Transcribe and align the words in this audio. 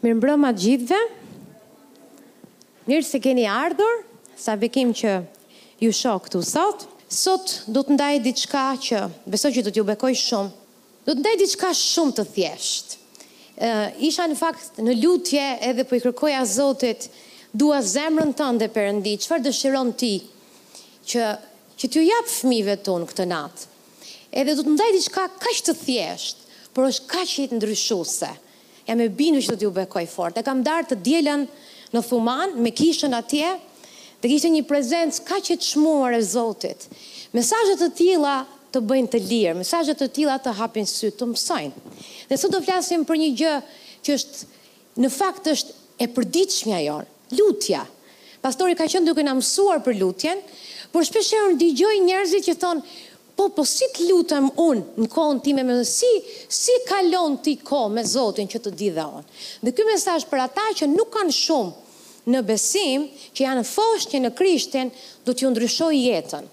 Mirë 0.00 0.16
mbrëma 0.16 0.50
gjithve, 0.56 0.96
njërë 2.88 3.04
se 3.04 3.18
keni 3.20 3.42
ardhur, 3.52 3.98
sa 4.40 4.54
vekim 4.56 4.94
që 4.96 5.10
ju 5.82 5.90
shok 5.92 6.30
të 6.32 6.40
sot. 6.48 6.86
sot 7.10 7.52
du 7.74 7.82
të 7.84 7.96
ndaj 7.98 8.20
diçka 8.24 8.62
që, 8.86 9.00
beso 9.28 9.50
që 9.52 9.60
du 9.60 9.68
t'ju 9.74 9.84
bekoj 9.92 10.14
shumë, 10.22 10.50
du 11.04 11.10
të 11.12 11.20
ndaj 11.24 11.36
diçka 11.42 11.72
shumë 11.76 12.14
të 12.16 12.24
thjesht. 12.36 12.94
Isha 14.08 14.24
në 14.30 14.38
fakt 14.40 14.78
në 14.86 14.94
lutje 15.02 15.46
edhe 15.68 15.82
për 15.84 15.92
po 15.92 16.00
i 16.00 16.04
kërkoja 16.06 16.42
zotit, 16.48 17.08
dua 17.52 17.80
zemrën 17.84 18.30
të 18.38 18.46
ndë 18.56 18.68
e 18.70 18.72
përëndi, 18.76 19.16
qëfar 19.20 19.42
dëshiron 19.44 19.90
ti 20.00 20.12
që 21.10 21.32
që 21.80 21.88
t'ju 21.90 22.06
japë 22.08 22.36
fmive 22.40 22.78
të 22.80 22.94
unë 22.96 23.06
këtë 23.10 23.28
natë. 23.34 23.66
Edhe 24.38 24.54
du 24.56 24.62
të 24.68 24.76
ndaj 24.78 24.92
diçka 24.96 25.26
kështë 25.42 25.72
të 25.74 25.80
thjesht, 25.84 26.46
por 26.72 26.88
është 26.88 27.10
kështë 27.12 27.50
të 27.52 27.58
ndryshuse 27.60 28.30
e 28.90 28.94
me 28.98 29.08
binu 29.14 29.38
që 29.42 29.54
do 29.54 29.58
t'ju 29.60 29.70
bekoj 29.76 30.06
fort. 30.10 30.38
E 30.40 30.46
kam 30.46 30.64
darë 30.66 30.88
të 30.90 30.96
djelen 31.06 31.44
në 31.94 32.00
thuman, 32.06 32.56
me 32.62 32.72
kishën 32.74 33.14
atje, 33.16 33.52
dhe 34.20 34.30
kishtë 34.30 34.50
një 34.56 34.64
prezencë 34.68 35.24
ka 35.28 35.38
që 35.46 35.58
të 35.60 35.68
shmuar 35.74 36.16
e 36.18 36.22
Zotit. 36.26 36.88
Mesajët 37.36 37.78
të 37.84 37.88
tila 38.00 38.34
të 38.74 38.82
bëjnë 38.90 39.10
të 39.14 39.20
lirë, 39.28 39.54
mesajët 39.60 40.00
të 40.02 40.08
tila 40.18 40.36
të 40.42 40.54
hapin 40.58 40.88
sy, 40.90 41.12
të 41.14 41.28
mësojnë. 41.30 41.84
Dhe 42.30 42.38
sot 42.40 42.54
do 42.54 42.60
flasim 42.64 43.04
për 43.06 43.20
një 43.22 43.30
gjë 43.42 43.54
që 44.06 44.16
është, 44.18 44.50
në 45.04 45.12
fakt 45.14 45.48
është 45.54 45.76
e 46.02 46.10
përdiqmja 46.16 46.82
jonë, 46.86 47.08
lutja. 47.38 47.84
Pastori 48.42 48.74
ka 48.78 48.86
qënë 48.90 49.06
duke 49.10 49.22
në 49.26 49.34
mësuar 49.40 49.82
për 49.86 49.98
lutjen, 50.02 50.42
por 50.90 51.06
shpesherën 51.06 51.54
në 51.54 51.58
digjoj 51.62 51.94
njerëzit 52.08 52.46
që 52.48 52.58
thonë, 52.58 52.96
po, 53.40 53.48
po 53.56 53.64
si 53.64 53.86
të 53.94 54.04
lutëm 54.10 54.50
unë 54.60 55.00
në 55.00 55.06
kohën 55.08 55.38
ti 55.40 55.54
me 55.56 55.62
mëzotin, 55.64 55.88
si, 55.88 56.40
si 56.52 56.74
kalon 56.88 57.38
ti 57.40 57.54
kohë 57.64 57.92
me 57.96 58.02
zotin 58.06 58.48
që 58.52 58.60
të 58.66 58.72
di 58.76 58.90
dhe 58.92 59.04
onë. 59.06 59.36
Dhe 59.64 59.72
këmë 59.78 59.94
mesaj 59.94 60.20
për 60.28 60.42
ata 60.44 60.66
që 60.80 60.88
nuk 60.92 61.08
kanë 61.14 61.32
shumë 61.36 62.34
në 62.34 62.42
besim, 62.46 63.06
që 63.32 63.46
janë 63.46 63.64
që 64.10 64.18
në 64.26 64.30
krishtin, 64.36 64.90
do 65.24 65.32
t'ju 65.32 65.50
ndryshoj 65.54 65.94
jetën. 66.02 66.44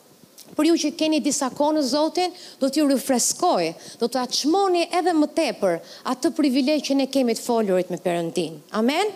Për 0.55 0.67
ju 0.71 0.75
që 0.85 0.91
keni 0.97 1.19
disa 1.21 1.49
kohë 1.53 1.75
në 1.75 1.83
zotin, 1.91 2.31
do 2.63 2.69
t'ju 2.71 2.87
rëfreskoj, 2.93 3.67
do 3.99 4.07
t'a 4.09 4.23
qmoni 4.31 4.87
edhe 4.95 5.11
më 5.13 5.27
tepër 5.37 5.75
atë 6.13 6.31
privilegj 6.39 6.87
që 6.87 6.93
ne 7.03 7.07
kemi 7.13 7.35
të 7.37 7.43
folurit 7.45 7.91
me 7.93 7.99
përëndin. 8.01 8.55
Amen? 8.79 9.11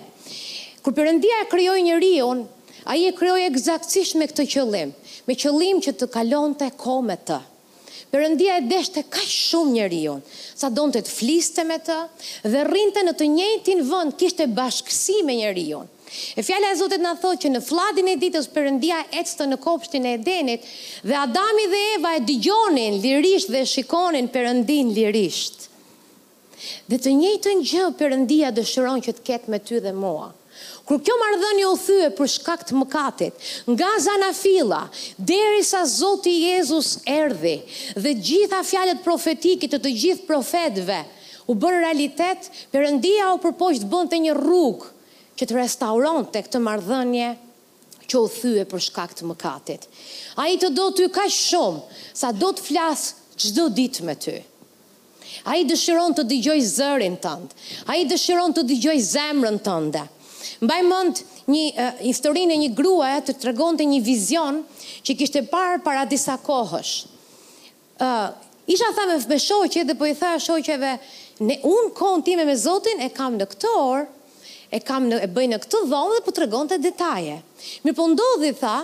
Kër 0.84 0.98
përëndia 1.00 1.40
e 1.45 1.48
kryoj 1.50 1.80
një 1.88 1.95
rion, 2.04 2.44
a 2.84 3.00
i 3.00 3.08
e 3.08 3.16
kryoj 3.16 3.48
e 3.48 3.50
me 3.56 4.28
këtë 4.28 4.45
qëllim 4.58 4.92
me 5.30 5.36
qëllim 5.38 5.80
që 5.86 5.92
të 6.02 6.06
kalon 6.12 6.56
të 6.60 6.72
e 6.72 6.73
kome 6.82 7.16
të. 7.28 7.38
Perëndia 8.12 8.58
e 8.59 8.66
deshte 8.67 9.06
kaq 9.08 9.23
shumë 9.23 9.72
njeriu, 9.72 10.17
sa 10.59 10.67
donë 10.70 10.98
të 10.98 11.02
fliste 11.08 11.64
me 11.64 11.78
të 11.80 11.95
dhe 12.52 12.64
rrinte 12.67 13.06
në 13.08 13.14
të 13.22 13.28
njëjtin 13.38 13.84
vend 13.88 14.17
kishte 14.20 14.48
bashkësi 14.58 15.16
me 15.23 15.38
njeriu. 15.40 15.80
E 16.36 16.44
fjala 16.44 16.73
e 16.73 16.76
Zotit 16.82 17.00
na 17.00 17.14
thotë 17.16 17.45
që 17.45 17.52
në 17.54 17.62
fladin 17.70 18.09
e 18.12 18.17
ditës 18.20 18.50
Perëndia 18.52 18.98
ecte 19.22 19.48
në 19.48 19.58
kopshtin 19.64 20.09
e 20.09 20.17
Edenit 20.17 20.67
dhe 21.08 21.16
Adami 21.22 21.70
dhe 21.72 21.80
Eva 21.94 22.12
e 22.17 22.26
dëgjonin 22.28 23.00
lirisht 23.06 23.54
dhe 23.56 23.64
shikonin 23.64 24.28
Perëndin 24.36 24.92
lirisht. 24.98 25.70
Dhe 26.92 27.00
të 27.00 27.16
njëjtën 27.16 27.64
gjë 27.72 27.88
Perëndia 28.04 28.52
dëshiron 28.59 29.00
që 29.08 29.16
të 29.22 29.28
ketë 29.32 29.56
me 29.56 29.64
ty 29.64 29.80
dhe 29.88 29.95
mua. 30.04 30.34
Kur 30.92 31.00
kjo 31.08 31.14
marrëdhënie 31.22 31.64
u 31.72 31.75
thye 31.80 32.08
për 32.17 32.30
shkak 32.34 32.66
të 32.67 32.75
mëkatit, 32.75 33.44
nga 33.72 33.92
zana 34.03 34.28
deri 34.36 34.80
derisa 35.30 35.86
Zoti 35.88 36.33
Jezus 36.48 36.89
erdhi 37.08 37.53
dhe 37.95 38.11
gjitha 38.28 38.59
fjalët 38.67 39.00
profetike 39.06 39.70
të 39.72 39.80
të 39.86 39.94
gjithë 40.02 40.28
profetëve 40.33 40.98
u 41.48 41.56
bën 41.56 41.78
realitet, 41.86 42.50
Perëndia 42.75 43.30
u 43.31 43.39
përpoq 43.45 43.80
të 43.80 43.88
bënte 43.94 44.17
një 44.25 44.36
rrugë 44.42 44.92
që 45.39 45.48
të 45.48 45.59
restauron 45.61 46.28
të 46.33 46.44
këtë 46.50 46.59
mardhënje 46.66 47.30
që 48.11 48.23
u 48.26 48.28
thye 48.36 48.67
për 48.67 48.86
shkak 48.89 49.16
të 49.16 49.31
mëkatit. 49.31 49.88
A 50.44 50.50
i 50.52 50.59
të 50.59 50.73
do 50.76 50.89
të 50.98 51.08
ka 51.16 51.30
shumë, 51.31 51.86
sa 52.14 52.36
do 52.36 52.52
të 52.52 52.67
flasë 52.67 53.39
gjdo 53.45 53.70
ditë 53.80 54.04
me 54.11 54.20
ty. 54.20 54.36
A 55.48 55.55
i 55.55 55.64
dëshiron 55.71 56.11
të 56.20 56.27
digjoj 56.27 56.60
zërin 56.76 57.16
tëndë, 57.23 57.60
a 57.87 57.95
i 57.95 58.04
dëshiron 58.11 58.52
të 58.54 58.67
digjoj 58.76 58.98
zemrën 59.16 59.64
tënde. 59.64 60.10
Mbaj 60.64 60.82
mënd 60.88 61.22
një 61.52 61.64
uh, 61.72 61.98
historinë 62.06 62.56
e 62.56 62.60
një 62.66 62.70
gruaje 62.78 63.22
të 63.30 63.36
tregonte 63.44 63.86
një 63.88 64.00
vizion 64.06 64.62
që 65.06 65.18
kishte 65.20 65.44
parë 65.52 65.82
para 65.86 66.06
disa 66.06 66.38
kohësh. 66.46 66.94
ë 68.02 68.40
Isha 68.72 68.92
thamë 68.96 69.16
me 69.28 69.38
shoqe 69.42 69.82
dhe 69.84 69.96
po 69.98 70.06
i 70.06 70.14
tha 70.16 70.36
shoqeve, 70.40 70.92
ne 71.48 71.56
unë 71.66 71.90
kohën 71.98 72.22
time 72.24 72.46
me 72.48 72.54
Zotin 72.56 73.02
e 73.04 73.10
kam 73.12 73.34
në 73.36 73.48
këtë 73.52 73.72
orë, 73.78 74.04
e 74.72 74.80
kam 74.86 75.10
në 75.10 75.18
e 75.26 75.28
bëj 75.36 75.48
në 75.52 75.58
këtë 75.64 75.82
dhomë 75.90 76.14
dhe 76.20 76.22
po 76.28 76.32
tregonte 76.38 76.78
detaje. 76.80 77.40
Mirë 77.84 77.98
po 77.98 78.06
ndodhi 78.14 78.54
tha 78.62 78.76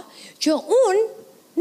që 0.44 0.58
unë 0.58 1.06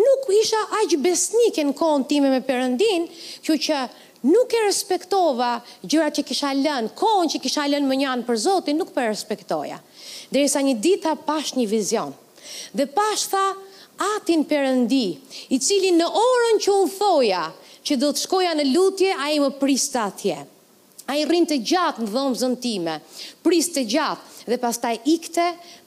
nuk 0.00 0.26
isha 0.40 0.62
aq 0.80 0.96
besnike 1.04 1.62
në 1.68 1.76
kohën 1.78 2.08
time 2.10 2.32
me 2.32 2.40
Perëndin, 2.42 3.06
kjo 3.44 3.60
që, 3.66 3.78
që 3.84 4.05
nuk 4.22 4.52
e 4.52 4.60
respektova 4.64 5.60
gjyra 5.82 6.08
që 6.14 6.24
kisha 6.26 6.52
lënë, 6.56 6.92
kohën 6.98 7.30
që 7.34 7.40
kisha 7.42 7.66
lënë 7.72 7.88
më 7.90 7.98
njanë 8.04 8.26
për 8.28 8.40
Zotin, 8.40 8.78
nuk 8.80 8.92
për 8.94 9.04
po 9.08 9.10
respektoja. 9.10 9.78
Dere 10.32 10.48
sa 10.48 10.62
një 10.64 10.76
dita 10.80 11.14
pash 11.28 11.54
një 11.58 11.66
vizion. 11.70 12.14
Dhe 12.72 12.86
pash 12.96 13.26
tha 13.32 13.44
atin 14.16 14.44
përëndi, 14.44 15.06
i 15.54 15.58
cili 15.60 15.92
në 15.96 16.08
orën 16.24 16.60
që 16.64 16.74
u 16.80 16.88
thoja, 16.96 17.44
që 17.86 17.96
do 18.02 18.12
të 18.12 18.24
shkoja 18.24 18.54
në 18.58 18.68
lutje, 18.72 19.12
a 19.14 19.30
i 19.34 19.40
më 19.42 19.52
prista 19.60 20.06
atje. 20.10 20.36
A 21.06 21.14
i 21.14 21.22
rinë 21.28 21.46
të 21.52 21.56
gjatë 21.70 22.02
në 22.02 22.08
dhëmë 22.10 22.38
zëntime, 22.40 22.94
pristë 23.46 23.74
të 23.78 23.82
gjatë, 23.92 24.32
dhe 24.50 24.56
pastaj 24.62 24.90
ikte 25.10 25.44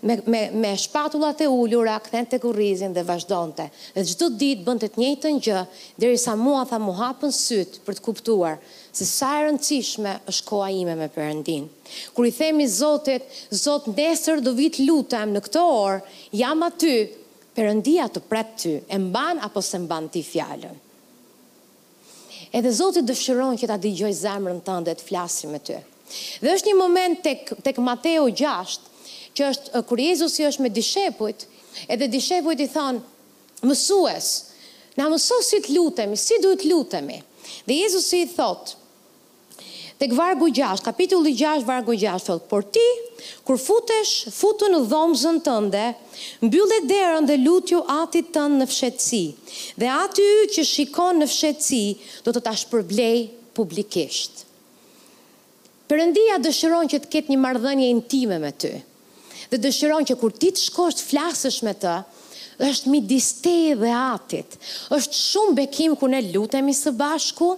me, 0.08 0.16
me, 0.32 0.42
me 0.64 0.70
shpatullat 0.80 1.42
e 1.44 1.48
ullura, 1.52 1.98
këthen 2.06 2.28
të 2.32 2.40
kurrizin 2.44 2.96
dhe 2.96 3.04
vazhdojnëte. 3.08 3.66
Dhe 3.98 4.06
gjithë 4.08 4.24
të 4.30 4.38
ditë 4.44 4.66
bëndë 4.70 4.88
të 4.94 5.04
njëjtën 5.04 5.42
gjë, 5.48 5.60
dheri 6.04 6.22
sa 6.24 6.38
mua 6.40 6.62
tha 6.72 6.80
mu 6.80 6.96
hapën 7.02 7.36
sytë 7.36 7.84
për 7.90 8.00
të 8.00 8.06
kuptuar, 8.08 8.60
se 8.96 9.08
sa 9.12 9.34
e 9.42 9.46
rëndësishme 9.50 10.16
është 10.32 10.48
koha 10.54 10.72
ime 10.80 10.96
me 11.02 11.12
përëndin. 11.18 11.68
Kër 12.16 12.30
i 12.32 12.36
themi 12.40 12.70
Zotit, 12.80 13.28
Zot 13.64 13.92
nesër 14.00 14.40
do 14.48 14.56
vitë 14.56 14.88
lutem 14.88 15.36
në 15.36 15.44
këto 15.50 15.68
orë, 15.84 16.00
jam 16.46 16.64
aty, 16.72 16.96
përëndia 17.60 18.08
të 18.16 18.24
pretë 18.32 18.58
ty, 18.64 18.78
e 18.88 19.04
mban 19.10 19.44
apo 19.50 19.60
se 19.68 19.84
mban 19.84 20.08
ti 20.16 20.24
fjallën 20.24 20.80
edhe 22.56 22.72
Zotit 22.74 23.08
dëshiron 23.08 23.58
që 23.60 23.68
ta 23.70 23.78
digjoj 23.82 24.12
zemrën 24.24 24.62
të 24.66 24.78
ndet 24.84 25.04
flasim 25.06 25.52
me 25.54 25.60
ty. 25.62 25.78
Dhe 26.42 26.52
është 26.56 26.72
një 26.72 26.78
moment 26.80 27.22
tek, 27.26 27.52
tek 27.66 27.78
Mateo 27.86 28.28
6, 28.30 28.80
që 29.38 29.50
është 29.54 29.84
kër 29.90 30.02
Jezus 30.06 30.38
i 30.42 30.48
është 30.50 30.66
me 30.66 30.72
dishepujt, 30.74 31.46
edhe 31.94 32.08
dishepujt 32.10 32.64
i 32.66 32.70
thonë, 32.74 33.02
mësues, 33.70 34.30
na 34.98 35.08
mëso 35.14 35.38
si 35.46 35.62
të 35.64 35.76
lutemi, 35.78 36.18
si 36.18 36.40
duhet 36.44 36.66
lutemi. 36.68 37.20
Dhe 37.68 37.78
Jezus 37.84 38.10
i 38.18 38.24
thotë, 38.34 38.76
tek 40.00 40.14
vargu 40.18 40.48
6, 40.52 40.82
kapitulli 40.84 41.34
6, 41.36 41.66
vargu 41.68 41.94
6, 41.96 42.24
thotë, 42.32 42.46
por 42.48 42.64
ti, 42.72 42.84
kur 43.48 43.60
futesh, 43.60 44.30
futu 44.32 44.70
në 44.72 44.80
dhomëzën 44.88 45.42
tënde, 45.44 45.82
mbyllë 46.46 46.78
derën 46.88 47.28
dhe 47.28 47.36
lutju 47.44 47.82
atit 48.00 48.30
tënë 48.36 48.62
në 48.62 48.68
fshetësi, 48.72 49.24
dhe 49.82 49.90
aty 49.92 50.28
që 50.56 50.66
shikon 50.70 51.20
në 51.22 51.28
fshetësi, 51.34 51.84
do 52.26 52.32
të 52.36 52.46
tash 52.48 52.64
përblej 52.72 53.26
publikisht. 53.60 54.46
Përëndia 55.90 56.38
dëshiron 56.46 56.86
që 56.92 57.02
të 57.04 57.12
ketë 57.16 57.34
një 57.34 57.42
mardhënje 57.44 57.90
intime 57.92 58.38
me 58.40 58.54
ty, 58.62 58.72
dhe 59.52 59.60
dëshiron 59.68 60.06
që 60.08 60.16
kur 60.22 60.32
ti 60.38 60.52
të 60.54 60.64
shkosht 60.70 61.04
flasësh 61.10 61.60
me 61.68 61.76
të, 61.82 61.98
është 62.60 62.90
mi 62.92 63.00
diste 63.08 63.54
dhe 63.80 63.92
atit, 63.96 64.58
është 64.96 65.16
shumë 65.18 65.56
bekim 65.62 65.94
kur 66.00 66.12
ne 66.12 66.20
lutemi 66.34 66.74
së 66.76 66.92
bashku, 67.00 67.54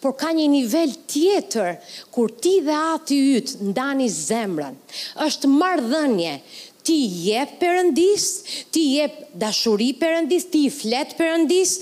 por 0.00 0.14
ka 0.18 0.30
një 0.36 0.46
nivel 0.50 0.94
tjetër, 1.12 1.74
kur 2.14 2.32
ti 2.42 2.54
dhe 2.64 2.76
ati 2.96 3.18
ytë 3.36 3.66
ndani 3.70 4.08
zemrën, 4.12 4.78
është 5.26 5.52
marrëdhënie. 5.60 6.38
ti 6.86 7.00
jep 7.26 7.56
përëndis, 7.60 8.24
ti 8.72 8.80
jep 8.94 9.14
dashuri 9.42 9.88
përëndis, 9.98 10.44
ti 10.52 10.60
i 10.68 10.68
flet 10.70 11.16
përëndis, 11.18 11.72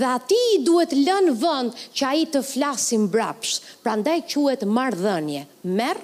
dhe 0.00 0.06
ati 0.16 0.38
i 0.56 0.56
duhet 0.66 0.94
lënë 0.98 1.36
vënd 1.38 1.76
që 1.94 2.04
a 2.08 2.10
i 2.18 2.24
të 2.32 2.40
flasim 2.42 3.04
brapsh, 3.12 3.60
pra 3.84 3.94
ndaj 3.96 4.18
quet 4.32 4.64
Merr 4.66 5.46
merë 5.62 6.02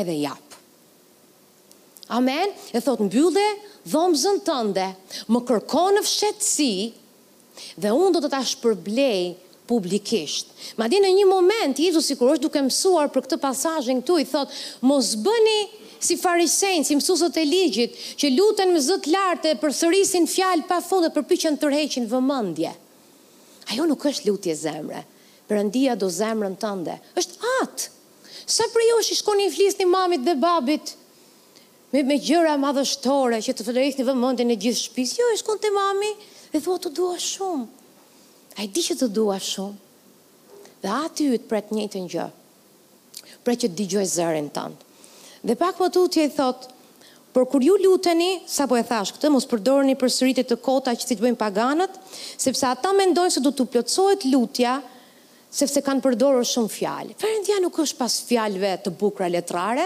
edhe 0.00 0.16
japë. 0.26 0.56
Amen, 2.18 2.48
e 2.74 2.82
thotë 2.82 3.06
në 3.06 3.12
dhomëzën 3.90 4.40
tënde, 4.46 4.86
më 5.30 5.40
kërkon 5.48 5.96
në 6.00 6.04
fshetësi, 6.06 6.70
dhe 7.80 7.92
unë 7.94 8.14
do 8.16 8.22
të 8.24 8.30
ta 8.32 8.40
shpërblej 8.44 9.24
publikisht. 9.70 10.50
Ma 10.78 10.88
di 10.90 10.98
në 11.02 11.12
një 11.20 11.26
moment, 11.30 11.80
Jezus 11.82 12.08
si 12.10 12.16
kur 12.18 12.34
është 12.34 12.46
duke 12.48 12.62
mësuar 12.66 13.10
për 13.14 13.26
këtë 13.26 13.38
pasajnë 13.42 14.02
këtu, 14.04 14.18
i 14.24 14.28
thotë, 14.32 14.58
mos 14.90 15.12
bëni 15.24 15.58
si 16.06 16.18
farisejnë, 16.20 16.86
si 16.86 16.96
mësusët 16.98 17.38
e 17.40 17.46
ligjit, 17.48 17.96
që 18.20 18.32
luten 18.34 18.74
më 18.74 18.82
zëtë 18.88 19.14
lartë, 19.14 19.54
për 19.62 19.76
thërisin 19.80 20.28
fjalë 20.30 20.66
pa 20.70 20.82
fund 20.84 21.06
dhe 21.06 21.12
për 21.14 21.26
pyqen 21.30 21.56
tërheqin 21.62 22.10
vëmëndje. 22.10 22.74
Ajo 23.72 23.86
nuk 23.90 24.04
është 24.10 24.28
lutje 24.30 24.54
zemre, 24.66 25.00
për 25.48 25.64
ndia 25.70 25.94
do 25.98 26.10
zemrën 26.12 26.52
tënde. 26.62 26.98
është 27.18 27.34
atë, 27.62 27.88
sa 28.46 28.64
për 28.74 28.82
jo 28.90 29.00
shkoni 29.02 29.46
i 29.48 29.54
flisni 29.56 29.86
mamit 29.86 30.22
dhe 30.26 30.34
babit, 30.38 30.94
me, 32.04 32.18
gjëra 32.20 32.56
madhështore 32.60 33.38
që 33.42 33.54
të 33.56 33.64
të 33.64 33.72
lërisht 33.76 34.00
një 34.00 34.06
vëmëndin 34.10 34.50
e 34.52 34.56
gjithë 34.60 34.80
shpisë, 34.82 35.18
Jo, 35.20 35.32
e 35.32 35.58
të 35.64 35.70
mami, 35.72 36.10
dhe 36.52 36.60
thua 36.60 36.78
të 36.82 36.90
dua 36.96 37.16
shumë. 37.20 37.66
A 38.56 38.64
i 38.64 38.68
di 38.72 38.82
që 38.84 38.96
të 39.00 39.08
dua 39.14 39.36
shumë. 39.40 39.76
Dhe 40.82 40.90
aty 40.92 41.30
u 41.30 41.38
të 41.40 41.62
një 41.78 41.86
të 41.94 42.00
një, 42.08 42.26
pre 43.44 43.54
që 43.54 43.68
të 43.70 43.74
digjoj 43.78 44.04
zërin 44.16 44.50
tënë. 44.52 44.80
Dhe 45.46 45.54
pak 45.56 45.78
më 45.80 45.88
të 45.92 46.02
utje 46.04 46.24
i 46.24 46.30
thotë, 46.36 46.72
Por 47.36 47.44
kur 47.52 47.60
ju 47.60 47.74
luteni, 47.76 48.40
sa 48.48 48.64
po 48.64 48.78
e 48.80 48.80
thash 48.88 49.10
këtë, 49.12 49.28
mos 49.28 49.44
përdorni 49.44 49.92
për 50.00 50.08
sëritit 50.08 50.46
të 50.48 50.56
kota 50.64 50.94
që 50.96 51.04
t'i 51.04 51.18
të 51.18 51.20
bëjmë 51.26 51.36
paganët, 51.36 51.98
sepse 52.40 52.64
ata 52.64 52.94
mendojnë 52.96 53.34
se 53.34 53.42
du 53.44 53.50
të 53.52 53.66
plëtsojt 53.74 54.24
lutja, 54.32 54.78
sepse 55.52 55.82
kanë 55.84 56.00
përdorë 56.06 56.46
shumë 56.48 56.72
fjallë. 56.78 57.16
Ferendja 57.20 57.60
nuk 57.60 57.76
është 57.84 57.98
pas 58.00 58.16
fjallëve 58.30 58.72
të 58.86 58.94
bukra 58.96 59.28
letrare, 59.28 59.84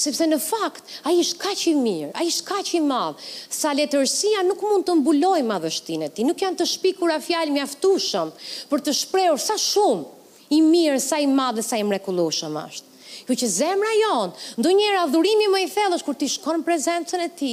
sepse 0.00 0.24
në 0.30 0.38
fakt, 0.40 0.86
a 1.04 1.12
ishtë 1.12 1.40
ka 1.42 1.50
që 1.60 1.66
i 1.70 1.72
mirë, 1.76 2.10
a 2.16 2.24
ishtë 2.24 2.46
ka 2.48 2.60
që 2.66 2.76
i 2.78 2.80
madhë, 2.88 3.24
sa 3.52 3.72
letërsia 3.76 4.42
nuk 4.46 4.62
mund 4.64 4.86
të 4.88 4.94
mbuloj 5.00 5.40
madhështinë 5.48 6.08
e 6.08 6.12
ti, 6.16 6.24
nuk 6.28 6.40
janë 6.40 6.58
të 6.62 6.68
shpi 6.72 6.94
kura 6.96 7.18
fjalë 7.20 7.52
mjaftushëm 7.58 8.30
për 8.70 8.84
të 8.86 8.94
shprejur 9.02 9.40
sa 9.44 9.58
shumë 9.60 10.54
i 10.56 10.60
mirë, 10.66 11.00
sa 11.04 11.20
i 11.22 11.28
madhë, 11.30 11.64
sa 11.68 11.78
i 11.80 11.84
mrekulushëm 11.86 12.56
ashtë. 12.62 12.88
Kjo 13.28 13.36
që 13.42 13.48
zemra 13.52 13.90
jonë, 13.98 14.44
ndo 14.58 14.70
a 14.86 15.02
adhurimi 15.04 15.50
më 15.52 15.60
i 15.66 15.66
thellë 15.70 16.00
kur 16.06 16.16
ti 16.18 16.26
shkon 16.32 16.64
prezentën 16.66 17.20
e 17.20 17.28
ti 17.38 17.52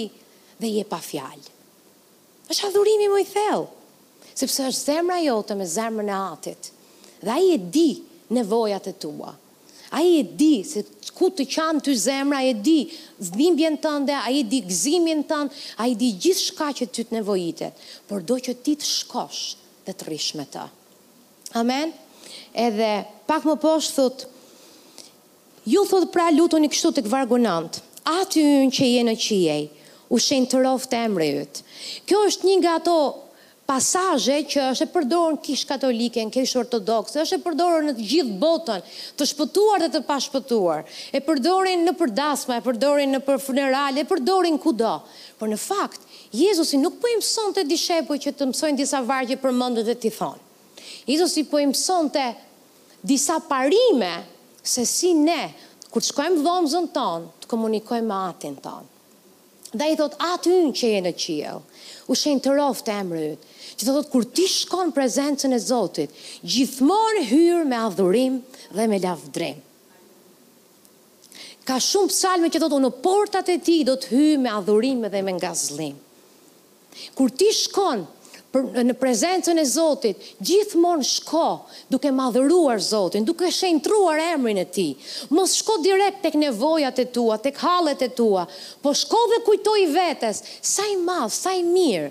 dhe 0.61 0.69
je 0.79 0.83
pa 0.94 0.97
fjalë. 1.03 1.49
është 2.49 2.63
adhurimi 2.69 3.07
më 3.11 3.19
i 3.21 3.27
thellë, 3.33 3.67
sepse 4.39 4.61
është 4.69 4.85
zemra 4.94 5.17
jote 5.19 5.55
me 5.59 5.65
zemrën 5.75 6.09
e 6.09 6.15
atit, 6.31 6.71
dhe 7.25 7.31
a 7.33 7.38
i 7.44 7.51
e 7.53 7.57
di 7.75 7.89
nevojat 8.38 8.88
e 8.88 8.94
tua, 9.03 9.33
A 9.89 9.99
i 10.01 10.19
e 10.19 10.27
di 10.35 10.63
se 10.67 10.83
ku 11.17 11.29
të 11.33 11.45
qanë 11.49 11.81
të 11.85 11.93
zemra, 11.97 12.41
a 12.41 12.45
i 12.45 12.51
e 12.51 12.57
di 12.59 12.89
zdimbjen 13.23 13.77
tënde, 13.83 14.13
a 14.13 14.29
i 14.31 14.41
e 14.43 14.47
di 14.47 14.59
gzimin 14.67 15.21
tënde, 15.29 15.53
a 15.79 15.87
i 15.87 15.95
e 15.95 15.99
di 15.99 16.09
gjithë 16.19 16.43
shka 16.51 16.67
që 16.81 16.87
ty 16.93 17.05
të 17.07 17.15
nevojitet, 17.15 17.85
por 18.09 18.25
do 18.27 18.35
që 18.43 18.57
ti 18.65 18.75
të 18.81 18.85
shkosh 18.85 19.43
dhe 19.87 19.95
të 19.95 20.07
rish 20.11 20.33
me 20.37 20.45
ta. 20.51 20.65
Amen? 21.55 21.93
Edhe 22.53 23.05
pak 23.29 23.47
më 23.47 23.55
poshtë 23.63 23.95
thot, 23.95 24.27
ju 25.71 25.85
thot 25.87 26.11
pra 26.13 26.27
lutu 26.35 26.59
një 26.59 26.71
kështu 26.73 26.91
të 26.97 27.05
këvargonant, 27.07 27.79
aty 28.03 28.43
unë 28.43 28.75
që 28.75 28.91
je 28.91 29.05
në 29.07 29.15
qiej, 29.23 29.65
u 30.11 30.19
shenë 30.23 30.51
të 30.51 30.65
roftë 30.67 30.99
emrejët. 31.07 31.63
Kjo 32.07 32.21
është 32.27 32.47
një 32.51 32.59
nga 32.61 32.75
ato 32.81 32.99
pasaje 33.67 34.45
që 34.47 34.61
është 34.71 34.85
e 34.87 34.91
përdorën 34.95 35.35
kish 35.43 35.65
kishë 35.65 35.69
katolike, 35.73 36.21
në 36.23 36.31
kishë 36.31 36.59
ortodokse, 36.61 37.19
është 37.19 37.37
e 37.39 37.43
përdorur 37.43 37.85
në 37.89 37.93
gjithë 37.99 38.35
botën, 38.39 38.83
të 39.19 39.27
shpëtuar 39.31 39.83
dhe 39.83 39.89
të 39.95 40.01
pashpëtuar. 40.07 40.85
E 41.17 41.21
përdorin 41.27 41.83
në 41.83 41.93
përdasma, 41.99 42.61
e 42.61 42.65
përdorin 42.67 43.11
në 43.17 43.21
për 43.27 43.41
funeral, 43.43 43.99
e 43.99 44.05
përdorin 44.07 44.55
kudo. 44.63 44.93
Por 45.37 45.51
në 45.51 45.59
fakt, 45.59 45.99
Jezusi 46.37 46.79
nuk 46.79 46.95
po 47.03 47.11
i 47.11 47.19
të 47.19 47.65
dishepu 47.73 48.15
që 48.23 48.33
të 48.39 48.47
mësojnë 48.53 48.79
disa 48.79 49.03
vargje 49.07 49.35
për 49.43 49.55
mëndë 49.59 49.83
dhe 49.89 49.97
të 49.99 50.13
thonë. 50.15 50.43
Jezusi 51.07 51.43
po 51.51 51.59
i 51.63 51.67
të 52.15 52.23
disa 53.07 53.35
parime 53.49 54.15
se 54.67 54.85
si 54.85 55.11
ne, 55.13 55.51
kur 55.91 56.01
të 56.01 56.13
shkojmë 56.13 56.41
dhomëzën 56.43 56.87
tonë, 56.95 57.29
të 57.43 57.51
komunikojmë 57.51 58.15
atin 58.31 58.55
tonë. 58.63 58.93
Dhe 59.77 59.91
i 59.91 59.97
thot, 59.99 60.15
atë 60.23 60.55
unë 60.55 60.73
që 60.79 60.89
jenë 60.95 61.11
qijel, 61.19 61.59
u 62.11 62.15
shenë 62.15 62.43
të 62.43 62.51
roftë 62.57 62.95
emrë 63.01 63.23
ytë, 63.33 63.53
që 63.77 63.85
të 63.85 63.94
thotë 63.94 64.09
kur 64.12 64.25
ti 64.35 64.45
shkon 64.50 64.91
prezencën 64.95 65.53
e 65.53 65.59
Zotit, 65.62 66.13
gjithmonë 66.41 67.25
hyrë 67.29 67.65
me 67.69 67.77
adhurim 67.85 68.39
dhe 68.74 68.88
me 68.89 68.97
lavdrim. 69.03 69.59
Ka 71.68 71.77
shumë 71.83 72.09
psalme 72.13 72.47
që 72.50 72.57
të 72.57 72.63
thotë 72.65 72.81
në 72.85 72.94
portat 73.06 73.50
e 73.53 73.59
ti 73.62 73.81
do 73.88 73.94
të 74.00 74.13
hyrë 74.13 74.41
me 74.45 74.53
adhurim 74.57 75.03
dhe 75.12 75.21
me 75.27 75.33
ngazlim. 75.38 75.97
Kur 77.13 77.29
ti 77.29 77.51
shkon 77.53 78.01
për, 78.50 78.63
në 78.88 78.95
prezencën 78.97 79.59
e 79.62 79.65
Zotit, 79.69 80.23
gjithmonë 80.47 81.06
shko 81.06 81.44
duke 81.91 82.09
madhëruar 82.21 82.81
Zotin, 82.81 83.27
duke 83.27 83.51
shenjtruar 83.53 84.23
emrin 84.31 84.57
e 84.57 84.65
ti. 84.73 84.88
Mos 85.35 85.53
shko 85.59 85.75
direkt 85.85 86.23
tek 86.25 86.39
nevojat 86.39 87.03
e 87.03 87.06
tua, 87.13 87.38
tek 87.38 87.59
halet 87.65 88.01
e 88.07 88.09
tua, 88.18 88.47
po 88.81 88.95
shko 89.03 89.21
dhe 89.35 89.44
kujtoj 89.45 89.83
vetes, 89.94 90.41
sa 90.65 90.88
i 90.89 90.97
madh, 91.03 91.30
sa 91.35 91.53
i 91.53 91.62
mirë, 91.68 92.09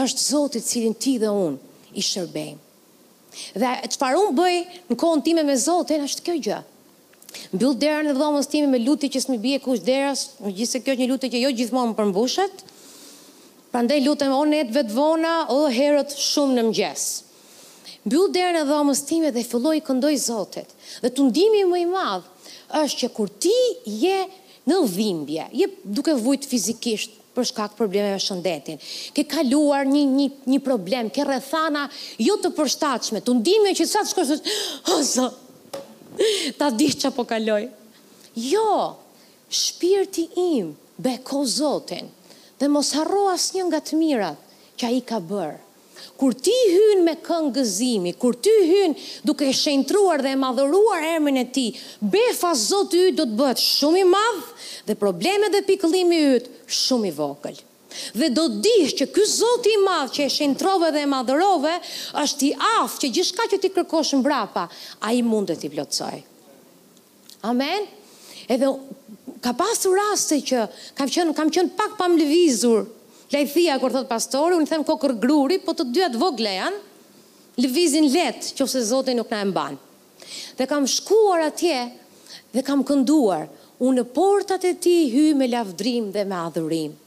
është 0.00 0.24
Zotit 0.30 0.66
cilin 0.70 0.94
ti 0.94 1.16
dhe 1.20 1.28
unë 1.30 1.94
i 1.96 2.02
shërbejmë. 2.04 2.60
Dhe 3.62 3.70
që 3.92 3.98
farë 4.00 4.20
unë 4.22 4.36
bëj 4.38 4.56
në 4.90 4.98
kohën 5.00 5.24
time 5.24 5.44
me 5.48 5.56
Zotin, 5.60 6.04
është 6.06 6.24
kjo 6.26 6.36
gjë. 6.48 6.60
Mbyll 7.56 7.78
derën 7.80 8.10
e 8.10 8.14
dhomës 8.18 8.48
time 8.52 8.68
me 8.72 8.80
lutje 8.84 9.08
që 9.14 9.22
s'më 9.24 9.38
bie 9.40 9.58
kush 9.64 9.82
deras, 9.86 10.26
megjithëse 10.44 10.82
kjo 10.84 10.92
është 10.94 11.02
një 11.04 11.10
lutje 11.12 11.30
që 11.32 11.40
jo 11.42 11.52
gjithmonë 11.60 11.92
më 11.94 11.98
përmbushet. 12.02 12.64
Prandaj 13.72 14.00
lutem 14.04 14.32
on 14.34 14.42
onet 14.46 14.72
vetvona 14.74 15.36
o 15.54 15.62
herët 15.72 16.12
shumë 16.12 16.58
në 16.58 16.64
mëngjes. 16.66 17.06
Mbyll 18.04 18.26
derën 18.34 18.58
e 18.60 18.66
dhomës 18.68 19.00
time 19.08 19.30
dhe 19.32 19.44
filloi 19.48 19.80
këndoj 19.86 20.12
Zotit. 20.20 20.68
Dhe 21.00 21.08
tundimi 21.16 21.62
më 21.70 21.80
i 21.84 21.88
madh 21.88 22.28
është 22.82 23.00
që 23.04 23.10
kur 23.16 23.32
ti 23.40 23.56
je 24.04 24.18
në 24.68 24.76
dhimbje, 24.92 25.46
je 25.56 25.66
duke 25.88 26.12
vujt 26.24 26.44
fizikisht, 26.46 27.16
për 27.34 27.46
shkak 27.48 27.76
problemeve 27.78 28.18
shëndetin. 28.20 28.80
Ke 29.16 29.24
kaluar 29.28 29.88
një, 29.88 30.04
një, 30.16 30.28
një 30.52 30.58
problem, 30.64 31.08
ke 31.14 31.24
rëthana 31.28 31.86
jo 32.20 32.36
të 32.42 32.50
përshtatshme. 32.56 33.22
të 33.24 33.34
ndime 33.40 33.72
që 33.78 33.86
sa 33.92 34.02
të 34.04 34.12
shkosh. 34.12 34.32
o 34.32 34.96
oh, 34.96 35.02
zë, 35.12 35.28
ta 36.60 36.70
di 36.70 36.88
që 36.92 37.10
po 37.16 37.24
kaloj. 37.28 37.62
Jo, 38.34 38.96
shpirti 39.48 40.26
im, 40.42 40.74
beko 40.96 41.44
zotin, 41.46 42.08
dhe 42.58 42.68
mos 42.68 42.92
harro 42.96 43.28
as 43.32 43.50
një 43.56 43.64
nga 43.70 43.80
të 43.80 43.98
mirat, 44.00 44.38
që 44.78 44.84
a 44.88 44.92
i 44.98 45.00
ka 45.00 45.18
bërë. 45.20 45.60
Kur 46.18 46.34
ti 46.38 46.52
hyn 46.70 47.02
me 47.06 47.14
këngë 47.26 47.50
gëzimi, 47.56 48.12
kur 48.22 48.36
ti 48.46 48.52
hyn 48.68 48.94
duke 49.26 49.48
shëntruar 49.56 50.22
dhe 50.24 50.32
e 50.34 50.38
madhëruar 50.42 51.06
emrin 51.16 51.40
e 51.42 51.46
ti, 51.56 51.64
befa 52.14 52.52
zotë 52.62 53.00
yt 53.08 53.16
do 53.20 53.26
të 53.30 53.38
bët 53.40 53.62
shumë 53.66 54.02
i 54.04 54.08
madhë 54.12 54.68
dhe 54.90 54.96
problemet 55.02 55.54
dhe 55.56 55.64
piklimi 55.68 56.20
yt 56.36 56.50
shumë 56.82 57.10
i 57.10 57.14
vogël. 57.16 57.58
Dhe 58.20 58.30
do 58.32 58.46
të 58.52 58.62
dish 58.66 58.94
që 59.02 59.06
ky 59.12 59.24
Zoti 59.28 59.72
i 59.76 59.80
Madh 59.82 60.14
që 60.16 60.24
e 60.24 60.28
shëntrove 60.32 60.88
dhe 60.94 61.02
e 61.04 61.08
madhërove 61.12 61.74
është 62.22 62.46
i 62.46 62.52
aftë 62.80 63.02
që 63.04 63.10
gjithçka 63.18 63.44
që 63.52 63.58
ti 63.60 63.68
kërkosh 63.74 64.14
mbrapa, 64.22 64.62
ai 65.04 65.18
mund 65.22 65.50
të 65.52 65.58
ti 65.60 65.68
plotësoj. 65.74 66.16
Amen. 67.52 67.84
Edhe 68.48 68.70
ka 69.44 69.52
pasur 69.60 69.92
raste 70.00 70.40
që 70.40 70.64
kam 70.96 71.12
qenë 71.12 71.36
kam 71.36 71.52
qenë 71.52 71.76
pak 71.76 71.98
pamlvizur 72.00 72.88
lajthia 73.32 73.78
kur 73.80 73.92
thot 73.94 74.08
pastori, 74.10 74.56
unë 74.60 74.68
them 74.68 74.82
kokër 74.84 75.14
gruri, 75.20 75.56
po 75.64 75.72
të 75.72 75.86
dyat 75.94 76.16
vogle 76.20 76.52
janë, 76.52 76.80
lëvizin 77.62 78.08
letë, 78.12 78.52
që 78.58 78.64
ose 78.66 78.82
zote 78.90 79.14
nuk 79.16 79.30
na 79.32 79.40
e 79.44 79.48
mban. 79.48 79.78
Dhe 80.58 80.66
kam 80.70 80.86
shkuar 80.88 81.46
atje, 81.48 81.78
dhe 82.54 82.62
kam 82.66 82.84
kënduar, 82.88 83.46
unë 83.82 83.98
në 84.02 84.06
portat 84.14 84.64
e 84.68 84.74
ti 84.84 84.96
hy 85.12 85.24
me 85.36 85.48
lavdrim 85.48 86.10
dhe 86.14 86.24
me 86.28 86.36
adhurim. 86.38 86.98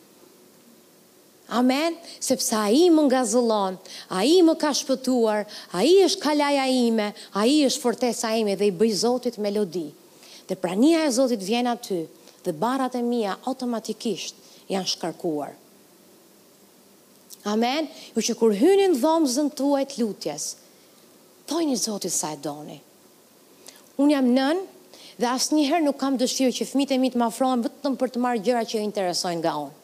Amen, 1.54 1.94
sepse 2.26 2.56
a 2.58 2.66
i 2.74 2.88
më 2.90 3.04
nga 3.06 3.22
zëlon, 3.30 3.76
a 4.18 4.24
i 4.26 4.40
më 4.48 4.56
ka 4.64 4.72
shpëtuar, 4.80 5.44
a 5.78 5.84
i 5.86 5.92
është 6.08 6.24
kalaja 6.24 6.64
ime, 6.74 7.12
a 7.38 7.42
i 7.46 7.60
është 7.68 7.84
fortesa 7.84 8.32
ime 8.42 8.56
dhe 8.58 8.72
i 8.72 8.74
bëj 8.74 8.94
zotit 9.04 9.38
melodi. 9.38 9.86
Dhe 10.50 10.58
prania 10.58 11.06
e 11.06 11.12
zotit 11.20 11.42
vjen 11.46 11.70
aty 11.70 12.02
dhe 12.46 12.54
barat 12.62 12.98
e 12.98 13.04
mija 13.06 13.38
automatikisht 13.46 14.42
janë 14.74 14.90
shkarkuar. 14.96 15.54
Amen. 17.46 17.88
Ju 18.16 18.20
jo, 18.22 18.28
që 18.28 18.36
kur 18.40 18.56
hynin 18.58 18.96
dhomzën 18.98 19.52
tuaj 19.58 19.84
të 19.90 20.00
lutjes, 20.02 20.50
thojni 21.50 21.76
Zotit 21.78 22.12
sa 22.14 22.32
e 22.34 22.40
doni. 22.42 22.80
Unë 24.02 24.16
jam 24.16 24.32
nën 24.34 24.62
dhe 25.22 25.28
asë 25.30 25.56
njëherë 25.60 25.86
nuk 25.86 26.00
kam 26.02 26.18
dëshirë 26.20 26.56
që 26.58 26.68
fmit 26.72 26.92
e 26.92 26.98
mi 27.00 27.12
të 27.14 27.22
mafrojnë 27.22 27.68
vëtëm 27.68 27.94
për 28.02 28.12
të 28.16 28.24
marë 28.26 28.42
gjëra 28.48 28.64
që 28.72 28.82
interesojnë 28.88 29.42
nga 29.44 29.54
unë. 29.62 29.76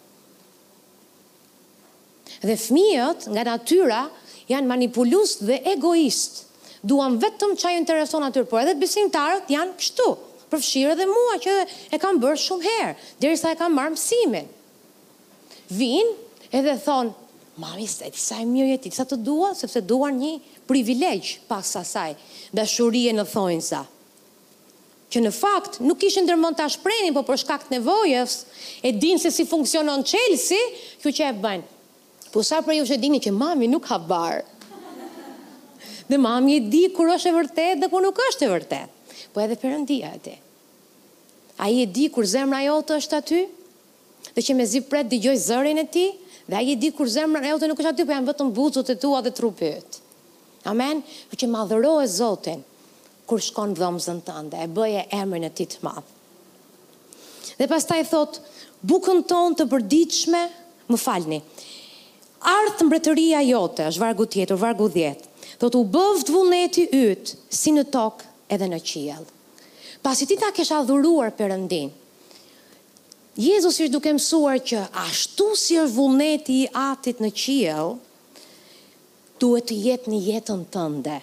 Dhe 2.49 2.57
fmijët 2.57 3.27
nga 3.35 3.45
natyra 3.51 4.01
janë 4.49 4.67
manipulust 4.71 5.45
dhe 5.47 5.61
egoist. 5.75 6.47
Duan 6.81 7.19
vetëm 7.21 7.53
që 7.61 7.67
a 7.67 7.71
ju 7.75 7.79
intereson 7.83 8.25
atyrë, 8.25 8.47
por 8.49 8.63
edhe 8.63 8.73
besimtarët 8.81 9.51
janë 9.53 9.75
kështu, 9.77 10.07
përfshirë 10.51 10.97
dhe 10.99 11.05
mua 11.07 11.37
që 11.43 11.55
e 11.93 11.99
kam 12.01 12.17
bërë 12.23 12.41
shumë 12.41 12.65
herë, 12.67 12.95
dheri 13.21 13.37
sa 13.37 13.53
e 13.53 13.59
kam 13.59 13.77
marë 13.77 13.93
mësimin. 13.93 14.49
Vinë 15.77 16.49
edhe 16.57 16.73
thonë, 16.87 17.13
mami, 17.61 17.83
e 17.85 17.97
ti 18.09 18.17
sa 18.19 18.41
e 18.41 18.45
mirë 18.49 18.73
jeti, 18.73 18.91
sa 18.95 19.05
të 19.05 19.17
dua, 19.21 19.51
sepse 19.57 19.81
dua 19.85 20.09
një 20.13 20.33
privilegj 20.69 21.37
pas 21.49 21.69
asaj, 21.77 22.15
dhe 22.55 22.65
shurie 22.67 23.13
në 23.13 23.25
thojnë 23.31 23.65
sa. 23.65 23.83
Që 25.11 25.21
në 25.25 25.31
fakt, 25.35 25.77
nuk 25.83 26.01
ishën 26.07 26.27
dërmën 26.29 26.55
të 26.57 26.65
ashprenin, 26.69 27.13
po 27.15 27.23
për 27.27 27.41
shkakt 27.43 27.71
nevojës, 27.73 28.37
e 28.81 28.93
din 28.95 29.19
se 29.19 29.31
si 29.35 29.43
funksionon 29.45 30.05
qelsi, 30.07 30.59
kjo 31.03 31.11
që 31.17 31.27
e 31.29 31.35
bëjnë. 31.43 31.69
Po 32.31 32.43
sa 32.47 32.61
për 32.65 32.77
ju 32.79 32.85
që 32.93 32.99
dini 33.03 33.19
që 33.19 33.33
mami 33.35 33.67
nuk 33.67 33.89
ha 33.91 33.97
barë. 33.99 34.45
Dhe 36.07 36.19
mami 36.19 36.57
e 36.57 36.63
di 36.71 36.85
kur 36.95 37.11
është 37.11 37.29
e 37.29 37.35
vërtet 37.35 37.81
dhe 37.83 37.91
kur 37.91 38.03
nuk 38.03 38.19
është 38.29 38.47
e 38.47 38.51
vërtet. 38.55 38.97
Po 39.35 39.43
edhe 39.43 39.57
përëndia 39.59 40.13
e 40.15 40.21
ti. 40.23 40.37
A 41.61 41.67
i 41.71 41.81
e 41.83 41.85
di 41.93 42.07
kur 42.11 42.25
zemra 42.27 42.61
jo 42.65 42.77
të 42.83 42.95
është 43.03 43.19
aty, 43.19 43.41
dhe 44.35 44.43
që 44.47 44.55
me 44.55 44.65
zi 44.67 44.79
pret 44.87 45.11
di 45.11 45.19
gjoj 45.23 45.35
zërin 45.43 45.83
e 45.83 45.87
ti, 45.93 46.05
Dhe 46.51 46.57
ai 46.57 46.75
di 46.75 46.91
kur 46.91 47.07
zemra 47.07 47.39
e 47.45 47.47
jote 47.47 47.67
nuk 47.69 47.79
është 47.79 47.91
aty, 47.93 48.03
po 48.03 48.11
janë 48.11 48.27
vetëm 48.27 48.49
buzët 48.55 48.89
e 48.91 48.95
tua 48.99 49.21
dhe 49.23 49.31
trupi 49.31 49.69
yt. 49.71 49.99
Amen. 50.67 50.99
Për 51.31 51.39
që 51.39 51.77
e 52.03 52.07
Zotin 52.13 52.59
kur 53.29 53.39
shkon 53.39 53.71
të 53.73 54.19
tënde, 54.25 54.57
e 54.59 54.67
bëje 54.67 55.05
emrin 55.15 55.45
e 55.47 55.51
tij 55.55 55.67
të 55.71 55.77
madh. 55.87 56.03
Dhe 57.57 57.67
pastaj 57.71 58.03
thot, 58.11 58.41
bukën 58.83 59.23
tonë 59.31 59.55
të 59.61 59.65
përditshme, 59.71 60.41
më 60.91 60.97
falni. 60.99 61.39
Artë 62.43 62.83
mbretëria 62.89 63.39
jote, 63.47 63.87
është 63.87 64.01
vargu 64.03 64.25
tjetër, 64.27 64.55
vargu 64.67 64.89
djetë, 64.91 65.55
do 65.63 65.71
u 65.79 65.85
bëvë 65.87 66.25
të 66.27 66.35
vullneti 66.35 66.87
ytë, 67.05 67.39
si 67.47 67.71
në 67.77 67.87
tokë 67.95 68.27
edhe 68.51 68.67
në 68.73 68.81
qijelë. 68.89 69.31
Pasi 70.03 70.27
ti 70.27 70.35
ta 70.41 70.51
kesha 70.51 70.83
dhuruar 70.83 71.31
përëndinë, 71.39 72.00
Jezus 73.39 73.77
ishtë 73.79 73.93
duke 73.95 74.11
mësuar 74.11 74.59
që 74.59 74.81
ashtu 75.05 75.53
si 75.55 75.77
është 75.79 75.93
vullneti 75.95 76.55
i 76.65 76.71
atit 76.75 77.21
në 77.23 77.29
qiel, 77.31 77.93
duhet 79.39 79.69
të 79.71 79.77
jetë 79.85 80.11
një 80.11 80.19
jetën 80.25 80.65
tënde. 80.75 81.21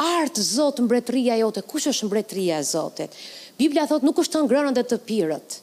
Artë 0.00 0.42
Zotë 0.46 0.86
mbretëria 0.86 1.36
jote, 1.42 1.60
kush 1.68 1.88
është 1.90 2.08
mbretëria 2.08 2.60
e 2.60 2.64
Zotit? 2.64 3.12
Biblia 3.60 3.84
thotë 3.88 4.08
nuk 4.08 4.20
është 4.24 4.36
të 4.38 4.42
ngrënën 4.46 4.76
dhe 4.76 4.84
të 4.88 4.98
pirët. 5.08 5.58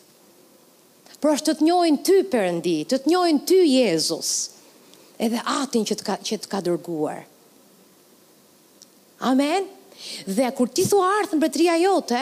Por 1.22 1.34
është 1.34 1.50
të 1.54 1.58
të 1.62 1.66
njojnë 1.66 2.02
ty 2.08 2.20
përëndi, 2.34 2.76
të 2.90 3.02
të 3.02 3.10
njojnë 3.12 3.44
ty 3.50 3.60
Jezus, 3.72 4.32
edhe 5.18 5.42
atin 5.56 5.86
që 5.88 5.98
të 6.00 6.06
ka, 6.08 6.16
që 6.22 6.40
të 6.44 6.50
ka 6.52 6.62
dërguar. 6.66 7.24
Amen? 9.32 9.70
Dhe 10.28 10.50
kur 10.58 10.70
ti 10.70 10.86
thua 10.90 11.10
artë 11.22 11.40
mbretëria 11.40 11.78
jote, 11.86 12.22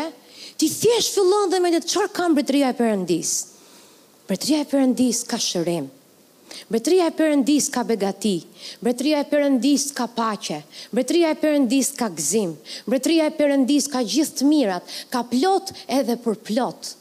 Ti 0.62 0.68
thjesht 0.70 1.14
fillon 1.16 1.50
dhe 1.50 1.58
me 1.64 1.72
të 1.74 1.80
çfarë 1.90 2.12
ka 2.14 2.26
mbretëria 2.30 2.68
e 2.70 2.76
Perëndis? 2.80 3.30
Mbretëria 4.28 4.60
e 4.62 4.68
Perëndis 4.70 5.22
ka 5.32 5.40
shërim. 5.42 5.88
Mbretëria 6.70 7.08
e 7.10 7.14
Perëndis 7.22 7.70
ka 7.74 7.82
begati. 7.92 8.36
Mbretëria 8.84 9.24
e 9.24 9.28
Perëndis 9.32 9.88
ka 9.98 10.06
paqe. 10.20 10.60
Mbretëria 10.94 11.32
e 11.34 11.38
Perëndis 11.44 11.90
ka 11.98 12.12
gzim. 12.20 12.52
Mbretëria 12.86 13.32
e 13.32 13.34
Perëndis 13.40 13.90
ka 13.96 14.04
gjithë 14.06 14.38
të 14.38 14.50
mirat, 14.52 14.94
ka 15.14 15.24
plot 15.34 15.74
edhe 15.98 16.18
për 16.28 16.38
plot. 16.52 16.92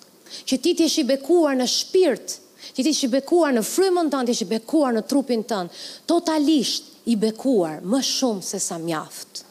Që 0.48 0.56
ti 0.62 0.72
ti 0.78 0.86
jesh 0.88 0.96
i 1.04 1.06
bekuar 1.12 1.60
në 1.60 1.68
shpirt, 1.76 2.38
që 2.72 2.80
ti 2.86 2.94
je 2.96 3.08
i 3.10 3.12
bekuar 3.18 3.52
në 3.58 3.66
frymën 3.74 4.08
tënde, 4.16 4.32
ti 4.32 4.40
je 4.40 4.48
i 4.48 4.52
bekuar 4.56 4.96
në 4.96 5.04
trupin 5.12 5.44
tënd, 5.52 5.78
totalisht 6.08 6.88
i 7.12 7.20
bekuar, 7.26 7.82
më 7.84 8.00
shumë 8.08 8.48
se 8.54 8.62
sa 8.70 8.80
mjaft. 8.80 9.44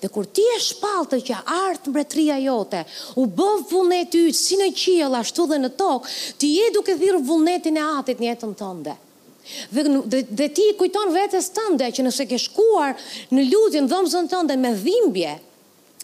Dhe 0.00 0.08
kur 0.08 0.24
ti 0.28 0.42
e 0.56 0.58
shpalte 0.60 1.18
që 1.26 1.42
artë 1.54 1.92
mbretria 1.92 2.38
jote, 2.44 2.82
u 3.20 3.26
bëvë 3.26 3.66
vullnet 3.70 4.10
ty, 4.12 4.22
si 4.36 4.58
në 4.60 4.68
qiel, 4.80 5.16
ashtu 5.18 5.46
dhe 5.50 5.58
në 5.60 5.70
tokë, 5.80 6.14
ti 6.40 6.52
je 6.58 6.70
duke 6.76 6.96
dhirë 7.00 7.22
vullnetin 7.28 7.78
e 7.80 7.84
atit 8.00 8.20
një 8.22 8.30
jetën 8.32 8.54
tënde. 8.60 8.96
Dhe, 9.74 9.82
dhe, 10.12 10.20
dhe 10.40 10.46
ti 10.56 10.70
kujton 10.78 11.10
vetës 11.12 11.50
tënde 11.56 11.90
që 11.96 12.06
nëse 12.06 12.24
ke 12.30 12.38
shkuar 12.46 12.94
në 13.36 13.48
lutin 13.50 13.90
dhëmëzën 13.90 14.30
tënde 14.32 14.56
me 14.62 14.70
dhimbje, 14.80 15.34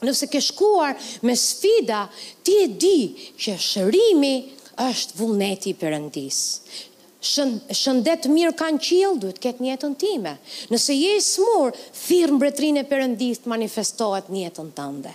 nëse 0.05 0.29
ke 0.33 0.43
shkuar 0.51 0.97
me 1.27 1.37
sfida, 1.37 2.03
ti 2.45 2.59
e 2.67 2.69
di 2.69 3.33
që 3.41 3.57
shërimi 3.71 4.35
është 4.81 5.17
vullneti 5.21 5.73
i 5.73 5.77
Perëndis 5.81 6.41
shëndet 7.21 8.27
mirë 8.33 8.53
kanë 8.57 8.81
qilë, 8.81 9.17
duhet 9.21 9.41
këtë 9.45 9.63
njetën 9.65 9.97
time. 10.01 10.33
Nëse 10.73 10.95
je 10.97 11.17
i 11.19 11.25
smurë, 11.25 11.73
thyrë 12.01 12.37
mbretrinë 12.39 12.81
e 12.81 12.87
përëndistë 12.89 13.51
manifestohet 13.53 14.31
njetën 14.33 14.71
të 14.77 14.87
ndë. 14.99 15.13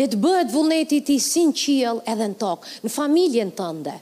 Letë 0.00 0.18
bëhet 0.24 0.52
vullneti 0.54 1.02
ti 1.04 1.18
sin 1.22 1.52
qilë 1.54 2.02
edhe 2.10 2.30
në 2.32 2.38
tokë, 2.42 2.76
në 2.86 2.94
familjen 2.96 3.54
të 3.58 4.00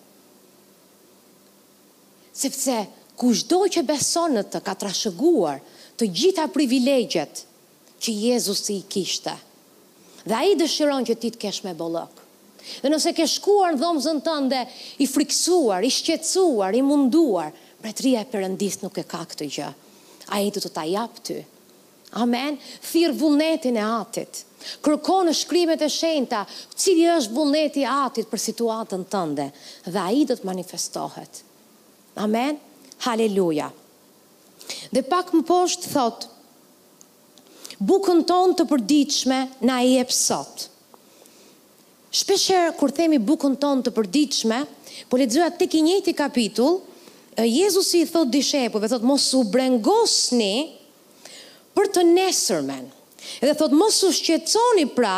Sepse, 2.40 2.72
ku 3.20 3.34
shdo 3.36 3.58
që 3.68 3.82
besonët 3.84 4.48
të 4.54 4.60
ka 4.64 4.72
trashëguar 4.80 5.58
të 6.00 6.06
gjitha 6.16 6.46
privilegjet 6.54 7.42
që 8.00 8.14
Jezus 8.16 8.62
i 8.72 8.78
kishtë. 8.88 9.34
Dhe 10.24 10.34
a 10.38 10.46
i 10.48 10.54
dëshiron 10.56 11.04
që 11.08 11.18
ti 11.20 11.32
të 11.34 11.40
kesh 11.42 11.60
me 11.66 11.74
bëllëk. 11.76 12.19
Dhe 12.80 12.90
nëse 12.92 13.12
ke 13.16 13.26
shkuar 13.28 13.74
në 13.74 13.80
dhomëzën 13.82 14.20
tënde 14.24 14.60
i 15.04 15.08
friksuar, 15.10 15.82
i 15.86 15.90
shqetsuar, 15.92 16.76
i 16.78 16.82
munduar, 16.86 17.50
mbretëria 17.80 18.22
e 18.24 18.28
Perëndis 18.30 18.78
nuk 18.84 19.00
e 19.02 19.06
ka 19.10 19.24
këtë 19.30 19.48
gjë. 19.56 19.70
Ai 20.36 20.50
do 20.54 20.62
të 20.62 20.70
ta 20.76 20.86
jap 20.88 21.18
ty. 21.26 21.40
Amen. 22.22 22.56
Thirr 22.90 23.12
vullnetin 23.18 23.76
e 23.78 23.84
Atit. 23.86 24.44
Kërko 24.84 25.18
në 25.26 25.32
shkrimet 25.40 25.82
e 25.82 25.88
shenjta 25.88 26.42
cili 26.76 27.06
është 27.08 27.34
vullneti 27.36 27.82
i 27.84 27.88
Atit 27.90 28.28
për 28.30 28.42
situatën 28.48 29.06
tënde 29.14 29.46
dhe 29.88 30.00
ai 30.02 30.24
do 30.28 30.36
të 30.36 30.46
manifestohet. 30.48 31.42
Amen. 32.20 32.58
Haleluja. 33.06 33.70
Dhe 34.94 35.02
pak 35.08 35.32
më 35.34 35.44
poshtë 35.48 35.90
thot 35.94 36.28
Bukën 37.80 38.26
tonë 38.28 38.58
të 38.58 38.64
përdiqme 38.68 39.36
na 39.64 39.78
i 39.88 39.94
e 39.96 40.02
pësotë. 40.04 40.69
Shpesher 42.10 42.74
kur 42.74 42.90
themi 42.90 43.20
bukën 43.22 43.54
ton 43.62 43.82
të 43.86 43.92
përdiqme, 43.94 44.58
po 45.10 45.18
ledzua 45.20 45.46
të 45.54 45.68
ki 45.70 45.82
njëti 45.86 46.14
kapitull, 46.18 46.80
Jezusi 47.38 48.02
i 48.02 48.08
thot 48.10 48.34
ve 48.82 48.88
thot 48.90 49.02
mos 49.10 49.28
u 49.38 49.44
brengosni 49.54 50.52
për 51.78 51.86
të 51.94 52.02
nesërmen. 52.10 52.90
Edhe 53.42 53.52
thot 53.58 53.72
mos 53.78 53.98
u 54.06 54.10
shqetësoni 54.16 54.84
pra, 54.96 55.14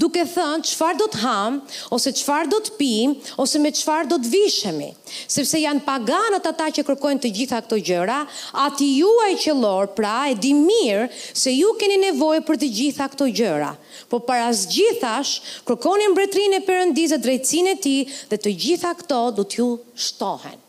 duke 0.00 0.22
thënë 0.32 0.66
çfarë 0.70 0.98
do 1.02 1.06
të 1.14 1.20
ham 1.22 1.56
ose 1.96 2.12
çfarë 2.20 2.48
do 2.54 2.58
të 2.66 2.74
pim 2.80 3.14
ose 3.44 3.60
me 3.64 3.72
çfarë 3.78 4.08
do 4.12 4.18
të 4.24 4.32
vishemi, 4.34 4.88
sepse 5.36 5.60
janë 5.62 5.82
paganët 5.86 6.44
ata 6.52 6.68
që 6.78 6.84
kërkojnë 6.90 7.22
të 7.24 7.32
gjitha 7.38 7.62
këto 7.64 7.78
gjëra, 7.88 8.18
ati 8.66 8.90
juaj 9.00 9.30
qellor 9.46 9.90
pra 9.98 10.14
e 10.32 10.36
di 10.44 10.52
mirë 10.60 11.08
se 11.42 11.52
ju 11.56 11.72
keni 11.80 11.98
nevojë 12.04 12.44
për 12.50 12.60
të 12.64 12.70
gjitha 12.80 13.10
këto 13.16 13.30
gjëra. 13.40 13.72
Po 14.12 14.20
para 14.28 14.50
së 14.60 14.68
gjithash, 14.76 15.34
kërkoni 15.68 16.12
mbretërinë 16.12 16.60
e 16.60 16.64
Perëndisë 16.68 17.18
drejtsinë 17.24 17.76
e 17.76 17.82
tij 17.84 18.02
dhe 18.30 18.40
të 18.44 18.52
gjitha 18.64 18.92
këto 19.04 19.22
do 19.40 19.44
t'ju 19.48 19.70
shtohen. 20.06 20.60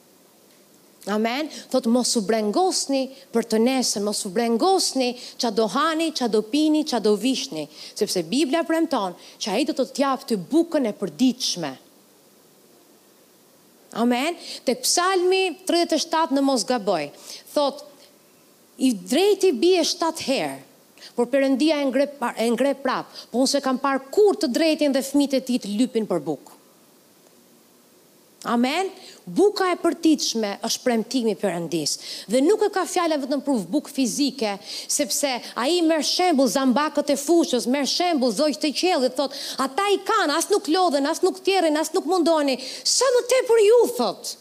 Amen, 1.10 1.48
thot 1.72 1.88
mos 1.89 2.12
u 2.20 2.22
brengosni 2.25 3.04
për 3.34 3.48
të 3.50 3.60
nesër, 3.63 4.04
mos 4.06 4.20
u 4.28 4.30
brengosni 4.34 5.12
ça 5.42 5.50
do 5.54 5.66
hani, 5.74 6.12
ça 6.13 6.28
do 6.30 6.42
pini, 6.46 6.84
ça 6.86 7.00
do 7.01 7.16
vishni, 7.18 7.66
sepse 7.98 8.22
Bibla 8.30 8.62
premton 8.68 9.16
që 9.42 9.54
ai 9.56 9.66
do 9.66 9.74
të 9.74 9.88
të 9.89 10.04
jap 10.04 10.25
të 10.30 10.38
bukën 10.51 10.86
e 10.89 10.94
përditshme. 11.00 11.72
Amen, 14.00 14.38
te 14.68 14.75
Psalmi 14.84 15.42
37 15.70 16.38
në 16.38 16.44
mos 16.46 16.66
gaboj. 16.70 17.08
Thot 17.56 17.82
i 18.86 18.92
drejti 18.94 19.50
bie 19.58 19.82
7 19.82 20.22
herë, 20.28 21.10
por 21.18 21.25
Perëndia 21.32 21.82
e 21.82 21.88
ngre 21.89 22.06
e 22.46 22.51
ngre 22.54 22.75
prap, 22.86 23.10
po 23.32 23.42
unë 23.42 23.54
s'e 23.56 23.63
kam 23.66 23.80
parë 23.82 24.12
kur 24.13 24.38
të 24.39 24.51
drejtin 24.56 24.94
dhe 24.94 25.01
fëmitë 25.10 25.39
e 25.42 25.46
tij 25.50 25.62
të 25.66 25.74
lypin 25.74 26.06
për 26.08 26.22
bukë. 26.30 26.59
Amen. 28.48 28.88
Buka 29.27 29.65
e 29.67 29.75
përtitshme 29.81 30.53
është 30.63 30.84
premtimi 30.86 31.34
Perëndis. 31.41 31.98
Dhe 32.31 32.39
nuk 32.41 32.62
e 32.63 32.69
ka 32.72 32.86
fjala 32.88 33.17
vetëm 33.19 33.41
për 33.43 33.58
bukë 33.74 33.91
fizike, 33.91 34.53
sepse 34.63 35.31
ai 35.60 35.81
merr 35.84 36.05
shembull 36.08 36.48
zambakët 36.53 37.12
e 37.12 37.17
fushës, 37.19 37.67
merr 37.67 37.88
shembull 37.91 38.31
zogjtë 38.38 38.62
të 38.63 38.72
qellit, 38.79 39.15
thotë, 39.17 39.41
ata 39.65 39.88
i 39.91 40.00
kanë, 40.08 40.38
as 40.38 40.48
nuk 40.53 40.69
lodhen, 40.72 41.10
as 41.12 41.19
nuk 41.25 41.41
thjerrin, 41.43 41.75
as 41.81 41.91
nuk 41.93 42.08
mundoni. 42.08 42.55
Sa 42.88 43.10
më 43.17 43.25
tepër 43.34 43.62
ju 43.65 43.81
thot, 44.00 44.31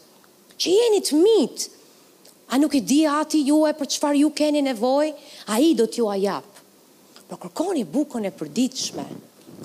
që 0.55 0.77
jeni 0.79 1.03
të 1.09 1.19
mit, 1.25 1.67
a 2.55 2.61
nuk 2.63 2.79
e 2.79 2.83
di 2.93 3.01
ati 3.03 3.43
juaj 3.51 3.75
për 3.81 3.91
çfarë 3.97 4.21
ju 4.23 4.31
keni 4.39 4.63
nevojë, 4.69 5.11
ai 5.57 5.73
do 5.75 5.89
t'ju 5.91 6.07
ajap. 6.15 6.63
Po 7.27 7.35
kërkoni 7.35 7.83
bukën 7.91 8.31
e 8.31 8.33
përditshme, 8.39 9.05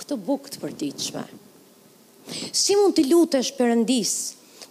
këtë 0.02 0.18
bukë 0.26 0.56
të 0.56 0.66
përditshme. 0.66 1.24
Si 2.26 2.74
mund 2.78 2.96
të 2.96 3.04
lutesh 3.10 3.50
Perëndis 3.58 4.14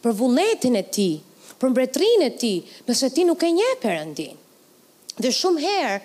për 0.03 0.15
vullnetin 0.19 0.75
e 0.75 0.81
ti, 0.91 1.09
për 1.61 1.69
mbretërinë 1.71 2.25
e 2.27 2.31
ti, 2.41 2.53
nëse 2.89 3.09
ti 3.15 3.23
nuk 3.27 3.43
e 3.47 3.51
njeh 3.55 3.75
Perëndin? 3.83 4.33
Dhe 5.21 5.29
shumë 5.31 5.61
herë, 5.61 5.99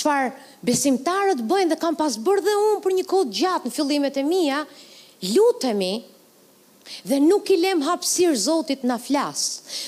çfarë 0.00 0.30
besimtarët 0.64 1.42
bëjnë 1.50 1.74
dhe 1.74 1.78
kam 1.84 1.94
pas 2.00 2.16
bërë 2.26 2.42
dhe 2.48 2.54
unë 2.62 2.80
për 2.86 2.96
një 2.96 3.04
kohë 3.12 3.30
gjatë 3.38 3.68
në 3.70 3.74
fillimet 3.76 4.18
e 4.18 4.24
mia, 4.26 4.62
lutemi 5.36 5.92
dhe 7.06 7.20
nuk 7.24 7.52
i 7.54 7.60
lem 7.60 7.84
hapsirë 7.84 8.40
Zotit 8.48 8.82
na 8.88 8.96
flas. 8.98 9.44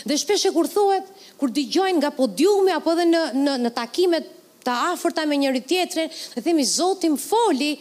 Dhe 0.07 0.15
shpesh 0.21 0.47
e 0.47 0.53
kur 0.55 0.69
thohet, 0.77 1.09
kur 1.41 1.51
dëgjojnë 1.57 1.99
nga 2.03 2.13
podiumi 2.21 2.77
apo 2.77 2.93
edhe 2.95 3.09
në 3.11 3.25
në 3.41 3.57
në 3.65 3.75
takimet 3.81 4.29
të 4.67 4.77
afërta 4.93 5.25
me 5.31 5.39
njëri 5.41 5.61
tjetrin, 5.63 6.09
dhe 6.37 6.43
themi 6.45 6.63
Zoti 6.67 7.09
foli, 7.23 7.75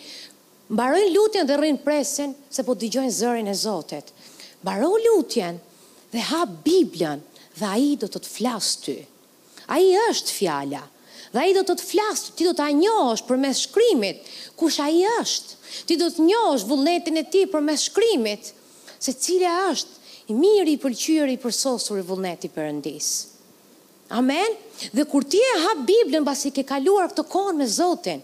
Mbarojnë 0.65 1.11
lutjen 1.13 1.45
dhe 1.45 1.59
rrinë 1.59 1.83
presen 1.85 2.31
Se 2.49 2.63
po 2.65 2.73
digjojnë 2.79 3.11
zërin 3.13 3.51
e 3.51 3.55
Zotet 3.57 4.07
Mbarojnë 4.63 5.03
lutjen 5.07 5.59
dhe 6.13 6.23
ha 6.31 6.43
Biblian 6.65 7.21
Dhe 7.59 7.69
aji 7.69 7.93
do 8.01 8.09
të 8.11 8.23
të 8.23 8.31
flasë 8.37 8.79
ty 8.85 8.95
Aji 9.75 9.91
është 10.09 10.33
fjalla 10.39 10.81
Dhe 11.35 11.43
aji 11.43 11.53
do 11.59 11.65
të 11.69 11.75
të 11.81 11.85
flasë 11.91 12.33
Ti 12.39 12.47
do 12.49 12.55
të 12.57 12.65
a 12.65 12.71
njosh 12.81 13.23
për 13.27 13.39
mes 13.45 13.61
shkrimit 13.67 14.25
Kush 14.57 14.79
aji 14.87 15.05
është 15.19 15.85
Ti 15.85 15.99
do 16.01 16.09
të 16.15 16.25
njosh 16.31 16.65
vullnetin 16.71 17.21
e 17.21 17.25
ti 17.35 17.45
për 17.53 17.63
mes 17.69 17.85
shkrimit 17.91 18.49
Se 18.97 19.13
cilja 19.13 19.53
është 19.69 20.03
i 20.33 20.33
mirë 20.33 20.71
i 20.73 20.77
përqyër 20.81 21.29
i 21.35 21.35
përsosur 21.37 21.99
i 21.99 22.03
vullneti 22.07 22.49
përëndis. 22.49 23.07
Amen? 24.17 24.55
Dhe 24.97 25.03
kur 25.05 25.21
ti 25.29 25.37
e 25.37 25.51
hap 25.61 25.83
Biblën, 25.85 26.25
basi 26.25 26.49
ke 26.49 26.63
kaluar 26.65 27.11
këtë 27.11 27.25
konë 27.29 27.59
me 27.59 27.67
Zotin, 27.69 28.23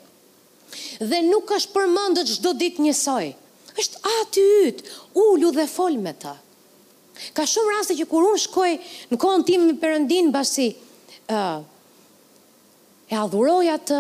dhe 1.00 1.20
nuk 1.32 1.52
është 1.56 1.74
përmëndët 1.78 2.32
shdo 2.38 2.54
dit 2.58 2.80
njësoj. 2.80 3.30
është 3.80 4.00
aty 4.20 4.42
ytë, 4.68 4.84
ullu 5.16 5.50
dhe 5.56 5.64
fol 5.68 5.96
me 5.98 6.12
ta. 6.20 6.34
Ka 7.34 7.46
shumë 7.48 7.76
raste 7.78 7.96
që 7.96 8.06
kur 8.12 8.26
unë 8.28 8.42
shkoj 8.46 8.72
në 9.12 9.18
kohën 9.22 9.46
tim 9.48 9.62
me 9.68 9.76
përëndin, 9.80 10.32
basi 10.34 10.66
uh, 11.32 11.64
e 13.08 13.16
adhuroj 13.16 13.70
atë, 13.78 14.00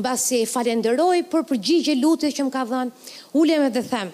basi 0.00 0.40
e 0.40 0.46
falenderoj 0.48 1.18
për 1.30 1.44
përgjigje 1.52 1.98
lutë 2.00 2.30
që 2.38 2.46
më 2.48 2.54
ka 2.56 2.64
dhënë, 2.72 2.92
ullu 3.36 3.60
me 3.62 3.70
dhe 3.70 3.84
themë, 3.92 4.12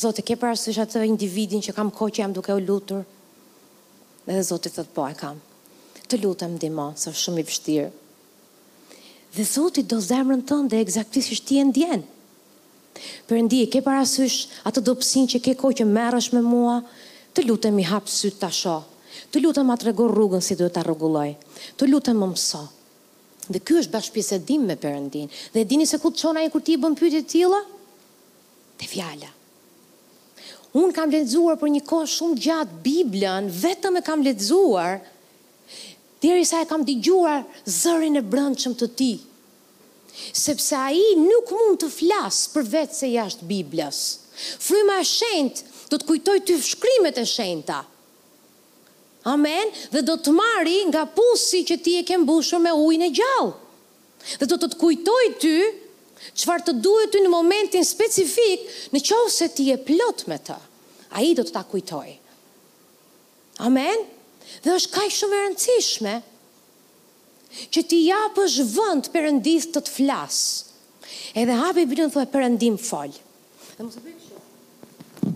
Zotë, 0.00 0.22
ke 0.24 0.34
parasysh 0.40 0.78
atë 0.80 1.02
individin 1.04 1.60
që 1.60 1.74
kam 1.76 1.90
ko 1.92 2.06
që 2.08 2.22
jam 2.22 2.32
duke 2.32 2.54
u 2.56 2.60
lutur? 2.62 3.02
Edhe 4.26 4.40
Zotë 4.48 4.68
të 4.70 4.78
thëtë, 4.80 4.94
po, 4.96 5.04
e 5.04 5.14
kam. 5.18 5.40
Të 6.08 6.20
lutëm, 6.22 6.54
ma, 6.72 6.86
së 6.96 7.12
shumë 7.12 7.42
i 7.42 7.44
pështirë 7.44 7.90
dhe 9.34 9.42
Zotit 9.44 9.86
do 9.88 9.98
zemrën 9.98 10.44
tënde 10.44 10.68
dhe 10.72 10.80
egzaktisht 10.84 11.44
ti 11.46 11.60
e 11.60 11.64
ndjen. 11.68 12.02
Për 13.28 13.38
ndi, 13.46 13.62
ke 13.72 13.80
parasysh 13.82 14.38
atë 14.66 14.82
dopsin 14.84 15.28
që 15.30 15.40
ke 15.44 15.54
koj 15.60 15.72
që 15.80 15.86
merësh 15.88 16.32
me 16.34 16.42
mua, 16.42 16.80
të 17.34 17.44
lutëm 17.46 17.78
i 17.80 17.86
hapë 17.86 18.10
sytë 18.14 18.38
të 18.42 18.48
asho, 18.50 18.78
të 19.30 19.44
lutëm 19.44 19.70
atë 19.72 19.88
regor 19.90 20.10
rrugën 20.12 20.42
si 20.44 20.56
duhet 20.58 20.74
të 20.76 20.82
rrugulloj, 20.88 21.30
të 21.78 21.88
lutëm 21.90 22.18
më 22.24 22.28
mëso. 22.32 22.64
Dhe 23.52 23.62
kjo 23.64 23.78
është 23.82 23.94
bashkëpise 23.94 24.38
dim 24.48 24.66
me 24.66 24.76
përëndin. 24.78 25.30
Dhe 25.54 25.64
dini 25.66 25.86
se 25.90 25.98
ku 26.02 26.10
të 26.10 26.20
qona 26.22 26.42
e 26.46 26.50
kur 26.52 26.62
ti 26.62 26.76
bëm 26.78 26.96
pyjtë 26.98 27.20
e 27.22 27.26
tila? 27.32 27.62
Te 28.78 28.86
fjalla. 28.90 29.30
Unë 30.78 30.92
kam 30.94 31.10
ledzuar 31.10 31.56
për 31.58 31.72
një 31.76 31.82
kohë 31.90 32.10
shumë 32.16 32.36
gjatë 32.44 32.82
Biblën, 32.84 33.48
vetëm 33.62 33.98
e 33.98 34.04
kam 34.06 34.22
ledzuar 34.26 35.00
Deri 36.20 36.44
sa 36.44 36.60
e 36.60 36.68
kam 36.68 36.84
gjuar 36.84 37.44
zërin 37.64 38.20
e 38.20 38.22
brëndshëm 38.32 38.74
të 38.80 38.86
ti. 38.98 39.10
Sepse 40.36 40.76
a 40.76 40.90
i 40.92 41.04
nuk 41.16 41.48
mund 41.56 41.78
të 41.80 41.88
flasë 41.96 42.50
për 42.54 42.66
vetë 42.74 42.96
se 42.98 43.08
jashtë 43.08 43.46
Biblës. 43.48 44.00
Fryma 44.66 44.98
e 45.00 45.06
shenjtë 45.08 45.88
do 45.90 45.96
të 46.00 46.08
kujtoj 46.10 46.38
të 46.50 46.58
shkrimet 46.66 47.20
e 47.22 47.24
shenjta. 47.26 47.78
Amen, 49.32 49.72
dhe 49.92 50.02
do 50.08 50.14
të 50.20 50.32
marri 50.36 50.76
nga 50.90 51.06
pusi 51.16 51.62
që 51.68 51.76
ti 51.84 51.96
e 52.00 52.04
ke 52.08 52.18
mbushur 52.20 52.60
me 52.64 52.72
ujin 52.84 53.06
e 53.08 53.10
gjallë. 53.16 53.56
Dhe 54.44 54.46
do 54.52 54.60
të 54.60 54.68
të 54.74 54.78
kujtoj 54.80 55.22
ty 55.42 55.54
çfarë 56.42 56.66
të 56.66 56.74
duhet 56.84 57.14
të 57.14 57.22
në 57.24 57.32
momentin 57.32 57.84
specifik, 57.88 58.68
në 58.92 59.00
qovë 59.08 59.32
se 59.38 59.48
ti 59.56 59.70
je 59.72 59.78
plot 59.88 60.26
me 60.28 60.36
të. 60.44 60.56
Ai 61.16 61.32
do 61.38 61.46
të 61.48 61.56
ta 61.56 61.64
kujtoj. 61.72 62.10
Amen. 62.12 62.40
Amen. 63.72 64.10
Dhe 64.62 64.74
është 64.74 64.92
kaj 64.96 65.06
shumë 65.18 65.36
e 65.38 65.42
rëndësishme 65.46 66.14
që 67.76 67.82
ti 67.90 67.98
japë 68.08 68.42
është 68.46 68.66
vënd 68.74 69.08
përëndis 69.14 69.68
të 69.74 69.82
të 69.86 69.92
flas. 69.96 70.38
Edhe 71.38 71.56
hape 71.58 71.84
i 71.86 71.90
bërën 71.90 72.12
dhe 72.14 72.24
përëndim 72.34 72.76
fol. 72.80 73.14
Dhe 73.76 73.86
mu 73.86 73.92
se 73.94 74.02
përëndim 74.02 74.20
shumë. 74.26 75.34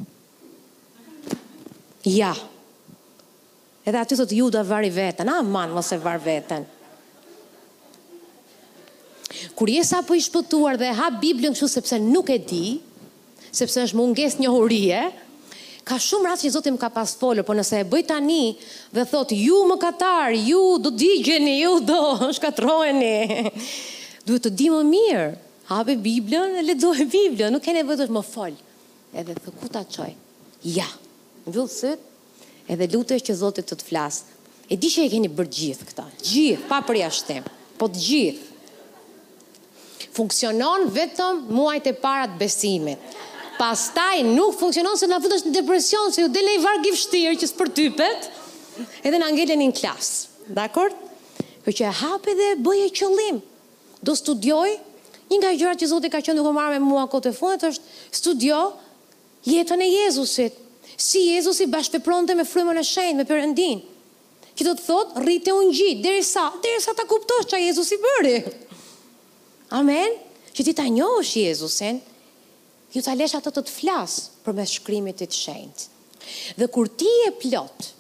Ja. 2.14 2.33
Edhe 3.85 4.00
aty 4.04 4.18
thot 4.18 4.35
Juda 4.37 4.62
vari 4.66 4.90
veten, 4.94 5.28
a 5.30 5.40
man 5.44 5.73
mos 5.76 5.90
e 5.94 5.99
var 6.04 6.21
veten. 6.25 6.66
Kur 9.59 9.71
je 9.71 9.83
sa 9.87 10.00
po 10.06 10.14
i 10.16 10.23
shpëtuar 10.25 10.78
dhe 10.80 10.92
hap 10.99 11.18
Biblën 11.23 11.54
kështu 11.54 11.68
sepse 11.78 11.99
nuk 12.02 12.30
e 12.35 12.38
di, 12.49 12.66
sepse 13.54 13.83
është 13.88 13.99
mungesë 13.99 14.40
njohurie, 14.42 15.02
ka 15.84 15.98
shumë 16.00 16.30
rast 16.30 16.44
që 16.46 16.50
Zoti 16.54 16.72
më 16.74 16.80
ka 16.82 16.88
pas 16.92 17.12
folur, 17.20 17.44
por 17.44 17.56
nëse 17.58 17.82
e 17.82 17.86
bëj 17.88 18.04
tani 18.08 18.56
dhe 18.96 19.04
thotë, 19.10 19.36
ju 19.46 19.60
më 19.68 19.76
katar, 19.82 20.32
ju 20.32 20.62
do 20.80 20.90
digjeni, 20.92 21.58
ju 21.60 21.75
do 21.84 21.99
shkatroheni. 22.38 23.50
Duhet 24.25 24.47
të 24.49 24.52
di 24.56 24.70
më 24.73 24.80
mirë. 24.90 25.26
Hapi 25.68 25.94
Biblën, 26.00 26.58
lexoj 26.68 27.04
Biblën, 27.08 27.52
nuk 27.54 27.62
ke 27.64 27.73
nevojë 27.73 28.02
të 28.04 28.14
më 28.16 28.23
fol. 28.28 28.56
Edhe 29.16 29.36
thë 29.44 29.52
ku 29.60 29.68
ta 29.73 29.80
çoj? 29.88 30.10
Ja. 30.68 30.88
Mbyll 31.49 31.68
syt. 31.73 32.00
Edhe 32.68 32.88
lutesh 32.92 33.25
që 33.28 33.36
Zoti 33.42 33.64
të 33.64 33.78
të 33.80 33.88
flas. 33.88 34.23
E 34.73 34.76
di 34.80 34.88
që 34.92 35.04
e 35.06 35.10
keni 35.12 35.28
bërë 35.32 35.52
gjithë 35.58 35.88
këta. 35.90 36.04
Gjithë, 36.25 36.64
pa 36.68 36.80
përjashtim. 36.88 37.44
Po 37.80 37.88
të 37.92 38.04
gjithë. 38.06 38.50
Funksionon 40.16 40.86
vetëm 40.94 41.40
muajt 41.56 41.90
e 41.92 41.97
parat 42.00 42.32
të 42.36 42.40
besimit. 42.44 43.16
Pas 43.58 43.78
taj 43.95 44.23
nuk 44.26 44.56
funksionon 44.58 44.97
se 44.99 45.06
nga 45.06 45.21
futë 45.23 45.36
është 45.38 45.50
në 45.50 45.54
depresion, 45.54 46.08
se 46.12 46.25
ju 46.25 46.30
dele 46.32 46.56
i 46.56 46.62
varë 46.62 46.90
që 46.90 47.49
së 47.49 48.10
edhe 49.06 49.19
na 49.23 49.28
angelën 49.30 49.60
i 49.62 49.69
në 49.71 49.75
klasë. 49.78 50.50
Dhe 50.50 50.62
akord? 50.67 50.95
që 51.71 51.84
e 51.86 51.90
hape 51.95 52.32
dhe 52.36 52.49
bëj 52.58 52.80
e 52.82 52.88
qëllim. 52.90 53.36
Do 54.04 54.17
studioj, 54.19 54.73
një 55.30 55.36
nga 55.38 55.52
gjërat 55.54 55.78
që 55.78 55.86
Zoti 55.93 56.10
ka 56.10 56.19
qëndu 56.26 56.43
marrë 56.52 56.80
me 56.80 56.88
mua 56.90 57.04
në 57.06 57.12
kote 57.14 57.30
fundit 57.32 57.62
është 57.62 58.10
studio 58.19 58.58
jetën 59.49 59.78
e 59.78 59.88
Jezusit. 59.93 60.58
Si 61.00 61.23
Jezusi 61.30 61.69
bashkëpronte 61.71 62.34
me 62.36 62.43
frumën 62.47 62.82
e 62.82 62.82
shenjtë 62.84 63.14
me 63.23 63.28
përëndin. 63.30 63.84
Që 64.58 64.67
do 64.67 64.75
të 64.80 64.86
thotë, 64.90 65.23
rritë 65.25 65.54
e 65.54 65.54
unë 65.62 65.76
gjitë, 65.78 66.19
dhe 66.67 66.95
ta 66.99 67.06
kuptosh 67.14 67.47
që 67.54 67.58
a 67.60 67.64
Jezusi 67.71 68.00
bërë. 68.02 68.34
Amen? 69.78 70.19
Që 70.54 70.67
ti 70.67 70.73
ta 70.75 70.84
njohësh 70.90 71.36
Jezusin, 71.47 72.02
ju 72.95 73.02
të 73.02 73.15
lesh 73.19 73.35
atë 73.41 73.50
të 73.57 73.63
të 73.67 73.73
flas 73.75 74.15
përmes 74.45 74.75
shkrimit 74.78 75.19
të 75.19 75.26
të 75.33 75.39
shenjtë. 75.41 75.89
Dhe 76.61 76.69
kur 76.73 76.89
ti 76.99 77.11
je 77.25 77.33
plot 77.43 77.91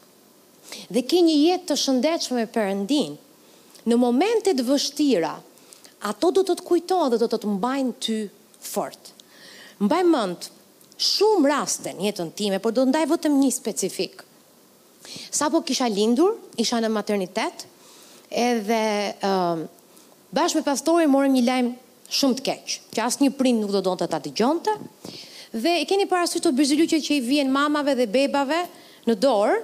dhe 0.94 1.02
ke 1.10 1.20
një 1.26 1.34
jetë 1.40 1.66
të 1.72 1.76
shëndetshme 1.84 2.40
me 2.40 2.46
Perëndin, 2.54 3.12
në 3.90 3.98
momentet 4.00 4.58
vështira, 4.64 5.34
ato 6.08 6.30
do 6.38 6.42
të 6.46 6.56
të 6.60 6.64
kujto 6.70 6.98
dhe 7.12 7.18
do 7.20 7.28
të 7.30 7.38
të 7.42 7.50
mbajnë 7.56 7.92
ty 8.02 8.16
fort. 8.64 9.10
Mbaj 9.84 10.00
mend 10.08 10.48
shumë 11.10 11.50
raste 11.52 11.92
në 11.98 12.08
jetën 12.08 12.30
time, 12.40 12.58
por 12.64 12.72
do 12.74 12.82
të 12.84 12.90
ndaj 12.92 13.04
vetëm 13.12 13.38
një 13.42 13.50
specifik. 13.58 14.22
Sa 15.34 15.46
po 15.52 15.60
kisha 15.66 15.86
lindur, 15.90 16.38
isha 16.62 16.78
në 16.82 16.88
maternitet, 16.96 17.66
edhe 18.32 18.80
uh, 19.22 19.62
bashkë 20.34 20.58
me 20.62 20.66
pastori 20.66 21.06
morëm 21.10 21.34
një 21.38 21.42
lajmë 21.52 21.74
shumë 22.12 22.38
të 22.38 22.44
keq, 22.46 22.74
që 22.94 23.04
asnjë 23.04 23.34
prind 23.38 23.62
nuk 23.64 23.72
do 23.74 23.80
donte 23.84 24.06
ta 24.10 24.18
dëgjonte. 24.22 24.74
Dhe 25.54 25.72
e 25.80 25.84
keni 25.88 26.06
parasysh 26.10 26.42
të 26.44 26.52
bizylyqe 26.58 26.98
që 27.00 27.18
i 27.20 27.24
vijnë 27.24 27.54
mamave 27.54 27.94
dhe 27.98 28.08
bebave 28.10 28.60
në 29.08 29.16
dorë, 29.22 29.60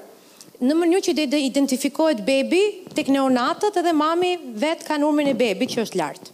në 0.61 0.75
mënyrë 0.77 1.05
që 1.09 1.13
të 1.17 1.41
identifikohet 1.47 2.21
bebi 2.27 2.61
tek 2.97 3.09
neonatët 3.09 3.79
edhe 3.81 3.95
mami 3.97 4.35
vet 4.61 4.83
ka 4.85 4.99
numrin 5.01 5.31
e 5.33 5.37
bebit 5.41 5.73
që 5.75 5.87
është 5.87 6.01
lart. 6.03 6.29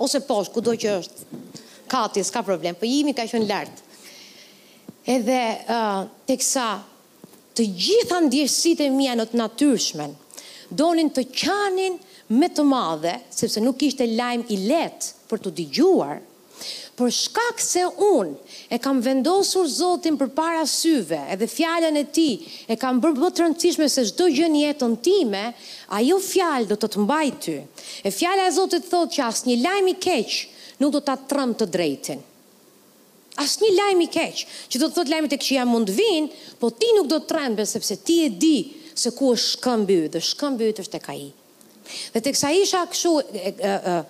Ose 0.00 0.22
poshtë, 0.24 0.54
kudo 0.54 0.72
që 0.80 0.94
është. 1.00 1.26
Kati 1.90 2.22
s'ka 2.24 2.42
problem, 2.46 2.76
po 2.80 2.88
jimi 2.88 3.12
ka 3.14 3.26
qenë 3.28 3.48
lart. 3.50 3.82
Edhe 5.04 5.42
të 5.66 5.76
kësa 5.76 6.24
teksa 6.30 6.68
të 7.60 7.64
gjitha 7.74 8.20
ndjesitë 8.28 8.86
mia 8.94 9.16
në 9.18 9.24
të 9.32 9.38
natyrshmen 9.40 10.12
donin 10.70 11.08
të 11.10 11.24
qanin 11.42 11.96
me 12.30 12.46
të 12.48 12.62
madhe, 12.64 13.16
sepse 13.34 13.58
nuk 13.60 13.82
ishte 13.82 14.06
lajm 14.06 14.44
i 14.54 14.60
lehtë 14.70 15.08
për 15.30 15.42
të 15.46 15.52
digjuar, 15.62 16.20
për 16.98 17.12
shkak 17.16 17.62
se 17.62 17.86
unë 17.86 18.74
e 18.74 18.78
kam 18.82 18.98
vendosur 19.04 19.68
Zotin 19.72 20.18
për 20.20 20.32
para 20.36 20.66
syve, 20.68 21.16
edhe 21.32 21.46
fjallën 21.48 21.96
e 21.96 22.02
ti 22.12 22.26
e 22.70 22.76
kam 22.80 22.98
bërë 23.00 23.16
bëtë 23.20 23.36
të 23.38 23.44
rëndësishme 23.46 23.86
se 23.88 24.04
shdo 24.10 24.26
gjën 24.34 24.58
jetën 24.64 24.96
time, 25.06 25.44
ajo 25.96 26.18
fjallë 26.26 26.68
do 26.72 26.76
të 26.82 26.90
të 26.92 27.02
mbaj 27.06 27.26
ty. 27.46 27.56
E 28.04 28.12
fjallë 28.18 28.48
e 28.50 28.54
Zotit 28.58 28.90
thotë 28.92 29.16
që 29.16 29.24
asë 29.30 29.48
një 29.52 29.56
lajmë 29.62 29.94
i 29.94 29.96
keqë 30.08 30.42
nuk 30.84 30.92
do 30.96 31.00
të 31.06 31.14
atë 31.16 31.30
trëmë 31.32 31.58
të 31.62 31.70
drejtin. 31.78 32.20
Asë 33.40 33.62
një 33.64 33.72
lajmë 33.78 34.04
i 34.04 34.12
keqë, 34.18 34.46
që 34.68 34.80
do 34.82 34.86
të 34.90 34.98
thotë 34.98 35.14
lajmë 35.16 35.32
të 35.32 35.38
këqë 35.40 35.56
ja 35.56 35.64
mund 35.70 35.88
vinë, 35.96 36.40
po 36.60 36.68
ti 36.76 36.92
nuk 36.98 37.08
do 37.08 37.22
të 37.22 37.30
trëmë 37.32 37.58
bërë 37.60 37.70
sepse 37.72 37.96
ti 38.04 38.18
e 38.26 38.28
di 38.42 38.54
se 39.00 39.14
ku 39.16 39.30
është 39.32 39.56
shkëmbi 39.56 40.00
dhe 40.12 40.20
shkëmbi 40.28 40.70
u 40.74 40.90
ka 41.06 41.14
i. 41.16 41.30
Dhe 42.14 42.20
të 42.22 42.34
kësa 42.36 42.50
isha 42.62 42.82
këshu, 42.92 43.14
e, 43.20 43.48
e, 43.48 43.78
e, 43.94 44.00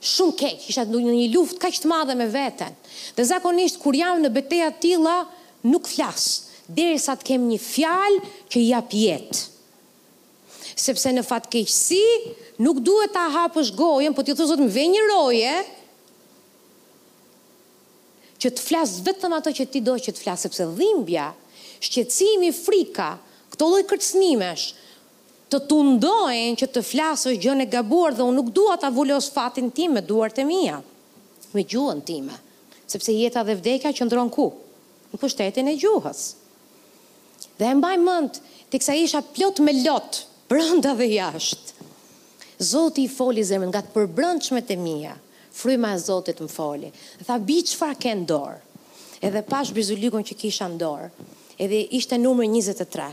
shumë 0.00 0.34
keq, 0.40 0.62
isha 0.70 0.86
në 0.88 1.00
një 1.12 1.26
luft 1.34 1.58
kaq 1.60 1.76
të 1.82 1.88
madhe 1.90 2.14
me 2.16 2.26
veten. 2.32 2.72
Dhe 3.16 3.26
zakonisht 3.28 3.80
kur 3.82 3.96
jam 3.96 4.22
në 4.24 4.30
betejë 4.32 4.70
të 4.78 4.82
tilla, 4.84 5.18
nuk 5.68 5.88
flas 5.90 6.28
derisa 6.70 7.16
të 7.20 7.26
kem 7.26 7.44
një 7.50 7.58
fjalë 7.60 8.30
që 8.52 8.60
i 8.62 8.68
jap 8.70 8.92
jetë. 8.94 9.38
Sepse 10.80 11.10
në 11.12 11.24
fatë 11.26 11.50
keqësi 11.50 12.60
nuk 12.62 12.78
duhet 12.86 13.10
ta 13.12 13.26
hapësh 13.34 13.72
gojën, 13.76 14.14
po 14.16 14.22
ti 14.24 14.32
thua 14.36 14.46
zot 14.48 14.62
më 14.62 14.70
vjen 14.76 14.94
një 14.94 15.02
roje 15.10 15.54
që 18.40 18.52
të 18.56 18.62
flas 18.64 18.94
vetëm 19.04 19.34
ato 19.36 19.52
që 19.52 19.66
ti 19.74 19.82
do 19.84 19.98
që 20.00 20.14
të 20.16 20.22
flas, 20.22 20.46
sepse 20.46 20.64
dhimbja, 20.78 21.26
shqetësimi, 21.84 22.48
frika, 22.56 23.10
këto 23.52 23.66
lloj 23.68 23.82
kërcënimesh, 23.90 24.68
të 25.50 25.58
të 25.66 25.76
ndojnë 25.96 26.56
që 26.60 26.66
të 26.70 26.82
flasë 26.86 27.26
është 27.32 27.40
gjën 27.42 27.62
e 27.64 27.68
gabuar 27.72 28.14
dhe 28.14 28.22
unë 28.26 28.36
nuk 28.38 28.50
dua 28.54 28.76
të 28.78 28.86
avullos 28.90 29.26
fatin 29.34 29.70
tim 29.74 29.96
me 29.98 30.02
duart 30.06 30.38
e 30.38 30.44
mija, 30.46 30.76
me 31.56 31.64
gjuën 31.66 32.02
time, 32.06 32.36
sepse 32.86 33.14
jeta 33.16 33.42
dhe 33.46 33.56
vdekja 33.58 33.90
që 33.96 34.06
ndronë 34.06 34.34
ku? 34.34 34.46
Në 35.10 35.18
pushtetin 35.18 35.70
e 35.70 35.74
gjuhës. 35.80 36.20
Dhe 37.58 37.66
e 37.66 37.74
mbaj 37.80 37.96
mënd 38.06 38.38
të 38.70 38.78
kësa 38.78 38.94
isha 39.02 39.22
plot 39.34 39.58
me 39.66 39.74
lot, 39.82 40.20
brënda 40.50 40.94
dhe 41.00 41.08
jashtë. 41.16 41.78
Zoti 42.70 43.06
i 43.08 43.10
foli 43.10 43.42
zemën 43.48 43.72
nga 43.72 43.82
të 43.82 43.90
përbrëndshmet 43.94 44.70
e 44.70 44.76
mija, 44.78 45.16
fryma 45.56 45.94
e 45.96 45.98
Zotit 46.06 46.38
më 46.44 46.50
foli. 46.52 46.92
Dhe 47.18 47.26
tha, 47.26 47.40
bi 47.48 47.58
që 47.66 47.76
farë 47.80 47.98
ke 48.02 48.14
ndorë? 48.22 48.58
Edhe 49.24 49.42
pash 49.48 49.72
brizulikon 49.76 50.22
që 50.24 50.36
kisha 50.44 50.68
ndorë, 50.74 51.10
edhe 51.58 51.80
ishte 51.98 52.20
numër 52.20 52.46
23. 52.54 53.08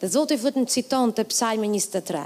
Dhe 0.00 0.08
Zoti 0.08 0.36
fëtë 0.40 0.62
në 0.62 0.70
citon 0.72 1.10
të 1.12 1.26
psalme 1.28 1.68
23. 1.68 2.20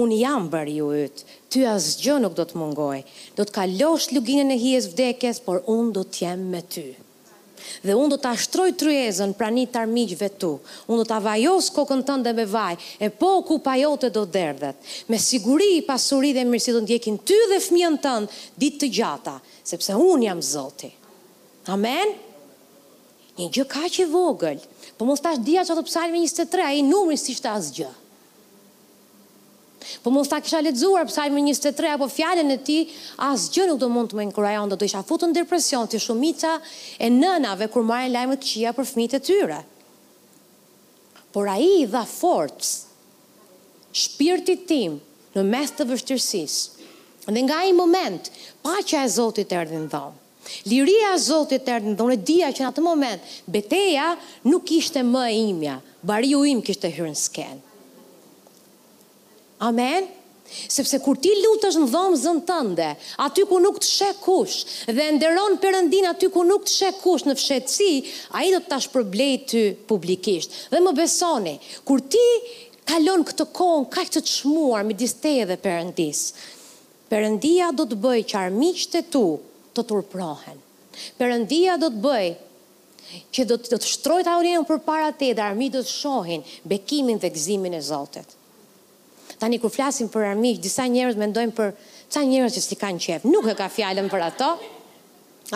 Unë 0.00 0.16
jam 0.22 0.46
bërë 0.48 0.72
ju 0.78 0.86
ytë, 1.02 1.24
ty 1.52 1.64
asë 1.68 1.98
gjë 2.00 2.14
nuk 2.24 2.36
do 2.38 2.46
të 2.48 2.56
mungoj, 2.56 3.02
do 3.36 3.44
të 3.44 3.52
kalosh 3.58 4.06
luginën 4.16 4.54
e 4.54 4.56
hies 4.62 4.86
vdekes, 4.94 5.42
por 5.44 5.60
unë 5.68 5.92
do 5.98 6.04
të 6.06 6.22
jem 6.22 6.46
me 6.54 6.62
ty. 6.74 6.86
Dhe 7.84 7.92
unë 7.92 8.14
do 8.14 8.18
të 8.22 8.30
ashtroj 8.30 8.70
tryezën 8.80 9.34
pra 9.36 9.50
një 9.52 9.66
tarmigjve 9.74 10.30
tu. 10.40 10.54
Unë 10.88 11.02
do 11.02 11.06
të 11.10 11.18
avajos 11.18 11.68
kokën 11.76 12.06
të 12.08 12.16
dhe 12.24 12.32
me 12.40 12.48
vaj, 12.54 12.78
e 13.04 13.12
po 13.20 13.34
ku 13.44 13.60
pa 13.68 13.76
jote 13.82 14.08
do 14.16 14.24
derdhet. 14.24 14.80
Me 15.12 15.20
siguri 15.20 15.68
i 15.76 15.84
pasuri 15.84 16.32
dhe 16.38 16.46
mirësi 16.48 16.72
do 16.78 16.80
ndjekin 16.86 17.20
ty 17.20 17.36
dhe 17.52 17.60
fmjën 17.66 18.00
ndë, 18.00 18.16
ditë 18.64 18.80
të 18.86 18.92
gjata, 18.96 19.36
sepse 19.74 20.00
unë 20.08 20.30
jam 20.30 20.40
zoti. 20.54 20.88
Amen? 21.68 22.16
një 23.38 23.46
gjë 23.54 23.64
ka 23.70 23.84
që 23.96 24.06
vogël, 24.10 24.60
po 24.98 25.06
mos 25.08 25.22
tash 25.22 25.40
dhja 25.44 25.62
që 25.68 25.76
të 25.78 25.84
psalmi 25.86 26.22
23, 26.24 26.64
a 26.66 26.70
i 26.74 26.82
numri 26.86 27.18
si 27.20 27.36
shtë 27.36 27.50
asë 27.54 27.74
gjë. 27.78 27.90
Po 30.04 30.10
mos 30.12 30.28
ta 30.28 30.38
kisha 30.44 30.60
letëzuar 30.62 31.06
psalmi 31.08 31.40
23, 31.46 31.94
apo 31.96 32.08
fjallin 32.12 32.52
e 32.56 32.58
ti, 32.66 32.78
asë 33.24 33.48
gjë 33.56 33.68
nuk 33.70 33.78
do 33.80 33.88
mund 33.92 34.10
të 34.12 34.18
me 34.18 34.26
nkurajon, 34.28 34.68
do 34.70 34.76
të 34.78 34.88
isha 34.90 35.00
futë 35.08 35.30
në 35.30 35.38
depresion, 35.40 35.88
të 35.88 36.00
shumica 36.04 36.58
e 37.00 37.08
nënave, 37.12 37.70
kur 37.72 37.86
e 37.96 38.08
lajmë 38.12 38.36
të 38.42 38.50
qia 38.50 38.74
për 38.76 38.88
fmit 38.90 39.16
e 39.16 39.22
tyre. 39.30 39.62
Por 41.30 41.48
a 41.48 41.56
i 41.62 41.84
dha 41.86 42.04
forcë, 42.08 42.72
shpirtit 44.04 44.66
tim, 44.68 44.98
në 45.34 45.46
mes 45.46 45.72
të 45.78 45.86
vështërsis, 45.86 46.56
dhe 47.30 47.44
nga 47.46 47.60
i 47.62 47.72
moment, 47.72 48.28
pa 48.62 48.82
që 48.82 49.04
e 49.04 49.08
Zotit 49.16 49.52
e 49.54 49.58
rëdhin 49.62 49.86
Liria 50.68 51.12
Zotit 51.18 51.64
të 51.66 51.74
rëndë, 51.80 51.96
dhe 51.98 52.06
unë 52.08 52.16
dhja 52.28 52.48
që 52.54 52.62
në 52.64 52.68
atë 52.70 52.84
moment, 52.84 53.34
beteja 53.56 54.08
nuk 54.50 54.70
ishte 54.78 55.02
më 55.06 55.26
e 55.34 55.42
imja, 55.50 55.78
bari 56.06 56.32
u 56.38 56.42
im 56.50 56.62
kishte 56.66 56.90
hyrën 56.90 57.16
sken. 57.18 57.60
Amen? 59.66 60.08
Sepse 60.50 60.98
kur 61.04 61.18
ti 61.22 61.30
lutësh 61.44 61.76
në 61.78 61.86
dhomë 61.92 62.18
zënë 62.24 62.42
tënde, 62.48 62.88
aty 63.22 63.44
ku 63.46 63.60
nuk 63.62 63.76
të 63.82 63.86
shek 63.90 64.18
kush, 64.24 64.56
dhe 64.90 65.06
nderon 65.16 65.54
përëndin 65.62 66.08
aty 66.10 66.30
ku 66.34 66.42
nuk 66.48 66.64
të 66.66 66.74
shek 66.78 66.98
kush 67.04 67.26
në 67.28 67.36
fshetësi, 67.38 67.92
a 68.34 68.42
i 68.46 68.50
do 68.54 68.58
të 68.64 68.72
tash 68.72 68.88
problej 68.90 69.36
ty 69.52 69.62
publikisht. 69.90 70.56
Dhe 70.72 70.80
më 70.82 70.96
besoni, 70.98 71.54
kur 71.86 72.02
ti 72.10 72.24
kalon 72.90 73.22
këtë 73.28 73.46
kohën 73.54 73.86
kaq 73.94 74.10
të 74.16 74.24
çmuar 74.32 74.82
midis 74.88 75.14
teje 75.22 75.46
dhe 75.52 75.58
Perëndis. 75.66 76.24
Perëndia 77.10 77.70
do 77.74 77.86
të 77.90 77.98
bëjë 78.02 78.26
që 78.32 78.38
armiqtë 78.40 78.96
të 78.96 79.06
tu 79.14 79.22
të 79.76 79.84
turprohen. 79.86 80.58
Perëndia 81.18 81.76
do 81.80 81.90
të 81.94 82.02
bëj 82.02 82.26
që 83.34 83.44
do 83.50 83.56
të 83.58 83.72
do 83.72 83.78
të 83.82 83.90
shtrojë 83.90 84.24
ta 84.26 84.36
përpara 84.70 85.10
te 85.18 85.32
dhe 85.34 85.42
armiq 85.44 85.72
do 85.76 85.80
të 85.82 85.90
shohin 85.94 86.44
bekimin 86.70 87.18
dhe 87.22 87.30
gëzimin 87.34 87.74
e 87.78 87.82
Zotit. 87.82 88.26
Tani 89.40 89.58
kur 89.58 89.70
flasim 89.72 90.08
për 90.12 90.26
armiq, 90.34 90.58
disa 90.60 90.84
njerëz 90.90 91.16
mendojnë 91.16 91.54
për 91.56 91.70
ca 92.10 92.20
njerëz 92.28 92.52
që 92.58 92.62
si 92.66 92.76
kanë 92.76 93.00
qef. 93.00 93.24
Nuk 93.24 93.46
e 93.48 93.54
ka 93.56 93.70
fjalën 93.72 94.06
për 94.12 94.26
ato. 94.26 94.50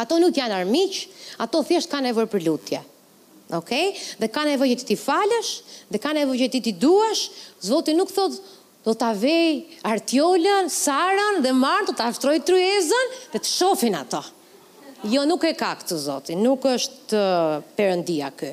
Ato 0.00 0.16
nuk 0.22 0.34
janë 0.38 0.56
armiq, 0.62 1.02
ato 1.44 1.60
thjesht 1.68 1.90
kanë 1.92 2.08
nevojë 2.10 2.30
për 2.32 2.44
lutje. 2.46 2.80
Okej? 3.54 3.54
Okay? 3.60 3.92
Dhe 4.22 4.30
kanë 4.32 4.54
nevojë 4.54 4.78
që 4.80 4.86
ti 4.88 4.96
falësh, 4.98 5.50
dhe 5.92 6.00
kanë 6.02 6.22
nevojë 6.22 6.46
që 6.46 6.52
ti 6.54 6.62
ti 6.68 6.72
duash. 6.80 7.26
Zoti 7.62 7.92
nuk 7.94 8.10
thotë 8.10 8.40
do 8.84 8.92
të 8.92 9.06
avej 9.10 9.62
artjollën, 9.88 10.68
sarën 10.70 11.38
dhe 11.44 11.54
marën, 11.56 11.86
do 11.88 11.94
të 11.96 12.04
aftroj 12.10 12.34
rrëzën 12.44 13.08
dhe 13.32 13.40
të 13.40 13.48
shofin 13.48 13.96
ato. 13.96 14.20
Jo, 15.08 15.22
nuk 15.28 15.44
e 15.48 15.52
ka 15.56 15.72
këtë 15.80 15.96
zotin, 16.00 16.42
nuk 16.44 16.64
është 16.68 17.22
përëndia 17.76 18.28
kë. 18.36 18.50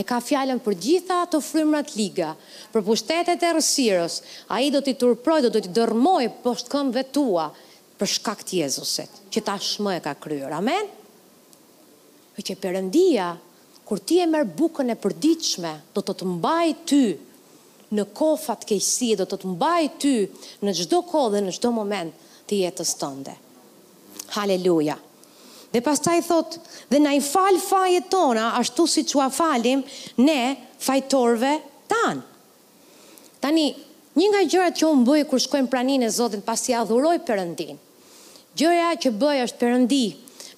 E 0.00 0.04
ka 0.06 0.18
fjallën 0.22 0.60
për 0.62 0.76
gjitha 0.84 1.18
të 1.32 1.40
frymrat 1.42 1.92
liga, 1.98 2.32
për 2.72 2.84
pushtetet 2.86 3.42
e 3.42 3.50
rësirës, 3.56 4.20
a 4.52 4.60
i 4.64 4.68
do 4.72 4.80
t'i 4.84 4.94
turproj, 5.00 5.40
do 5.44 5.50
t'i 5.56 5.72
dërmoj, 5.76 6.28
po 6.44 6.52
shtë 6.56 6.72
këmë 6.74 6.94
vetua, 6.96 7.48
për 8.00 8.10
shkakt 8.14 8.52
Jezuset, 8.56 9.18
që 9.32 9.42
ta 9.44 9.58
shmë 9.60 9.96
e 9.98 10.02
ka 10.04 10.14
kryur. 10.20 10.52
Amen? 10.56 10.86
E 12.38 12.44
që 12.44 12.56
përëndia, 12.62 13.32
kur 13.88 14.00
ti 14.06 14.20
e 14.22 14.28
merë 14.30 14.54
bukën 14.56 14.94
e 14.94 15.00
përdiqme, 15.00 15.74
do 15.96 16.04
të 16.06 16.16
të 16.20 16.30
mbaj 16.36 16.76
ty, 16.88 17.02
në 17.94 18.04
kofat 18.14 18.66
keqësi 18.68 19.10
do 19.18 19.26
të 19.28 19.38
të 19.42 19.48
mbaj 19.54 19.84
ty 20.02 20.12
në 20.64 20.74
gjdo 20.82 21.00
kohë 21.10 21.32
dhe 21.34 21.42
në 21.46 21.54
gjdo 21.56 21.72
moment 21.76 22.26
të 22.50 22.60
jetës 22.64 22.94
tënde. 23.00 23.34
Haleluja. 24.36 24.96
Dhe 25.70 25.82
pas 25.86 25.98
taj 26.02 26.20
thot, 26.26 26.56
dhe 26.90 26.98
na 27.02 27.12
i 27.14 27.20
fal 27.22 27.58
fajet 27.62 28.08
tona, 28.10 28.48
ashtu 28.58 28.86
si 28.90 29.04
që 29.06 29.20
a 29.26 29.28
falim, 29.30 29.82
ne 30.18 30.56
fajtorve 30.82 31.52
tanë. 31.90 32.24
Tani, 33.42 33.68
një 34.18 34.30
nga 34.32 34.40
gjërat 34.50 34.80
që 34.80 34.86
unë 34.88 35.06
bëjë 35.06 35.28
kërë 35.30 35.44
shkojmë 35.46 35.70
praninë 35.72 36.06
e 36.08 36.14
Zotin, 36.14 36.42
pas 36.46 36.60
si 36.66 36.74
adhuroj 36.76 37.16
përëndin. 37.26 37.78
Gjëja 38.58 38.90
që 39.02 39.12
bëjë 39.18 39.46
është 39.46 39.60
përëndi, 39.62 40.04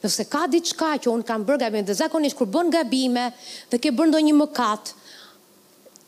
nëse 0.03 0.25
ka 0.33 0.47
diçka 0.51 0.95
që 1.05 1.12
unë 1.12 1.27
kam 1.29 1.45
bërë 1.49 1.61
gabime, 1.66 1.85
dhe 1.88 1.97
zakonisht 2.01 2.37
kur 2.40 2.49
bën 2.51 2.73
gabime 2.73 3.27
dhe 3.71 3.79
ke 3.79 3.92
bërë 3.95 4.11
ndonjë 4.14 4.37
mëkat, 4.40 4.95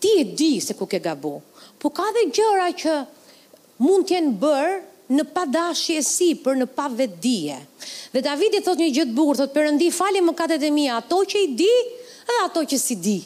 ti 0.05 0.21
e 0.21 0.35
di 0.37 0.61
se 0.61 0.75
ku 0.77 0.85
ke 0.85 1.01
gabu, 1.01 1.41
po 1.81 1.89
ka 1.89 2.05
dhe 2.13 2.29
gjëra 2.29 2.69
që 2.77 2.93
mund 3.81 4.05
t'jen 4.05 4.35
bërë 4.37 5.17
në 5.17 5.25
pa 5.33 5.47
dashi 5.49 5.97
e 5.97 6.03
si, 6.05 6.31
për 6.45 6.59
në 6.61 6.67
pa 6.77 6.91
vedie. 6.93 7.57
Dhe 8.13 8.21
David 8.25 8.59
thot 8.67 8.81
një 8.81 8.91
gjëtë 8.99 9.15
burë, 9.17 9.39
thot 9.41 9.55
përëndi 9.57 9.89
fali 9.97 10.21
më 10.25 10.35
katet 10.37 10.67
e 10.69 10.71
mija, 10.77 10.99
ato 11.01 11.23
që 11.29 11.41
i 11.41 11.49
di 11.59 11.73
dhe 12.29 12.37
ato 12.45 12.63
që 12.69 12.79
si 12.85 12.97
di. 13.07 13.19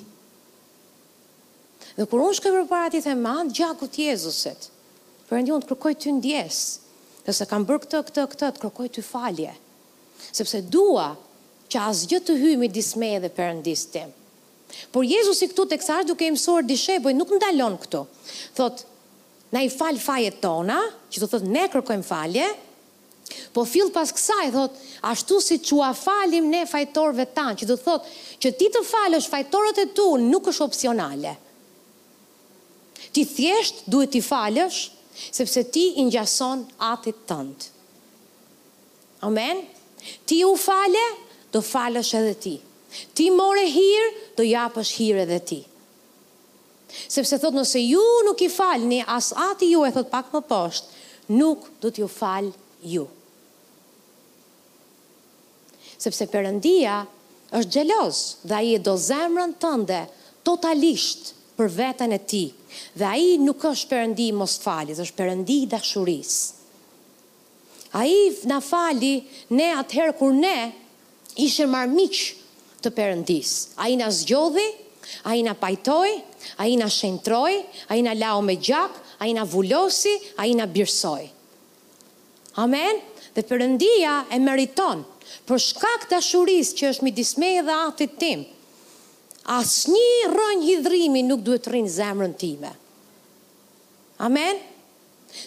Dhe 1.98 2.06
kur 2.06 2.22
unë 2.22 2.38
shkëpër 2.38 2.62
për 2.62 2.70
para 2.70 2.90
ti 2.94 3.02
thema, 3.02 3.34
në 3.42 3.56
gjaku 3.58 3.90
t'jezuset, 3.94 4.70
përëndi 5.30 5.54
unë 5.56 5.66
të 5.66 5.72
kërkoj 5.74 5.94
t'y 6.02 6.14
ndjes, 6.20 6.60
dhe 7.26 7.34
se 7.34 7.48
kam 7.50 7.66
bërë 7.66 7.82
këtë, 7.88 8.04
këtë, 8.10 8.26
këtë, 8.34 8.52
të 8.58 8.62
kërkoj 8.64 8.90
t'y 8.98 9.02
falje, 9.06 9.56
sepse 10.30 10.62
dua 10.72 11.10
që 11.72 11.84
asë 11.90 12.22
të 12.28 12.38
hymi 12.44 12.70
disme 12.78 13.10
e 13.18 13.24
dhe 13.26 13.34
përëndis 13.38 13.86
tim. 13.94 14.14
Por 14.92 15.02
Jezusi 15.06 15.48
këtu 15.50 15.64
të 15.70 15.78
kësash 15.80 16.06
duke 16.08 16.26
i 16.26 16.34
mësorë 16.34 16.66
dishepoj 16.68 17.12
nuk 17.18 17.32
ndalon 17.38 17.76
këtu. 17.82 18.02
Thot, 18.58 18.82
na 19.54 19.62
i 19.64 19.70
falë 19.72 20.00
fajet 20.04 20.40
tona, 20.42 20.80
që 21.12 21.22
të 21.22 21.28
thot 21.32 21.46
ne 21.52 21.64
kërkojmë 21.72 22.06
falje, 22.08 22.48
po 23.52 23.62
fillë 23.68 23.92
pas 23.94 24.12
kësaj, 24.16 24.50
thot, 24.54 24.76
ashtu 25.12 25.38
si 25.44 25.58
që 25.70 25.78
a 25.88 25.92
falim 25.96 26.46
ne 26.52 26.62
fajtorve 26.68 27.26
tanë, 27.36 27.58
që 27.62 27.68
të 27.70 27.76
thot, 27.86 28.08
që 28.44 28.54
ti 28.60 28.70
të 28.74 28.82
falësh 28.90 29.30
fajtorët 29.32 29.82
e 29.84 29.88
tu 29.96 30.06
nuk 30.28 30.48
është 30.52 30.66
opcionale. 30.68 31.34
Ti 33.14 33.24
thjesht 33.34 33.84
duhet 33.90 34.12
ti 34.14 34.22
falësh, 34.24 34.82
sepse 35.34 35.64
ti 35.74 35.84
i 36.00 36.04
njason 36.06 36.64
atit 36.92 37.24
tënd. 37.28 37.68
Amen. 39.26 39.64
Ti 40.28 40.42
u 40.46 40.52
falë, 40.62 41.06
do 41.52 41.60
falësh 41.64 42.16
edhe 42.20 42.34
ti. 42.44 42.56
Amen 42.58 42.67
Ti 43.14 43.30
more 43.34 43.64
hirë, 43.68 44.08
do 44.38 44.46
japësh 44.46 44.92
hirë 44.98 45.24
edhe 45.26 45.38
ti. 45.50 45.58
Sepse 47.12 47.36
thotë 47.38 47.58
nëse 47.60 47.82
ju 47.84 48.04
nuk 48.26 48.42
i 48.44 48.48
falni, 48.52 49.02
as 49.04 49.30
ati 49.46 49.70
ju 49.74 49.82
e 49.86 49.92
thotë 49.96 50.10
pak 50.12 50.30
më 50.34 50.42
poshtë, 50.48 50.98
nuk 51.36 51.66
du 51.82 51.90
t'ju 51.92 52.08
falë 52.08 52.52
ju. 52.92 53.04
Sepse 55.98 56.28
përëndia 56.32 57.00
është 57.58 57.74
gjelozë 57.74 58.48
dhe 58.52 58.62
i 58.70 58.74
e 58.78 58.84
do 58.86 58.94
zemrën 59.00 59.52
tënde 59.62 60.00
totalisht 60.46 61.32
për 61.58 61.72
vetën 61.76 62.14
e 62.14 62.20
ti. 62.30 62.44
Dhe 63.00 63.10
i 63.26 63.30
nuk 63.42 63.64
është 63.72 63.90
përëndi 63.92 64.30
mos 64.38 64.56
fali, 64.62 64.94
dhe 64.94 65.04
është 65.04 65.18
përëndi 65.20 65.58
dhe 65.74 65.82
shurisë. 65.90 66.56
A 67.98 68.04
i 68.04 68.18
në 68.46 68.56
fali, 68.62 69.14
ne 69.58 69.70
atëherë 69.80 70.14
kur 70.18 70.34
ne 70.36 70.54
ishe 71.40 71.64
marmiqë 71.72 72.47
të 72.82 72.90
përëndis, 72.94 73.50
A 73.82 73.88
i 73.90 73.96
nga 73.98 74.08
zgjodhi, 74.14 74.68
a 75.28 75.34
i 75.34 75.42
nga 75.42 75.54
pajtoj, 75.56 76.10
a 76.62 76.66
i 76.70 76.76
nga 76.78 76.88
shentroj, 76.92 77.56
a 77.90 77.96
i 77.96 78.02
nga 78.04 78.14
lao 78.14 78.40
me 78.44 78.54
gjak, 78.56 78.92
a 79.18 79.26
i 79.26 79.32
nga 79.34 79.42
vullosi, 79.44 80.12
a 80.38 80.46
i 80.46 80.52
nga 80.54 80.66
birsoj. 80.68 81.24
Amen? 82.62 83.00
Dhe 83.34 83.42
përëndia 83.46 84.16
e 84.34 84.38
meriton, 84.42 85.04
për 85.48 85.60
shkak 85.64 86.06
të 86.10 86.18
ashuris 86.20 86.72
që 86.78 86.92
është 86.92 87.06
mi 87.06 87.12
dismeje 87.14 87.64
dhe 87.66 87.74
atit 87.88 88.14
tim, 88.20 88.44
asë 89.58 89.92
një 89.96 90.32
rënjë 90.36 90.66
hidrimi 90.68 91.22
nuk 91.28 91.42
duhet 91.46 91.64
të 91.64 91.72
rinë 91.74 91.92
zemrën 91.94 92.34
time. 92.40 92.74
Amen? 94.26 94.60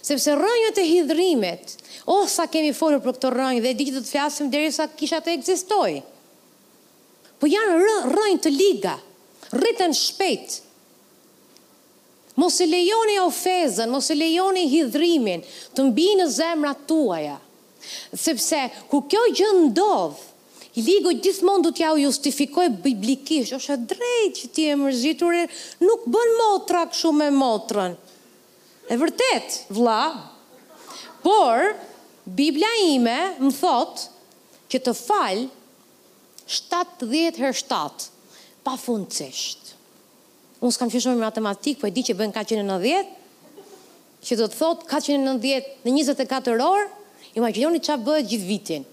Sepse 0.01 0.33
rënjët 0.41 0.79
e 0.83 0.87
hidrimet, 0.89 1.75
o 2.07 2.19
oh, 2.23 2.25
sa 2.29 2.47
kemi 2.49 2.73
folur 2.77 3.01
për 3.03 3.13
këto 3.17 3.31
rënjë, 3.37 3.61
dhe 3.65 3.75
di 3.81 3.89
që 3.91 3.97
të 3.99 4.03
të 4.07 4.09
fjasim 4.13 4.49
dhe 4.53 4.65
sa 4.75 4.87
kisha 4.89 5.19
të 5.25 5.35
egzistojë, 5.37 5.99
po 7.41 7.49
janë 7.49 7.79
rë, 7.81 7.95
rëjnë 8.13 8.41
të 8.45 8.51
liga, 8.53 8.91
rritën 9.57 9.95
shpejt. 9.97 10.59
Mos 12.39 12.57
e 12.63 12.67
lejoni 12.69 13.17
ofezën, 13.25 13.89
mos 13.91 14.07
e 14.13 14.15
lejoni 14.15 14.67
hidhrimin, 14.69 15.41
të 15.75 15.85
mbi 15.89 16.05
në 16.19 16.27
zemrat 16.31 16.85
tuaja. 16.89 17.39
Sepse, 18.13 18.59
ku 18.91 19.01
kjo 19.09 19.23
gjë 19.33 19.49
ndodhë, 19.65 20.27
i 20.79 20.81
ligo 20.85 21.11
gjithmonë 21.17 21.65
du 21.65 21.71
t'ja 21.75 21.89
u 21.91 21.97
justifikoj 21.99 22.67
biblikisht, 22.85 23.51
është 23.57 23.73
e 23.73 23.79
drejt 23.89 24.37
që 24.39 24.49
ti 24.55 24.67
e 24.71 24.77
mërzitur, 24.79 25.35
nuk 25.83 26.05
bën 26.13 26.35
motra 26.37 26.85
këshu 26.93 27.09
me 27.17 27.27
motrën. 27.35 27.97
E 28.93 28.99
vërtet, 29.01 29.57
vla, 29.75 29.99
por, 31.25 31.73
Biblia 32.37 32.69
ime 32.93 33.19
më 33.41 33.51
thotë 33.57 34.69
që 34.71 34.81
të 34.85 34.93
falë 35.01 35.49
70 36.51 37.39
her 37.39 37.55
7, 37.55 38.09
pa 38.65 38.75
fundësisht. 38.75 39.71
Unë 40.59 40.75
s'kam 40.75 40.91
qëshme 40.91 41.13
me 41.15 41.21
matematikë, 41.23 41.79
po 41.79 41.87
e 41.87 41.93
di 41.95 42.03
që 42.03 42.17
bën 42.19 42.33
ka 42.35 42.43
qenë 42.45 42.65
në 42.67 42.75
10, 42.83 43.13
që 44.27 44.37
do 44.37 44.47
të 44.51 44.59
thotë 44.59 44.89
ka 44.91 44.99
qenë 45.01 45.23
në 45.23 45.35
10 45.47 45.69
në 45.87 45.93
24 45.95 46.57
orë, 46.65 46.89
imaginoni 47.39 47.79
që 47.81 47.93
a 47.95 48.01
bëhet 48.03 48.27
gjithë 48.33 48.49
vitin. 48.51 48.83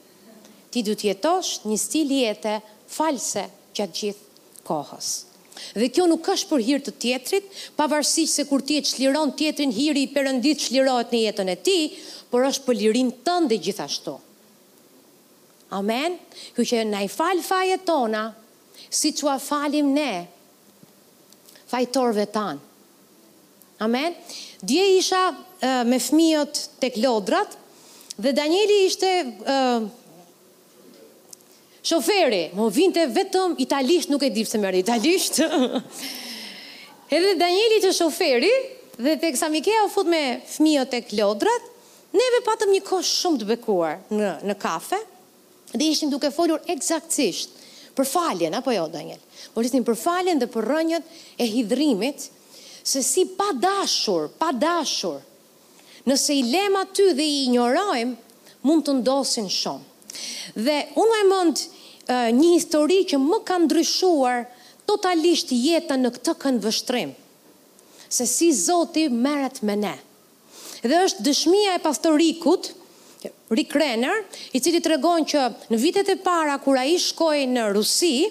Ti 0.71 0.85
du 0.87 0.95
tjetosh 0.95 1.09
jetosh 1.09 1.67
një 1.69 1.81
stil 1.83 2.15
jetë 2.15 2.55
false 2.93 3.45
gjatë 3.77 3.99
gjithë 3.99 4.63
kohës. 4.69 5.09
Dhe 5.75 5.91
kjo 5.91 6.07
nuk 6.07 6.29
është 6.31 6.49
për 6.53 6.65
hirtë 6.69 6.87
të 6.87 6.95
tjetrit, 7.03 7.51
pavarësisht 7.77 8.39
se 8.39 8.47
kur 8.49 8.63
ti 8.63 8.79
e 8.79 8.87
çliron 8.87 9.35
tjetrin 9.35 9.75
hiri 9.75 10.07
i 10.07 10.11
perëndit 10.15 10.63
çlirohet 10.69 11.11
në 11.13 11.25
jetën 11.27 11.51
e 11.51 11.59
ti, 11.67 11.79
por 12.31 12.47
është 12.47 12.69
për 12.69 12.81
lirin 12.85 13.11
tënde 13.27 13.59
e 13.59 13.63
gjithashtu. 13.67 14.17
Amen. 15.77 16.17
kjo 16.57 16.65
që 16.65 16.83
na 16.89 17.03
i 17.05 17.09
fal 17.13 17.41
fajet 17.45 17.83
tona, 17.85 18.29
si 18.89 19.11
që 19.13 19.29
a 19.35 19.37
falim 19.43 19.91
ne, 19.93 20.13
fajtorve 21.69 22.25
tanë. 22.33 22.61
Amen. 23.85 24.17
Dje 24.67 24.87
isha 24.97 25.23
uh, 25.29 25.41
me 25.87 25.99
fmiot 26.03 26.63
të 26.83 26.93
klodrat, 26.97 27.53
dhe 28.17 28.33
Danieli 28.35 28.79
ishte 28.89 29.11
uh, 29.29 29.85
shoferi, 31.87 32.47
më 32.57 32.71
vinte 32.75 33.05
vetëm 33.15 33.59
italisht, 33.63 34.09
nuk 34.11 34.25
e 34.27 34.33
dipë 34.35 34.49
se 34.51 34.59
mërë 34.65 34.81
italisht. 34.83 35.43
Edhe 37.15 37.37
Danieli 37.41 37.83
që 37.85 37.93
shoferi, 38.01 38.51
dhe 38.99 39.19
të 39.21 39.35
kësa 39.37 39.53
u 39.85 39.93
fut 39.93 40.09
me 40.11 40.25
fmiot 40.57 40.89
të 40.97 41.05
klodrat, 41.13 41.69
neve 42.17 42.43
patëm 42.49 42.73
një 42.75 42.83
kosh 42.89 43.13
shumë 43.21 43.43
të 43.45 43.51
bekuar 43.53 44.01
në, 44.09 44.17
në 44.49 44.57
kafe, 44.57 44.57
në 44.57 44.61
kafe, 44.65 44.99
Dhe 45.73 45.89
ishim 45.93 46.09
duke 46.11 46.31
folur 46.33 46.61
eksaktësisht 46.65 47.57
për 47.99 48.07
faljen, 48.09 48.55
apo 48.57 48.71
jo, 48.73 48.85
Daniel? 48.93 49.21
Por 49.53 49.67
ishim 49.67 49.85
për 49.85 49.97
faljen 50.01 50.41
dhe 50.41 50.47
për 50.49 50.67
rënjët 50.71 51.11
e 51.43 51.49
hidrimit, 51.51 52.29
se 52.89 53.03
si 53.05 53.27
pa 53.37 53.51
dashur, 53.53 54.29
pa 54.41 54.49
dashur, 54.55 55.19
nëse 56.09 56.37
i 56.39 56.45
lem 56.49 56.79
aty 56.81 57.11
dhe 57.19 57.25
i 57.27 57.43
injorojm, 57.49 58.15
mund 58.65 58.87
të 58.87 58.95
ndosin 59.03 59.51
shumë. 59.53 59.85
Dhe 60.57 60.77
unë 60.99 61.19
e 61.21 61.27
mend 61.33 61.61
uh, 61.61 62.31
një 62.33 62.55
histori 62.57 63.03
që 63.11 63.21
më 63.27 63.43
kanë 63.47 63.67
ndryshuar 63.69 64.47
totalisht 64.89 65.53
jetën 65.53 66.01
në 66.07 66.15
këtë 66.17 66.37
kënd 66.47 66.65
vështrim, 66.65 67.13
se 68.09 68.25
si 68.27 68.49
Zoti 68.57 69.09
meret 69.13 69.61
me 69.69 69.77
ne. 69.77 69.95
Dhe 70.81 71.05
është 71.05 71.25
dëshmia 71.29 71.77
e 71.77 71.85
pastorikut, 71.85 72.73
Rick 73.51 73.73
Renner, 73.75 74.25
i 74.53 74.61
cili 74.61 74.81
të 74.83 74.93
regon 74.97 75.25
që 75.29 75.41
në 75.73 75.79
vitet 75.81 76.09
e 76.13 76.17
para, 76.21 76.59
kura 76.61 76.83
i 76.85 76.99
shkoj 77.01 77.47
në 77.55 77.67
Rusi, 77.77 78.29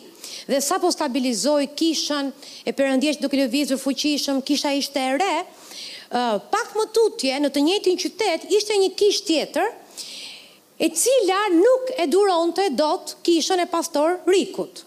dhe 0.47 0.59
sa 0.61 0.77
po 0.81 0.91
stabilizoj 0.93 1.63
kishën, 1.77 2.29
e 2.69 2.73
përëndjesht 2.75 3.23
duke 3.23 3.39
lëvizur 3.39 3.79
fuqishëm, 3.81 4.43
kisha 4.45 4.75
ishte 4.77 5.01
e 5.01 5.15
re, 5.17 5.31
pak 6.53 6.75
më 6.77 6.85
tutje, 6.95 7.39
në 7.41 7.49
të 7.51 7.65
në 7.65 7.79
qytet, 8.03 8.45
ishte 8.59 8.77
një 8.83 8.91
kishë 8.99 9.25
tjetër, 9.31 9.71
e 10.77 10.91
cila 10.93 11.41
nuk 11.55 11.93
e 11.97 12.05
duron 12.05 12.53
të 12.53 12.69
dot 12.77 13.15
kishën 13.25 13.63
e 13.65 13.69
pastor 13.71 14.19
Rikut. 14.29 14.83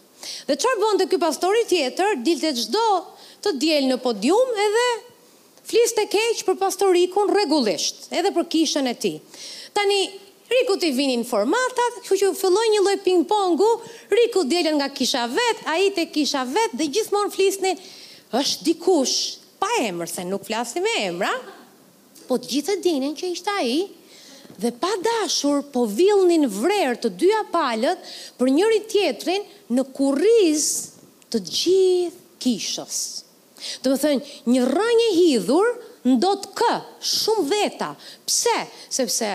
Dhe 0.46 0.54
qërë 0.54 0.78
bënd 0.82 1.00
të 1.02 1.08
kjo 1.10 1.18
pastori 1.26 1.64
tjetër, 1.66 2.14
dilë 2.24 2.40
të 2.40 2.68
gjdo 2.68 2.86
të 3.42 3.54
djelë 3.58 3.88
në 3.94 3.98
podium 4.04 4.54
edhe 4.64 4.86
fliste 5.70 6.04
keqë 6.12 6.44
për 6.46 6.58
pastorikun 6.60 7.32
regullisht, 7.34 8.06
edhe 8.14 8.30
për 8.36 8.46
kishën 8.54 8.90
e 8.90 8.94
ti. 9.00 9.14
Tani, 9.72 10.02
Riku 10.50 10.74
i 10.82 10.90
vini 10.90 11.14
në 11.20 11.26
formatat, 11.28 12.00
që 12.02 12.16
që 12.20 12.28
filloj 12.34 12.66
një 12.72 12.80
loj 12.88 12.94
ping-pongu, 13.04 13.66
Riku 14.18 14.42
djelën 14.50 14.74
nga 14.80 14.88
kisha 14.90 15.28
vet, 15.30 15.60
a 15.70 15.76
i 15.78 15.92
të 15.94 16.08
kisha 16.14 16.42
vet, 16.50 16.72
dhe 16.74 16.88
gjithmonë 16.90 17.30
flisni, 17.30 17.76
është 18.34 18.66
dikush, 18.66 19.14
pa 19.62 19.68
emër, 19.84 20.10
se 20.10 20.24
nuk 20.26 20.42
flasim 20.48 20.86
e 20.90 20.96
emra, 21.06 21.30
po 22.26 22.38
të 22.40 22.50
gjithë 22.54 22.76
dinin 22.82 23.14
që 23.18 23.30
ishte 23.36 23.54
a 23.54 23.62
i, 23.66 23.76
dhe 24.60 24.72
pa 24.82 24.90
dashur 25.06 25.62
po 25.74 25.84
vilnin 25.88 26.48
vrerë 26.50 26.98
të 27.04 27.12
dyja 27.22 27.44
palët 27.54 28.10
për 28.38 28.50
njëri 28.56 28.80
tjetrin 28.90 29.46
në 29.76 29.86
kuriz 29.98 30.66
të 31.30 31.42
gjithë 31.46 32.40
kishës. 32.42 32.98
Të 33.84 33.92
më 33.92 34.00
thënë, 34.02 34.34
një 34.54 34.66
rënjë 34.70 35.08
hidhur 35.14 35.72
ndot 36.14 36.46
kë, 36.58 36.74
shumë 37.12 37.48
veta. 37.50 37.92
Pse? 38.26 38.56
Sepse 38.96 39.30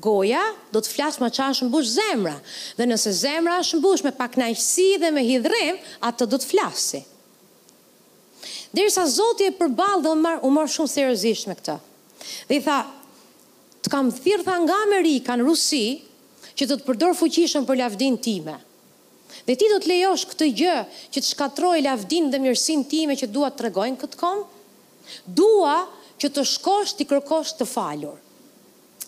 goja 0.00 0.40
do 0.72 0.80
të 0.82 0.90
flasë 0.94 1.20
ma 1.22 1.28
qa 1.32 1.50
është 1.52 1.68
mbush 1.68 1.90
zemra. 1.92 2.36
Dhe 2.78 2.86
nëse 2.88 3.12
zemra 3.22 3.58
është 3.62 3.80
mbush 3.80 4.04
me 4.06 4.12
pak 4.16 4.36
dhe 4.38 5.10
me 5.12 5.24
hidrim, 5.28 5.78
atë 6.08 6.26
do 6.32 6.38
të 6.40 6.48
flasë. 6.54 7.02
Dirë 8.72 8.92
sa 8.94 9.04
Zotje 9.10 9.50
e 9.50 9.56
përbalë 9.60 10.02
dhe 10.04 10.12
u 10.12 10.48
umar 10.50 10.68
shumë 10.70 10.92
serëzisht 10.94 11.48
me 11.50 11.56
këta. 11.58 11.78
Dhe 12.48 12.58
i 12.60 12.62
tha, 12.62 12.80
të 13.82 13.90
kam 13.92 14.12
thirë 14.14 14.44
tha 14.46 14.56
nga 14.62 14.76
Amerika 14.86 15.34
në 15.36 15.46
Rusi, 15.48 15.82
që 16.54 16.66
të 16.68 16.76
të 16.78 16.86
përdor 16.86 17.14
fuqishëm 17.18 17.66
për 17.68 17.78
lavdin 17.82 18.16
time. 18.22 18.54
Dhe 19.46 19.54
ti 19.58 19.66
do 19.70 19.78
të 19.80 19.90
lejosh 19.90 20.26
këtë 20.30 20.48
gjë 20.60 20.78
që 21.14 21.18
të 21.20 21.30
shkatroj 21.32 21.76
lavdin 21.84 22.30
dhe 22.30 22.38
mjërsin 22.42 22.84
time 22.90 23.14
që 23.18 23.28
dua 23.34 23.50
të 23.54 23.66
regojnë 23.68 23.98
këtë 24.02 24.18
kom? 24.20 24.44
Dua 25.40 25.74
që 26.20 26.30
të 26.34 26.44
shkosh 26.54 26.94
të 26.98 27.06
kërkosh 27.10 27.54
të 27.58 27.66
falur. 27.70 28.18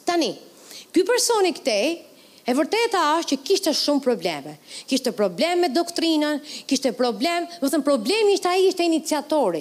Tani, 0.09 0.33
ky 0.93 1.03
personi 1.09 1.53
këtej, 1.59 2.01
E 2.43 2.51
vërteta 2.59 2.99
është 3.21 3.29
që 3.31 3.37
kishte 3.47 3.71
shumë 3.79 4.03
probleme. 4.03 4.57
Kishte 4.91 5.13
probleme 5.15 5.69
me 5.69 5.69
doktrinën, 5.71 6.41
kishte 6.67 6.91
problem, 6.99 7.45
do 7.61 7.69
të 7.69 7.77
thënë 7.77 7.87
problemi 7.87 8.35
ishte 8.35 8.51
ai 8.51 8.65
ishte 8.67 8.83
iniciatori. 8.83 9.61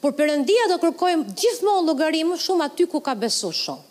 Por 0.00 0.16
Perëndia 0.16 0.64
do 0.72 0.78
kërkojmë 0.80 1.34
gjithmonë 1.42 1.84
llogari 1.90 2.22
më 2.24 2.38
shumë 2.40 2.64
aty 2.70 2.88
ku 2.88 3.04
ka 3.04 3.12
besuar 3.20 3.52
shumë. 3.52 3.84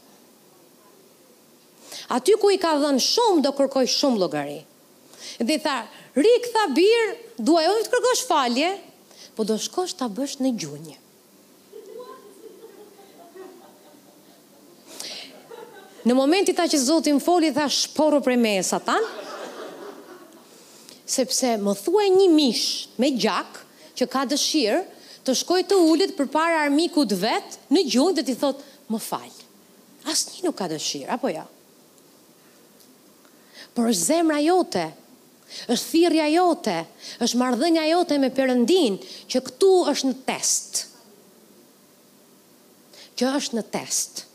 Aty 2.18 2.34
ku 2.42 2.50
i 2.50 2.58
ka 2.66 2.74
dhënë 2.82 3.06
shumë 3.12 3.46
do 3.46 3.54
kërkoj 3.62 3.86
shumë 4.00 4.18
llogari. 4.24 4.58
Dhe 5.38 5.62
tha, 5.68 5.78
rik 6.18 6.50
tha 6.56 6.66
bir, 6.82 7.14
duaj 7.38 7.68
të 7.86 7.94
kërkosh 7.94 8.26
falje, 8.34 8.74
po 9.38 9.46
do 9.46 9.62
shkosh 9.68 9.94
ta 10.02 10.10
bësh 10.10 10.40
në 10.42 10.56
gjunjë. 10.64 10.98
Në 16.08 16.16
momenti 16.16 16.54
ta 16.56 16.64
që 16.72 16.78
Zotë 16.80 17.16
foli, 17.20 17.50
tha 17.52 17.66
shporo 17.68 18.22
prej 18.24 18.38
me 18.40 18.54
e 18.62 18.64
satan. 18.64 19.04
Sepse 21.08 21.56
më 21.60 21.74
thua 21.82 22.06
një 22.12 22.28
mish 22.32 22.64
me 23.02 23.10
gjak, 23.12 23.60
që 23.98 24.08
ka 24.14 24.22
dëshirë, 24.32 24.80
të 25.28 25.36
shkoj 25.42 25.60
të 25.68 25.80
ullit 25.90 26.14
për 26.16 26.30
para 26.32 26.62
armikut 26.64 27.12
vetë 27.24 27.68
në 27.76 27.84
gjunjë 27.92 28.18
dhe 28.20 28.26
ti 28.30 28.36
thotë, 28.40 28.64
më 28.88 29.00
falë. 29.04 29.34
Asë 30.08 30.36
një 30.38 30.46
nuk 30.46 30.56
ka 30.62 30.70
dëshirë, 30.72 31.10
apo 31.18 31.32
ja? 31.36 31.44
Jo? 31.44 31.46
Por 33.78 33.90
është 33.92 34.08
zemra 34.08 34.38
jote, 34.42 34.86
është 35.70 35.92
thirja 35.92 36.26
jote, 36.34 36.74
është 37.24 37.38
mardhënja 37.42 37.84
jote 37.92 38.16
me 38.24 38.32
përëndin, 38.34 38.96
që 39.30 39.44
këtu 39.52 39.70
është 39.94 40.10
në 40.14 40.16
test. 40.32 40.82
Që 43.20 43.30
është 43.36 43.36
në 43.36 43.36
test. 43.36 43.36
Që 43.36 43.36
është 43.42 43.60
në 43.62 43.66
test. 43.76 44.27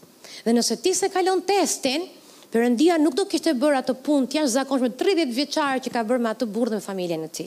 Dhe 0.43 0.53
nëse 0.53 0.77
ti 0.83 0.93
se 0.97 1.09
kalon 1.13 1.43
testin, 1.47 2.05
përëndia 2.53 2.99
nuk 3.01 3.15
do 3.17 3.25
kishtë 3.31 3.55
e 3.55 3.59
bërë 3.59 3.79
atë 3.81 3.95
punë 4.05 4.29
të 4.29 4.37
jashtë 4.41 4.51
zakonshme 4.59 4.89
30 5.01 5.31
vjeqarë 5.39 5.81
që 5.87 5.93
ka 5.95 6.03
bërë 6.09 6.21
me 6.25 6.31
atë 6.35 6.49
burë 6.55 6.75
dhe 6.75 6.81
me 6.81 6.85
familje 6.87 7.19
në 7.23 7.29
ti. 7.39 7.47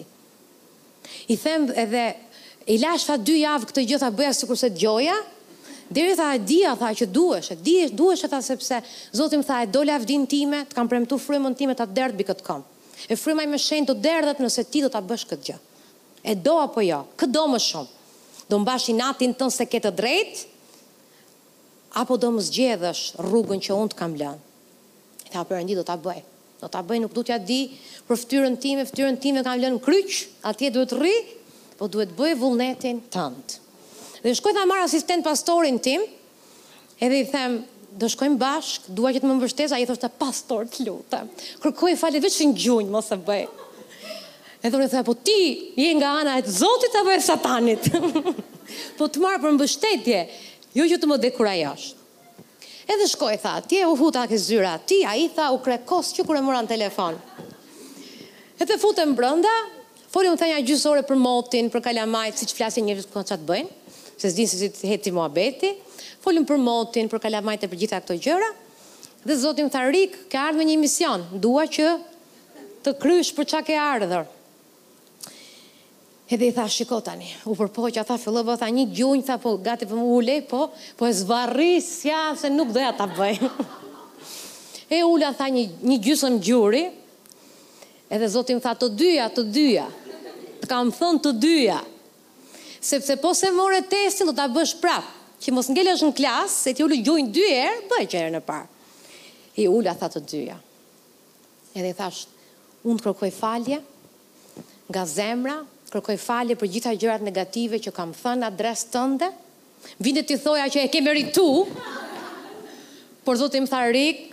I 1.33 1.37
them 1.37 1.67
edhe, 1.83 2.03
i 2.73 2.77
lash 2.81 3.05
fa 3.05 3.17
dy 3.21 3.35
javë 3.43 3.69
këtë 3.69 3.83
gjitha 3.91 4.09
bëja 4.17 4.31
sikur 4.39 4.55
kurse 4.55 4.71
gjoja, 4.73 5.17
i 5.93 6.05
tha 6.17 6.31
e 6.33 6.39
dia 6.49 6.71
tha 6.79 6.89
që 6.97 7.05
duhesh, 7.13 7.51
e 7.53 7.57
dia 7.61 7.89
duhesh 7.93 8.23
e 8.25 8.29
tha 8.31 8.39
sepse 8.41 8.79
Zoti 9.13 9.37
më 9.37 9.45
tha 9.45 9.59
e 9.61 9.67
dola 9.69 9.99
vdin 10.01 10.23
time, 10.31 10.63
të 10.65 10.73
kam 10.73 10.89
premtuar 10.89 11.21
frymën 11.21 11.53
time 11.59 11.75
atë 11.75 11.85
derdh 11.93 12.17
mbi 12.17 12.25
këtë 12.31 12.47
kam. 12.47 12.63
E 13.05 13.13
fryma 13.19 13.45
ime 13.45 13.59
shenjtë 13.61 13.91
do 13.91 13.99
derdhet 14.01 14.41
nëse 14.41 14.65
ti 14.73 14.81
do 14.81 14.89
ta 14.89 15.03
bësh 15.05 15.27
këtë 15.29 15.49
gjë. 15.51 15.59
E 16.25 16.33
do 16.33 16.55
apo 16.57 16.81
jo? 16.81 17.03
Kë 17.19 17.29
do 17.29 17.43
më 17.53 17.61
shumë? 17.61 18.09
Do 18.49 18.59
mbash 18.63 18.89
inatin 18.95 19.37
tën 19.37 19.53
se 19.53 19.67
ke 19.69 19.83
të 19.83 19.91
drejtë, 19.97 20.47
apo 21.95 22.17
do 22.19 22.29
më 22.35 22.43
zgjedhësh 22.49 23.03
rrugën 23.23 23.61
që 23.67 23.75
unë 23.79 23.93
të 23.93 23.99
kam 24.01 24.15
lënë. 24.19 24.41
I 25.29 25.33
tha 25.33 25.43
Perëndi 25.47 25.77
do 25.79 25.83
ta 25.87 25.95
bëj. 25.99 26.21
Do 26.61 26.69
ta 26.71 26.81
bëj, 26.85 27.01
nuk 27.05 27.13
të 27.15 27.23
ja 27.29 27.37
di 27.39 27.59
për 28.07 28.19
fytyrën 28.21 28.57
time, 28.59 28.83
fytyrën 28.87 29.17
time 29.23 29.43
kam 29.45 29.59
lënë 29.61 29.81
kryq, 29.83 30.15
atje 30.49 30.69
duhet 30.75 30.95
rri, 30.99 31.13
po 31.79 31.87
duhet 31.91 32.11
bëj 32.17 32.35
vullnetin 32.41 32.99
tënd. 33.13 33.57
Dhe 34.23 34.33
shkoj 34.35 34.53
ta 34.57 34.65
marr 34.67 34.83
asistent 34.87 35.23
pastorin 35.25 35.79
tim, 35.83 36.03
edhe 36.99 37.23
i 37.23 37.29
them 37.31 37.63
Do 37.95 38.09
shkojmë 38.11 38.35
bashk, 38.35 38.89
dua 38.91 39.07
që 39.15 39.21
të 39.23 39.27
më 39.29 39.35
mbështesë, 39.37 39.75
a 39.77 39.77
i 39.79 39.85
thoshtë 39.87 40.03
të 40.09 40.17
pastor 40.19 40.65
të 40.67 40.83
luta. 40.83 41.21
Kërkoj 41.63 41.93
e 41.93 41.99
falit 42.01 42.25
vëqë 42.25 42.47
në 42.49 42.57
gjunjë, 42.59 42.89
mos 42.91 43.07
e 43.15 43.17
bëj. 43.23 43.45
E 44.67 44.71
thore 44.73 44.89
thë, 44.91 45.03
po 45.07 45.13
ti, 45.15 45.37
je 45.79 45.93
nga 45.95 46.09
ana 46.19 46.33
e 46.35 46.43
të 46.43 46.57
zotit, 46.57 46.97
apo 46.99 47.13
e 47.13 47.21
satanit. 47.23 47.87
po 48.99 49.07
të 49.07 49.23
marë 49.23 49.39
për 49.45 49.55
mbështetje, 49.55 50.19
Jo 50.75 50.83
që 50.83 50.91
jo, 50.91 50.97
të 50.99 51.07
më 51.07 51.15
dekurajosh. 51.29 51.83
Edhe 52.91 53.05
shkoj, 53.13 53.35
tha, 53.39 53.53
atje, 53.61 53.79
u 53.87 53.93
huta 53.97 54.25
ke 54.27 54.35
zyra, 54.37 54.73
ti 54.83 54.97
a 55.07 55.13
i 55.17 55.29
tha 55.31 55.47
u 55.55 55.61
krekos, 55.63 56.09
që 56.17 56.25
kure 56.27 56.41
mëra 56.43 56.59
në 56.65 56.71
telefon. 56.73 57.15
E 58.59 58.67
të 58.67 58.75
futën 58.83 59.13
brënda, 59.15 59.53
foli 60.11 60.29
më 60.33 60.41
thënja 60.41 60.59
gjysore 60.67 61.05
për 61.07 61.19
motin, 61.21 61.71
për 61.71 61.85
kalamajt, 61.87 62.41
si 62.41 62.49
që 62.51 62.57
flasin 62.59 62.87
njërës 62.89 63.07
për 63.13 63.25
që 63.31 63.37
të 63.39 63.47
bëjnë, 63.51 63.73
se 64.19 64.33
zdinë 64.35 64.51
se 64.51 64.59
si 64.65 64.69
të 64.75 64.91
heti 64.91 65.15
mua 65.15 65.29
beti, 65.33 65.71
foli 66.23 66.43
për 66.49 66.59
motin, 66.59 67.09
për 67.11 67.23
kalamajt 67.23 67.65
e 67.65 67.71
për 67.71 67.81
gjitha 67.85 68.03
këto 68.03 68.19
gjëra, 68.27 68.51
dhe 69.25 69.39
zotin 69.47 69.71
më 69.71 69.75
tha, 69.77 69.85
ke 70.31 70.43
ardhë 70.43 70.59
me 70.59 70.67
një 70.73 70.79
mision, 70.83 71.23
dua 71.39 71.69
që 71.71 71.93
të 72.85 72.97
krysh 73.01 73.31
për 73.39 73.53
që 73.53 73.63
ke 73.71 73.79
ardhër. 73.81 74.27
Edhe 76.27 76.47
i 76.49 76.53
tha, 76.57 76.63
shiko 76.73 76.97
tani, 77.05 77.27
u 77.45 77.53
përpoqa, 77.53 78.01
tha, 78.09 78.15
fillova, 78.17 78.55
tha, 78.57 78.65
një 78.73 78.87
gjunj, 78.97 79.21
tha, 79.27 79.35
po, 79.37 79.51
gati 79.61 79.85
për 79.85 79.93
po, 79.93 79.99
më 80.01 80.13
ule, 80.17 80.37
po, 80.49 80.61
po 80.97 81.05
e 81.05 81.11
zvarris, 81.13 81.89
ja, 82.07 82.21
se 82.39 82.49
nuk 82.49 82.71
doja 82.73 82.89
ta 82.97 83.05
bëj. 83.13 83.43
e 84.97 85.03
ula, 85.05 85.29
tha, 85.37 85.45
një, 85.53 85.65
një 85.85 85.97
gjusëm 86.07 86.39
gjuri, 86.47 86.81
edhe 88.17 88.29
zotim 88.33 88.61
tha, 88.63 88.73
të 88.73 88.89
dyja, 88.97 89.27
të 89.37 89.43
dyja, 89.53 89.83
të 90.63 90.69
kam 90.71 90.89
thënë 90.97 91.21
të 91.27 91.35
dyja, 91.45 91.77
sepse 92.89 93.19
po 93.21 93.35
se 93.37 93.53
more 93.53 93.83
testin, 93.91 94.25
do 94.25 94.33
të 94.37 94.49
bësh 94.55 94.75
prapë, 94.81 95.13
që 95.45 95.53
mos 95.53 95.69
ngele 95.69 95.93
është 95.93 96.09
në 96.09 96.15
klasë, 96.23 96.55
se 96.65 96.73
ti 96.73 96.81
ullu 96.87 96.97
gjunj 97.05 97.29
dy 97.37 97.45
erë, 97.53 97.77
bëj 97.93 98.07
që 98.15 98.23
erë 98.23 98.33
në 98.39 98.43
parë. 98.47 98.89
E 99.61 99.69
ula, 99.69 99.93
tha, 99.97 100.09
të 100.09 100.25
dyja. 100.33 100.57
Edhe 101.77 101.93
i 101.93 101.93
thash, 102.01 102.25
unë 102.81 102.97
të 102.97 103.05
kërkoj 103.11 103.31
falje, 103.37 103.77
nga 104.89 105.05
zemra, 105.09 105.59
kërkoj 105.95 106.17
falje 106.19 106.55
për 106.59 106.67
gjitha 106.71 106.91
gjërat 106.99 107.21
negative 107.23 107.77
që 107.79 107.91
kam 107.95 108.11
thënë 108.11 108.49
adres 108.49 108.81
tënde. 108.91 109.29
Vinde 110.03 110.25
të 110.27 110.35
thoja 110.43 110.65
që 110.71 110.81
e 110.83 110.87
ke 110.91 110.99
meritu, 111.05 111.45
por 113.23 113.37
zotë 113.39 113.61
im 113.61 113.67
tha 113.69 113.83
rik, 113.95 114.25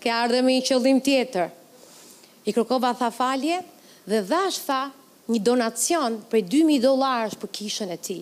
ke 0.00 0.12
ardhe 0.14 0.40
me 0.46 0.56
i 0.56 0.62
qëllim 0.64 1.00
tjetër. 1.04 1.50
I 2.48 2.54
kërkova 2.56 2.94
tha 2.96 3.10
falje 3.12 3.58
dhe 4.08 4.22
dhash 4.30 4.62
tha 4.64 4.80
një 5.28 5.42
donacion 5.44 6.16
për 6.32 6.46
2.000 6.48 6.80
dolarës 6.86 7.36
për 7.42 7.50
kishën 7.58 7.92
e 7.92 7.98
ti, 8.00 8.16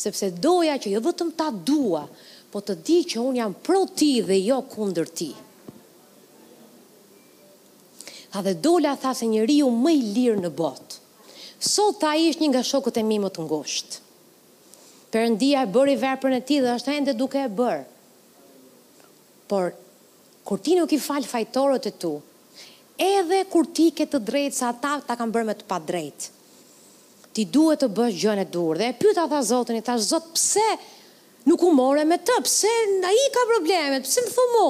sepse 0.00 0.30
doja 0.40 0.78
që 0.80 0.94
jo 0.94 1.02
vëtëm 1.04 1.34
ta 1.36 1.50
dua, 1.52 2.06
po 2.48 2.62
të 2.64 2.78
di 2.86 3.02
që 3.10 3.20
unë 3.20 3.40
jam 3.42 3.52
pro 3.66 3.82
ti 3.92 4.14
dhe 4.24 4.38
jo 4.46 4.62
kundër 4.72 5.10
ti. 5.18 5.28
Tha 8.32 8.40
dhe 8.46 8.56
dola 8.64 8.94
tha 9.00 9.12
se 9.16 9.28
një 9.28 9.44
riu 9.50 9.68
më 9.84 9.92
i 9.92 10.00
lirë 10.14 10.40
në 10.46 10.54
botë. 10.56 10.97
Sot 11.58 11.98
ta 12.02 12.12
i 12.14 12.30
është 12.30 12.44
një 12.44 12.48
nga 12.52 12.60
shokët 12.62 13.00
e 13.00 13.02
mi 13.02 13.16
më 13.18 13.32
të 13.34 13.42
ngosht. 13.48 13.96
Përëndia 15.10 15.64
e 15.66 15.70
bëri 15.74 15.96
për 16.22 16.30
në 16.34 16.38
ti 16.46 16.60
dhe 16.62 16.74
është 16.78 16.92
e 16.94 17.00
ndë 17.02 17.14
duke 17.18 17.40
e 17.42 17.50
bërë. 17.58 17.80
Por, 19.50 19.72
kur 20.46 20.58
ti 20.62 20.76
nuk 20.78 20.92
i 20.94 21.00
falë 21.00 21.26
fajtorët 21.26 21.88
e 21.88 21.92
tu, 21.98 22.12
edhe 23.00 23.40
kur 23.50 23.66
ti 23.74 23.88
ke 23.90 24.04
të 24.06 24.18
drejtë 24.28 24.54
sa 24.58 24.70
ta 24.72 25.00
ta 25.08 25.16
kanë 25.18 25.34
bërë 25.34 25.48
me 25.50 25.54
të 25.58 25.64
pa 25.70 25.78
drejtë, 25.82 26.30
ti 27.34 27.46
duhet 27.54 27.80
të 27.82 27.88
bësh 27.98 28.18
gjën 28.22 28.42
e 28.44 28.46
durë. 28.54 28.78
Dhe 28.82 28.90
e 28.92 28.96
pyta 29.00 29.26
tha 29.32 29.42
Zotin, 29.50 29.80
i 29.80 29.82
thash 29.88 30.06
Zot, 30.12 30.28
pse 30.38 30.62
nuk 31.48 31.62
u 31.66 31.72
more 31.74 32.04
me 32.04 32.20
të? 32.22 32.38
Pse 32.46 32.70
ai 33.10 33.22
ka 33.34 33.46
probleme? 33.56 33.98
Pse 34.06 34.22
më 34.28 34.34
thumo? 34.36 34.68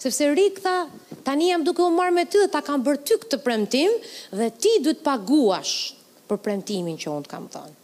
Sepse 0.00 0.30
Rik 0.32 0.62
tha, 0.64 0.78
tani 1.28 1.50
jam 1.52 1.64
duke 1.66 1.82
u 1.84 1.90
marr 1.98 2.14
me 2.16 2.24
ty 2.24 2.38
dhe 2.38 2.48
ta 2.56 2.62
kam 2.62 2.80
bërë 2.86 3.02
ty 3.04 3.18
këtë 3.26 3.42
premtim 3.44 3.98
dhe 4.32 4.48
ti 4.56 4.78
duhet 4.84 5.02
të 5.02 5.08
paguash 5.10 5.76
për 6.30 6.38
premtimin 6.44 6.98
që 7.02 7.10
unë 7.12 7.26
të 7.26 7.30
kam 7.34 7.46
thënë. 7.52 7.74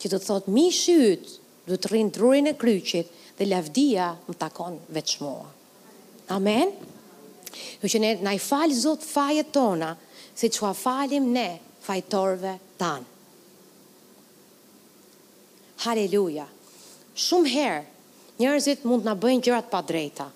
Që 0.00 0.10
të 0.12 0.20
thotë 0.26 0.52
mi 0.54 0.66
ytë 0.70 1.32
du 1.66 1.78
të 1.82 1.90
rinë 1.92 2.14
drurin 2.16 2.50
e 2.50 2.54
kryqit 2.60 3.10
dhe 3.38 3.48
lavdia 3.50 4.10
më 4.28 4.34
takon 4.42 4.78
veçmoa. 4.92 5.28
mua. 5.28 6.36
Amen? 6.36 6.72
Në 7.82 7.88
që 7.92 7.98
ne 8.04 8.10
na 8.26 8.34
falë 8.50 8.74
zotë 8.84 9.08
fajet 9.12 9.52
tona, 9.52 9.90
si 10.36 10.46
që 10.52 10.68
a 10.70 10.72
falim 10.74 11.32
ne 11.32 11.48
fajtorve 11.86 12.52
tanë. 12.78 13.06
Haleluja. 15.84 16.46
Shumë 17.16 17.48
herë, 17.56 17.84
njerëzit 18.40 18.84
mund 18.84 19.02
të 19.04 19.06
na 19.08 19.14
bëjnë 19.16 19.44
gjërat 19.44 19.70
pa 19.70 19.80
drejta. 19.82 20.28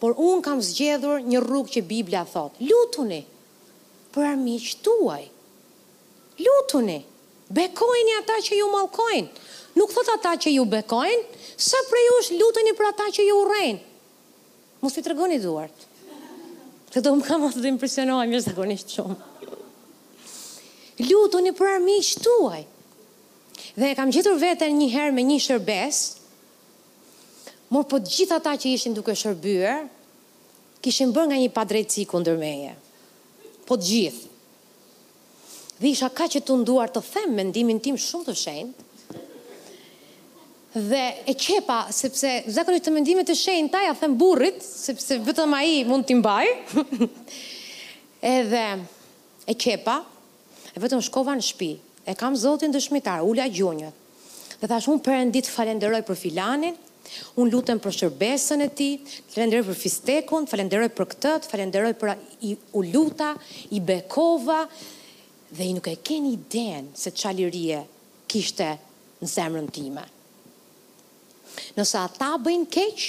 Por 0.00 0.16
unë 0.16 0.42
kam 0.44 0.60
zgjedhur 0.62 1.20
një 1.28 1.40
rrugë 1.44 1.72
që 1.74 1.86
Biblia 1.88 2.24
thotë. 2.24 2.60
Lutuni 2.70 3.22
për 4.12 4.28
armiq 4.32 4.72
tuaj 4.84 5.24
lutuni, 6.38 7.04
bekojni 7.48 8.14
ata 8.20 8.38
që 8.42 8.58
ju 8.58 8.68
malkojnë, 8.72 9.30
nuk 9.78 9.92
thot 9.94 10.10
ata 10.16 10.34
që 10.40 10.52
ju 10.56 10.64
bekojnë, 10.72 11.40
sa 11.56 11.78
prej 11.90 12.06
ush 12.18 12.32
lutuni 12.40 12.74
për 12.74 12.90
ata 12.92 13.08
që 13.14 13.26
ju 13.28 13.36
urejnë. 13.44 13.82
Musi 14.82 15.00
të 15.02 15.12
rëgoni 15.12 15.38
duartë, 15.40 15.90
të 16.92 17.04
do 17.04 17.14
më 17.20 17.28
kam 17.28 17.46
atë 17.48 17.62
dhe 17.64 17.72
impresionohaj, 17.72 18.26
mjështë 18.32 18.52
të 18.52 18.58
konishtë 18.58 18.96
shumë. 18.98 19.16
Lutuni 21.08 21.50
për 21.58 21.70
armi 21.76 21.98
shtuaj, 22.06 22.62
dhe 23.80 23.94
kam 23.98 24.12
gjithur 24.14 24.36
vetën 24.38 24.70
një 24.78 24.90
herë 24.94 25.14
me 25.16 25.24
një 25.26 25.38
shërbes, 25.46 26.02
mor 27.74 27.86
po 27.90 27.98
gjitha 28.06 28.38
ta 28.44 28.52
që 28.54 28.74
ishin 28.76 28.94
duke 28.94 29.14
shërbyer, 29.18 29.86
kishin 30.84 31.14
bërë 31.16 31.32
nga 31.32 31.40
një 31.40 31.50
padrejtësi 31.50 32.06
meje. 32.38 32.74
Po 33.64 33.76
të 33.80 33.84
gjithë 33.88 34.33
dhe 35.84 35.92
isha 35.92 36.08
ka 36.16 36.24
që 36.32 36.40
të 36.48 36.56
nduar 36.64 36.88
të 36.92 37.02
them 37.12 37.32
mendimin 37.36 37.80
tim 37.84 37.96
shumë 38.00 38.24
të 38.30 38.34
shenë, 38.40 38.90
dhe 40.74 41.02
e 41.30 41.34
qepa, 41.38 41.76
sepse 41.94 42.30
zakonisht 42.50 42.88
të 42.88 42.94
mendimet 42.96 43.28
e 43.30 43.36
shenë 43.38 43.70
taj, 43.70 43.84
ja 43.84 43.94
them 44.00 44.16
burrit, 44.18 44.56
sepse 44.64 45.20
vetëm 45.28 45.52
a 45.54 45.60
i 45.68 45.82
mund 45.86 46.08
t'i 46.08 46.16
mbaj, 46.18 46.48
edhe 48.38 48.62
e 49.46 49.54
qepa, 49.66 49.98
e 50.74 50.82
vetëm 50.82 51.04
shkova 51.06 51.36
në 51.38 51.44
shpi, 51.52 51.70
e 52.10 52.16
kam 52.18 52.34
zotin 52.38 52.72
dëshmitar, 52.74 53.20
ula 53.28 53.46
gjonjët, 53.58 54.00
dhe 54.64 54.72
thash 54.72 54.88
unë 54.90 55.04
përëndit 55.10 55.52
falenderoj 55.52 56.02
për 56.08 56.20
filanin, 56.24 56.80
Unë 57.38 57.50
lutem 57.52 57.78
për 57.84 57.92
shërbesën 57.94 58.62
e 58.64 58.66
ti, 58.72 58.86
falenderoj 59.34 59.66
për 59.66 59.76
fistekun, 59.76 60.46
falenderoj 60.48 60.86
për 60.96 61.06
këtët, 61.12 61.44
falenderoj 61.50 61.90
për 62.00 62.14
i, 62.48 62.54
u 62.80 62.80
luta, 62.88 63.34
i 63.76 63.82
bekova, 63.84 64.62
dhe 65.56 65.66
i 65.70 65.74
nuk 65.76 65.86
e 65.88 65.96
keni 66.06 66.32
idenë 66.36 66.96
se 66.98 67.12
qalirie 67.20 67.78
kishte 68.32 68.70
në 69.22 69.30
zemrën 69.32 69.68
time. 69.74 70.02
Nësa 71.78 72.02
ata 72.08 72.32
bëjnë 72.42 72.68
keq, 72.76 73.02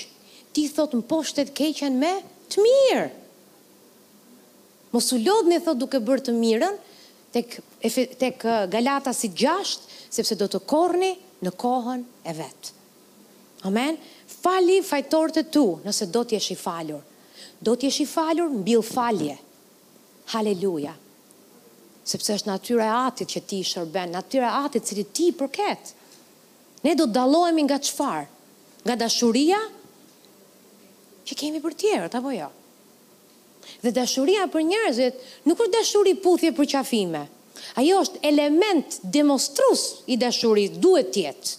ti 0.54 0.68
thot 0.70 0.94
në 0.96 1.06
poshtet 1.10 1.54
keqen 1.58 1.96
me 2.02 2.12
të 2.54 2.64
mirë. 2.66 3.06
Mos 4.94 5.10
u 5.16 5.20
lodhë 5.20 5.50
në 5.52 5.64
thot 5.66 5.80
duke 5.82 6.00
bërë 6.08 6.26
të 6.30 6.36
mirën, 6.38 6.78
tek, 7.36 7.58
tek 8.22 8.46
uh, 8.48 8.62
galata 8.72 9.12
si 9.18 9.32
gjashtë, 9.36 9.90
sepse 10.16 10.38
do 10.40 10.48
të 10.48 10.62
korni 10.72 11.14
në 11.44 11.52
kohën 11.62 12.04
e 12.32 12.36
vetë. 12.38 12.76
Amen? 13.68 13.98
Fali 14.46 14.78
fajtorët 14.86 15.40
të 15.42 15.48
tu, 15.56 15.66
nëse 15.84 16.08
do 16.14 16.22
t'jesh 16.30 16.52
i 16.54 16.60
falur. 16.62 17.02
Do 17.66 17.74
t'jesh 17.82 18.04
i 18.06 18.06
falur, 18.12 18.54
mbil 18.62 18.86
falje. 18.86 19.34
Haleluja. 19.34 20.30
Haleluja 20.36 20.96
sepse 22.08 22.36
është 22.38 22.50
natyra 22.52 22.86
e 22.86 22.94
atit 23.10 23.32
që 23.34 23.42
ti 23.50 23.60
shërben, 23.66 24.12
natyra 24.14 24.48
e 24.52 24.60
atit 24.68 24.86
që 24.90 25.06
ti 25.16 25.30
përket. 25.40 25.94
Ne 26.86 26.94
do 27.00 27.08
të 27.10 27.16
dalohemi 27.18 27.64
nga 27.66 27.80
qëfar, 27.82 28.28
nga 28.86 28.96
dashuria 29.02 29.58
që 31.26 31.38
kemi 31.40 31.62
për 31.64 31.74
tjerët, 31.82 32.18
apo 32.20 32.30
jo? 32.36 32.52
Dhe 33.82 33.92
dashuria 33.96 34.46
për 34.54 34.62
njerëzit 34.70 35.24
nuk 35.50 35.62
është 35.66 35.80
dashuri 35.80 36.14
puthje 36.22 36.52
për 36.60 36.70
qafime. 36.76 37.24
Ajo 37.82 38.04
është 38.06 38.22
element 38.30 39.00
demonstrus 39.16 39.88
i 40.14 40.20
dashurit, 40.22 40.76
duhet 40.86 41.10
tjetë. 41.16 41.56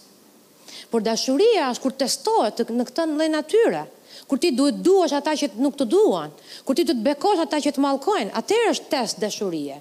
Por 0.92 1.03
dashuria 1.03 1.72
është 1.72 1.82
kur 1.82 1.97
testohet 1.99 2.62
në 2.70 2.86
këtë 2.92 3.09
në 3.16 3.26
natyre, 3.34 3.82
kur 4.30 4.38
ti 4.42 4.53
duhet 4.55 4.78
duash 4.86 5.16
ata 5.18 5.34
që 5.40 5.51
nuk 5.64 5.74
të 5.78 5.88
duan, 5.90 6.30
kur 6.64 6.78
ti 6.78 6.86
të 6.86 6.94
të 6.94 7.05
bekosh 7.09 7.42
ata 7.42 7.59
që 7.66 7.74
të 7.76 7.82
malkojnë, 7.82 8.30
atër 8.38 8.68
është 8.76 8.90
test 8.94 9.18
Dashurie. 9.22 9.80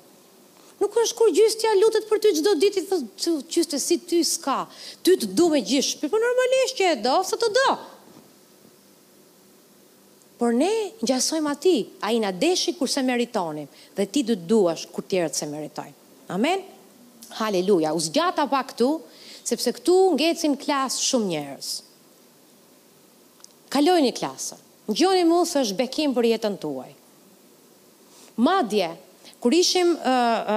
Nuk 0.79 0.95
është 0.99 1.15
kur 1.19 1.29
gjystja 1.35 1.71
lutet 1.79 2.07
për 2.09 2.19
ty 2.23 2.31
çdo 2.39 2.53
ditë, 2.59 2.81
thotë 2.89 3.53
gjystja 3.53 3.79
si 3.79 3.97
ty 4.03 4.21
s'ka. 4.27 4.57
Ty 5.05 5.15
të 5.21 5.29
du 5.37 5.47
me 5.51 5.61
për 5.63 5.91
për 6.01 6.11
po 6.13 6.19
normalisht 6.23 6.79
që 6.81 6.89
e 6.93 6.97
do, 7.05 7.13
sa 7.23 7.39
të 7.39 7.49
do. 7.59 7.69
Por 10.35 10.51
ne 10.51 10.69
ati, 10.99 11.39
aty, 11.53 11.75
ai 12.03 12.17
na 12.19 12.31
deshi 12.31 12.73
kurse 12.75 13.01
meritonim 13.07 13.67
dhe 13.95 14.05
ti 14.11 14.23
do 14.27 14.35
të 14.35 14.47
duash 14.49 14.83
kur 14.91 15.07
tjerët 15.07 15.33
se 15.39 15.47
meritonim. 15.47 15.95
Amen. 16.27 16.61
Haleluja. 17.39 17.93
U 17.95 17.99
zgjata 18.03 18.45
pa 18.51 18.59
këtu, 18.67 18.89
sepse 19.47 19.71
këtu 19.77 19.95
ngecin 20.17 20.57
klas 20.57 20.99
shumë 21.07 21.27
njerëz. 21.31 21.69
Kaloj 23.71 24.01
një 24.03 24.11
klasë. 24.19 24.59
Në 24.87 24.93
gjoni 24.99 25.23
mu 25.25 25.39
është 25.45 25.77
bekim 25.79 26.13
për 26.13 26.27
jetën 26.35 26.59
tuaj. 26.61 26.91
Madje, 28.35 28.91
kur 29.45 29.53
ishim 29.53 29.91
uh, 29.91 30.01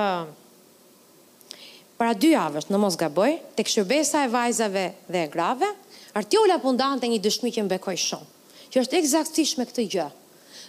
uh, 0.00 1.66
para 2.00 2.14
dy 2.16 2.30
javës 2.32 2.70
në 2.72 2.78
Mos 2.80 2.94
Gaboj, 2.96 3.34
tek 3.58 3.68
shërbesa 3.68 4.22
e 4.24 4.30
vajzave 4.32 4.84
dhe 5.12 5.26
e 5.26 5.28
grave, 5.28 5.68
Artiola 6.16 6.56
po 6.62 6.72
ndante 6.72 7.04
një 7.04 7.18
dëshmi 7.20 7.50
që 7.52 7.66
më 7.66 7.72
bekoj 7.74 7.98
shumë, 8.00 8.30
që 8.72 8.80
është 8.80 8.96
eksaktësisht 9.02 9.58
me 9.60 9.66
këtë 9.68 9.84
gjë. 9.92 10.06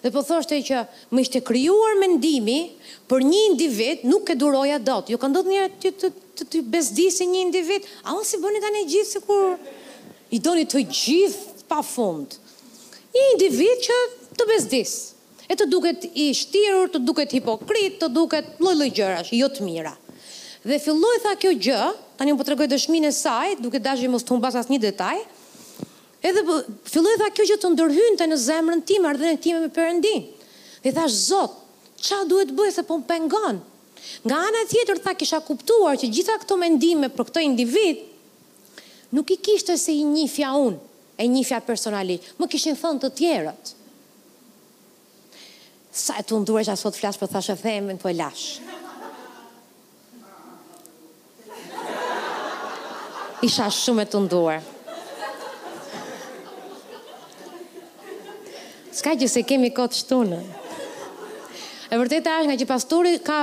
Dhe 0.04 0.12
po 0.12 0.26
thoshte 0.28 0.60
që 0.68 0.82
më 1.16 1.24
ishte 1.24 1.40
krijuar 1.48 1.96
mendimi 2.02 2.58
për 3.08 3.24
një 3.30 3.40
individ, 3.54 4.04
nuk 4.12 4.28
e 4.28 4.36
duroja 4.40 4.82
dot. 4.84 5.08
Ju 5.14 5.20
kanë 5.24 5.38
dhënë 5.40 5.62
atë 5.70 5.80
të 5.80 5.94
të, 6.02 6.26
të, 6.42 6.48
të 6.58 6.62
bezdisë 6.76 7.30
një 7.32 7.46
individ, 7.46 7.88
a 8.04 8.18
mos 8.18 8.34
i 8.36 8.42
bëni 8.44 8.60
tani 8.66 8.82
gjithë 8.92 9.14
sikur 9.16 9.56
i 10.36 10.42
doni 10.44 10.68
të 10.68 10.84
gjithë 10.92 11.64
pafund. 11.72 12.36
Një 13.16 13.26
individ 13.38 13.88
që 13.88 13.98
të 14.36 14.50
bezdisë 14.52 15.02
e 15.50 15.56
të 15.58 15.66
duket 15.68 16.04
i 16.22 16.28
shtirur, 16.38 16.92
të 16.94 17.02
duket 17.04 17.32
hipokrit, 17.36 17.96
të 18.00 18.10
duket 18.14 18.48
lloj 18.62 18.76
lloj 18.78 18.92
gjërash, 18.94 19.32
jo 19.36 19.48
të 19.50 19.66
mira. 19.66 19.96
Dhe 20.62 20.78
filloj 20.84 21.16
tha 21.24 21.32
kjo 21.42 21.52
gjë, 21.66 21.80
ta 22.20 22.28
një 22.28 22.36
më 22.36 22.42
përtregoj 22.44 22.68
po 22.68 22.74
dëshmin 22.76 23.08
e 23.10 23.14
saj, 23.18 23.56
duke 23.64 23.82
dashi 23.82 24.10
më 24.12 24.20
stumë 24.22 24.44
pas 24.44 24.58
as 24.60 24.70
një 24.70 24.80
detaj, 24.84 25.16
edhe 26.30 26.44
po, 26.46 26.60
filloj 26.92 27.16
tha 27.22 27.32
kjo 27.34 27.48
gjë 27.50 27.58
të 27.64 27.72
ndërhynte 27.74 28.28
në 28.30 28.38
zemrën 28.44 28.84
time, 28.92 29.08
ardhën 29.10 29.38
e 29.40 29.40
time 29.42 29.64
me 29.64 29.72
përëndin. 29.74 30.28
Dhe 30.84 30.94
tha 30.96 31.08
shë 31.10 31.42
ç'a 32.00 32.20
qa 32.22 32.28
duhet 32.30 32.54
bëjë 32.56 32.76
se 32.78 32.84
po 32.88 33.00
më 33.02 33.08
pengon? 33.10 33.64
Nga 34.28 34.36
anë 34.50 34.62
e 34.64 34.68
tjetër 34.72 35.02
tha 35.04 35.16
kisha 35.20 35.42
kuptuar 35.44 35.98
që 36.00 36.12
gjitha 36.14 36.38
këto 36.44 36.60
mendime 36.62 37.10
për 37.12 37.28
këto 37.32 37.42
individ, 37.44 38.06
nuk 39.18 39.32
i 39.36 39.40
kishtë 39.44 39.76
se 39.82 39.96
i 39.98 40.06
një 40.08 40.28
fja 40.32 40.54
unë, 40.56 40.78
e 41.20 41.26
një 41.28 41.44
fja 41.50 41.60
personalisht, 41.68 42.30
më 42.40 42.48
kishin 42.54 42.78
thënë 42.80 43.04
të 43.04 43.10
tjerët 43.20 43.74
sa 46.00 46.16
e 46.20 46.24
të 46.24 46.38
ndurë 46.44 46.66
që 46.70 46.74
asot 46.76 46.98
flash 46.98 47.20
për 47.20 47.32
thashe 47.34 47.56
themin, 47.60 48.00
po 48.02 48.10
e 48.10 48.16
lash. 48.16 48.48
Isha 53.46 53.70
shumë 53.74 54.04
e 54.06 54.10
të 54.14 54.22
ndurë. 54.26 54.60
Ska 59.00 59.14
që 59.22 59.30
se 59.32 59.46
kemi 59.48 59.70
kotë 59.76 60.02
shtunë. 60.02 60.40
E 61.90 61.98
vërtet 61.98 62.28
është 62.28 62.50
nga 62.50 62.58
që 62.62 62.68
pastori 62.70 63.14
ka 63.26 63.38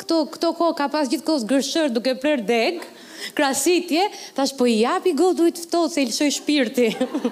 këto 0.00 0.18
këto 0.34 0.50
kohë 0.58 0.76
ka 0.80 0.86
pas 0.94 1.10
kohës 1.28 1.44
gërshër 1.50 1.92
duke 1.94 2.14
për 2.24 2.40
deg, 2.48 2.80
krasitje, 3.36 4.06
thash 4.36 4.54
po 4.58 4.66
i 4.72 4.80
japi 4.82 5.12
i 5.12 5.16
të 5.20 5.50
ftohtë 5.66 5.94
se 5.94 6.02
i 6.02 6.08
lëshoj 6.10 6.32
shpirti. 6.38 6.88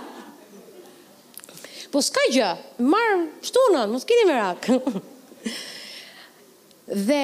po 1.90 2.00
s'ka 2.02 2.22
gjë, 2.32 2.48
marë 2.86 3.16
shtunën, 3.44 3.90
mos 3.90 4.04
s'kini 4.06 4.26
me 4.28 4.36
rakë. 4.36 4.76
dhe 7.08 7.20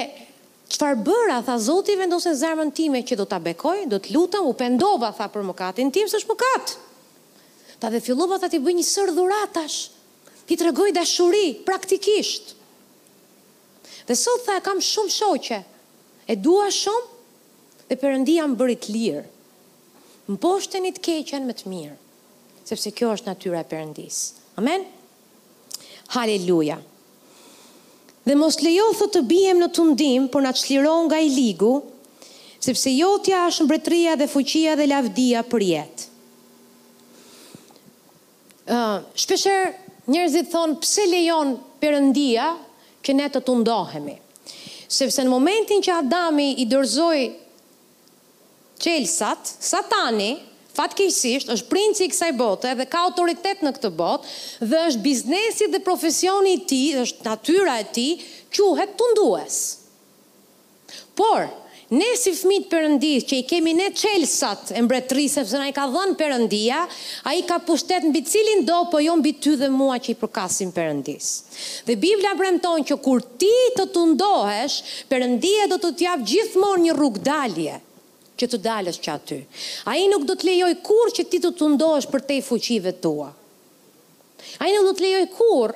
qëfar 0.72 0.96
bëra, 1.06 1.38
tha 1.46 1.54
zoti 1.62 1.94
vendose 1.98 2.32
zarmën 2.40 2.72
time 2.74 3.04
që 3.06 3.18
do 3.20 3.26
t'a 3.30 3.38
bekoj, 3.42 3.78
do 3.90 4.00
t'lutëm, 4.02 4.48
u 4.50 4.54
pendova, 4.58 5.12
tha 5.14 5.28
për 5.30 5.46
mëkatin 5.50 5.92
tim, 5.94 6.10
së 6.10 6.22
shë 6.22 6.30
mëkatë. 6.32 6.76
Ta 7.82 7.90
dhe 7.92 8.00
fillova 8.02 8.38
ta 8.40 8.48
ti 8.50 8.58
bëj 8.64 8.74
një 8.80 8.86
sër 8.88 9.12
dhuratash, 9.16 9.78
ti 10.48 10.56
të 10.58 10.68
regoj 10.70 10.90
dashuri, 10.96 11.44
praktikisht. 11.66 12.54
Dhe 14.06 14.16
sot 14.18 14.44
tha 14.46 14.58
kam 14.64 14.80
shumë 14.82 15.12
shoqe, 15.14 15.60
e 16.26 16.34
dua 16.40 16.68
shumë, 16.72 17.22
dhe 17.90 18.00
përëndia 18.02 18.48
më 18.50 18.58
bërit 18.58 18.90
lirë. 18.90 19.24
Më 20.26 20.40
poshtë 20.42 20.74
të 20.74 20.80
një 20.86 20.92
të 20.96 21.02
keqen 21.06 21.44
më 21.46 21.54
të 21.54 21.70
mirë, 21.70 21.98
sepse 22.66 22.90
kjo 22.98 23.12
është 23.14 23.30
natyra 23.30 23.60
e 23.62 23.68
përëndisë. 23.70 24.45
Amen? 24.56 24.84
Haleluja. 26.16 26.78
Dhe 28.26 28.34
mos 28.34 28.58
lejo 28.64 28.88
thot 28.98 29.12
të 29.14 29.22
bijem 29.30 29.60
në 29.60 29.68
tundim, 29.76 30.26
por 30.32 30.42
në 30.42 30.52
të 30.56 30.62
shliron 30.64 31.06
nga 31.08 31.20
i 31.22 31.28
ligu, 31.30 31.72
sepse 32.64 32.90
tja 33.22 33.42
është 33.50 33.66
mbretria 33.68 34.16
dhe 34.18 34.26
fuqia 34.32 34.72
dhe 34.80 34.86
lavdia 34.90 35.44
për 35.46 35.64
jetë. 35.72 36.08
Uh, 38.66 39.04
shpesher 39.14 39.68
njerëzit 40.10 40.48
thonë 40.50 40.80
pse 40.82 41.04
lejon 41.06 41.52
përëndia 41.78 42.48
që 43.06 43.12
ne 43.14 43.26
të 43.30 43.44
tundohemi. 43.46 44.16
Sepse 44.88 45.22
në 45.26 45.30
momentin 45.30 45.84
që 45.86 45.94
Adami 46.00 46.48
i 46.64 46.66
dërzoj 46.70 47.18
qelsat, 48.82 49.46
satani, 49.68 50.32
fatkeqësisht 50.76 51.50
është 51.54 51.70
princi 51.70 52.06
i 52.06 52.10
kësaj 52.12 52.32
bote 52.38 52.72
dhe 52.78 52.86
ka 52.92 53.04
autoritet 53.08 53.64
në 53.64 53.72
këtë 53.78 53.90
botë 53.98 54.68
dhe 54.70 54.82
është 54.90 55.04
biznesi 55.06 55.70
dhe 55.72 55.80
profesioni 55.86 56.56
i 56.58 56.62
tij, 56.70 57.02
është 57.04 57.28
natyra 57.30 57.78
e 57.82 57.86
tij, 57.98 58.24
quhet 58.56 58.92
tundues. 59.00 59.58
Por, 61.16 61.46
ne 61.96 62.08
si 62.20 62.32
fëmijë 62.36 62.66
përëndis 62.72 63.24
që 63.30 63.38
i 63.42 63.46
kemi 63.48 63.72
ne 63.78 63.86
çelësat 64.00 64.72
e 64.76 64.82
mbretërisë 64.84 65.38
sepse 65.38 65.60
na 65.60 65.68
i 65.70 65.74
ka 65.76 65.84
dhënë 65.92 66.16
Perëndia, 66.20 66.82
ai 67.30 67.38
ka 67.48 67.56
pushtet 67.68 68.04
mbi 68.08 68.20
cilin 68.26 68.64
do, 68.68 68.82
po 68.90 69.00
jo 69.04 69.14
mbi 69.20 69.32
ty 69.42 69.54
dhe 69.60 69.70
mua 69.72 69.96
që 70.02 70.12
i 70.14 70.18
përkasim 70.24 70.72
Perëndis. 70.76 71.30
Dhe 71.88 71.96
Bibla 72.02 72.34
premton 72.40 72.84
që 72.90 72.98
kur 73.06 73.24
ti 73.40 73.54
të 73.78 73.88
tundohesh, 73.94 74.80
Perëndia 75.12 75.70
do 75.72 75.80
të 75.86 75.94
të 75.94 76.08
jap 76.10 76.26
gjithmonë 76.34 76.88
një 76.88 76.96
rrugë 76.98 77.24
dalje 77.32 77.78
që 78.40 78.46
të 78.52 78.58
dalësh 78.64 78.98
që 79.04 79.12
aty. 79.14 79.38
A 79.88 79.94
i 80.00 80.06
nuk 80.12 80.24
do 80.28 80.36
të 80.36 80.46
lejoj 80.50 80.72
kur 80.84 81.12
që 81.16 81.24
ti 81.32 81.40
të 81.42 81.50
të 81.58 81.68
ndosh 81.74 82.08
për 82.12 82.24
te 82.28 82.38
fuqive 82.44 82.92
tua. 83.02 83.30
A 84.60 84.68
i 84.68 84.74
nuk 84.76 84.86
do 84.90 84.94
të 84.98 85.06
lejoj 85.06 85.24
kur 85.38 85.72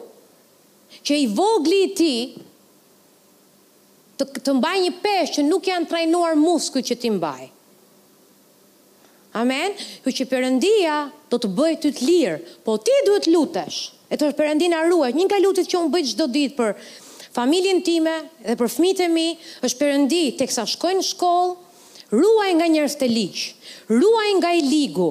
që 1.07 1.17
i 1.25 1.29
vogli 1.37 1.79
i 1.87 1.91
ti 1.99 2.13
të, 4.21 4.27
të 4.45 4.57
mbaj 4.59 4.77
një 4.85 4.93
peshë 5.05 5.39
që 5.39 5.47
nuk 5.49 5.71
janë 5.73 5.89
trajnuar 5.93 6.37
musku 6.41 6.83
që 6.85 6.99
ti 7.01 7.11
mbaj. 7.17 7.49
Amen? 9.41 9.77
Kjo 10.03 10.11
që 10.19 10.25
përëndia 10.29 10.95
do 11.31 11.39
të 11.41 11.49
bëjë 11.57 11.77
ty 11.85 11.91
të 11.95 12.07
lirë, 12.09 12.39
po 12.67 12.75
ti 12.83 12.97
duhet 13.07 13.29
lutesh, 13.31 13.77
e 14.11 14.17
të 14.19 14.33
përëndin 14.37 14.75
arrua, 14.75 15.13
një 15.15 15.27
nga 15.29 15.39
lutit 15.39 15.69
që 15.71 15.79
unë 15.79 15.93
bëjtë 15.95 16.11
gjdo 16.13 16.27
ditë 16.35 16.57
për 16.59 16.75
familjen 17.39 17.79
time 17.87 18.15
dhe 18.43 18.57
për 18.59 18.73
fmitë 18.75 19.05
e 19.07 19.11
mi, 19.15 19.29
është 19.63 19.81
përëndi, 19.85 20.23
teksa 20.43 20.67
shkojnë 20.67 21.07
shkollë, 21.13 21.53
ruaj 22.15 22.51
nga 22.59 22.67
njerëz 22.67 22.97
të 22.99 23.07
ligj, 23.11 23.41
ruaj 23.89 24.31
nga 24.41 24.51
i 24.59 24.65
ligu. 24.67 25.09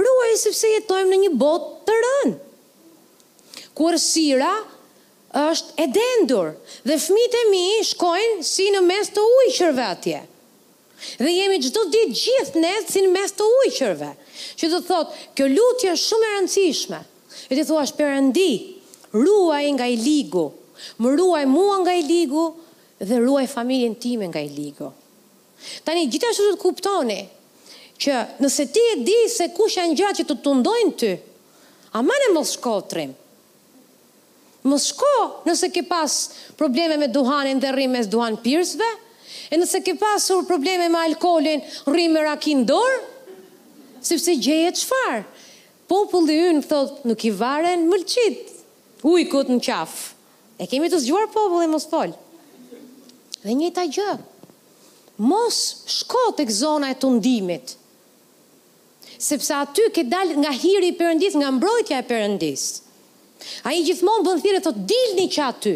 Ruaj 0.00 0.36
sepse 0.40 0.70
jetojmë 0.70 1.10
në 1.10 1.18
një 1.24 1.30
botë 1.36 1.72
të 1.88 1.94
rënë. 2.04 2.36
Kur 3.76 3.96
sira 4.00 4.52
është 5.40 5.76
e 5.82 5.86
dendur 5.94 6.52
dhe 6.86 6.96
fëmijët 7.02 7.36
e 7.38 7.42
mi 7.50 7.64
shkojnë 7.90 8.46
si 8.50 8.68
në 8.74 8.80
mes 8.86 9.10
të 9.14 9.24
ujqërve 9.42 9.84
atje. 9.96 10.22
Dhe 11.20 11.32
jemi 11.32 11.58
çdo 11.64 11.84
ditë 11.94 12.16
gjithë 12.22 12.62
ne 12.64 12.72
si 12.88 13.02
në 13.04 13.12
mes 13.14 13.34
të 13.36 13.48
ujqërve. 13.60 14.10
Që 14.60 14.70
do 14.72 14.80
thot, 14.86 15.12
kjo 15.36 15.48
lutje 15.52 15.92
është 15.94 16.06
shumë 16.08 16.28
e 16.28 16.32
rëndësishme. 16.36 17.02
E 17.50 17.58
ti 17.58 17.64
thua 17.66 17.84
Perëndi, 17.98 18.50
ruaj 19.16 19.66
nga 19.76 19.86
i 19.92 19.96
ligu, 19.98 20.46
më 21.02 21.14
ruaj 21.18 21.44
mua 21.50 21.80
nga 21.82 21.94
i 21.98 22.04
ligu 22.06 22.44
dhe 23.00 23.18
ruaj 23.24 23.48
familjen 23.52 23.94
time 23.96 24.28
nga 24.30 24.40
i 24.44 24.48
ligu. 24.48 24.92
Tani 25.84 26.06
gjithashtu 26.10 26.46
të 26.54 26.60
kuptoni 26.62 27.18
që 28.00 28.18
nëse 28.42 28.64
ti 28.72 28.82
e 28.92 29.00
di 29.04 29.16
se 29.28 29.50
kush 29.56 29.76
janë 29.78 29.96
gjatë 30.00 30.20
që 30.22 30.28
të 30.30 30.36
tundojnë 30.46 30.94
ty, 31.02 31.10
a 31.96 32.02
më 32.06 32.18
ne 32.22 32.28
mos 32.36 32.54
shko 32.56 32.74
trim. 32.92 33.10
Mos 34.68 34.88
shko 34.92 35.10
nëse 35.48 35.68
ke 35.72 35.82
pas 35.88 36.14
probleme 36.60 36.96
me 37.00 37.08
duhanin 37.12 37.60
dhe 37.62 37.70
rrim 37.74 37.92
mes 37.96 38.08
duhan 38.12 38.38
pirsve, 38.44 38.88
e 39.50 39.58
nëse 39.58 39.80
ke 39.84 39.96
pasur 40.00 40.44
probleme 40.48 40.88
me 40.92 41.00
alkolin, 41.02 41.62
rrim 41.90 42.14
me 42.16 42.24
rakin 42.26 42.64
dorë, 42.68 43.00
sepse 44.04 44.36
gjeje 44.38 44.72
çfarë? 44.80 45.20
Populli 45.90 46.36
ynë 46.52 46.64
thotë 46.70 47.04
nuk 47.10 47.24
i 47.26 47.32
varen 47.34 47.82
mëlçit. 47.90 48.46
Ujkut 49.02 49.48
në 49.50 49.58
qafë. 49.64 50.04
E 50.62 50.68
kemi 50.70 50.88
të 50.92 51.00
zgjuar 51.02 51.26
popullin 51.34 51.72
mos 51.72 51.88
fol. 51.90 52.12
Dhe 53.42 53.56
njëta 53.56 53.86
gjë, 53.88 54.06
mos 55.20 55.56
shko 55.92 56.22
të 56.38 56.46
këzona 56.48 56.88
e 56.94 56.96
të 56.96 57.10
ndimit, 57.18 57.74
sepse 59.20 59.52
aty 59.58 59.90
ke 59.92 60.06
dal 60.08 60.30
nga 60.40 60.52
hiri 60.56 60.88
i 60.94 60.96
përëndis, 60.96 61.36
nga 61.36 61.50
mbrojtja 61.56 61.98
e 62.02 62.06
përëndis. 62.10 62.62
A 63.68 63.72
i 63.76 63.82
gjithmonë 63.84 64.24
bënë 64.26 64.44
thire, 64.44 64.62
thot, 64.64 64.78
dilni 64.88 65.26
që 65.32 65.42
aty, 65.46 65.74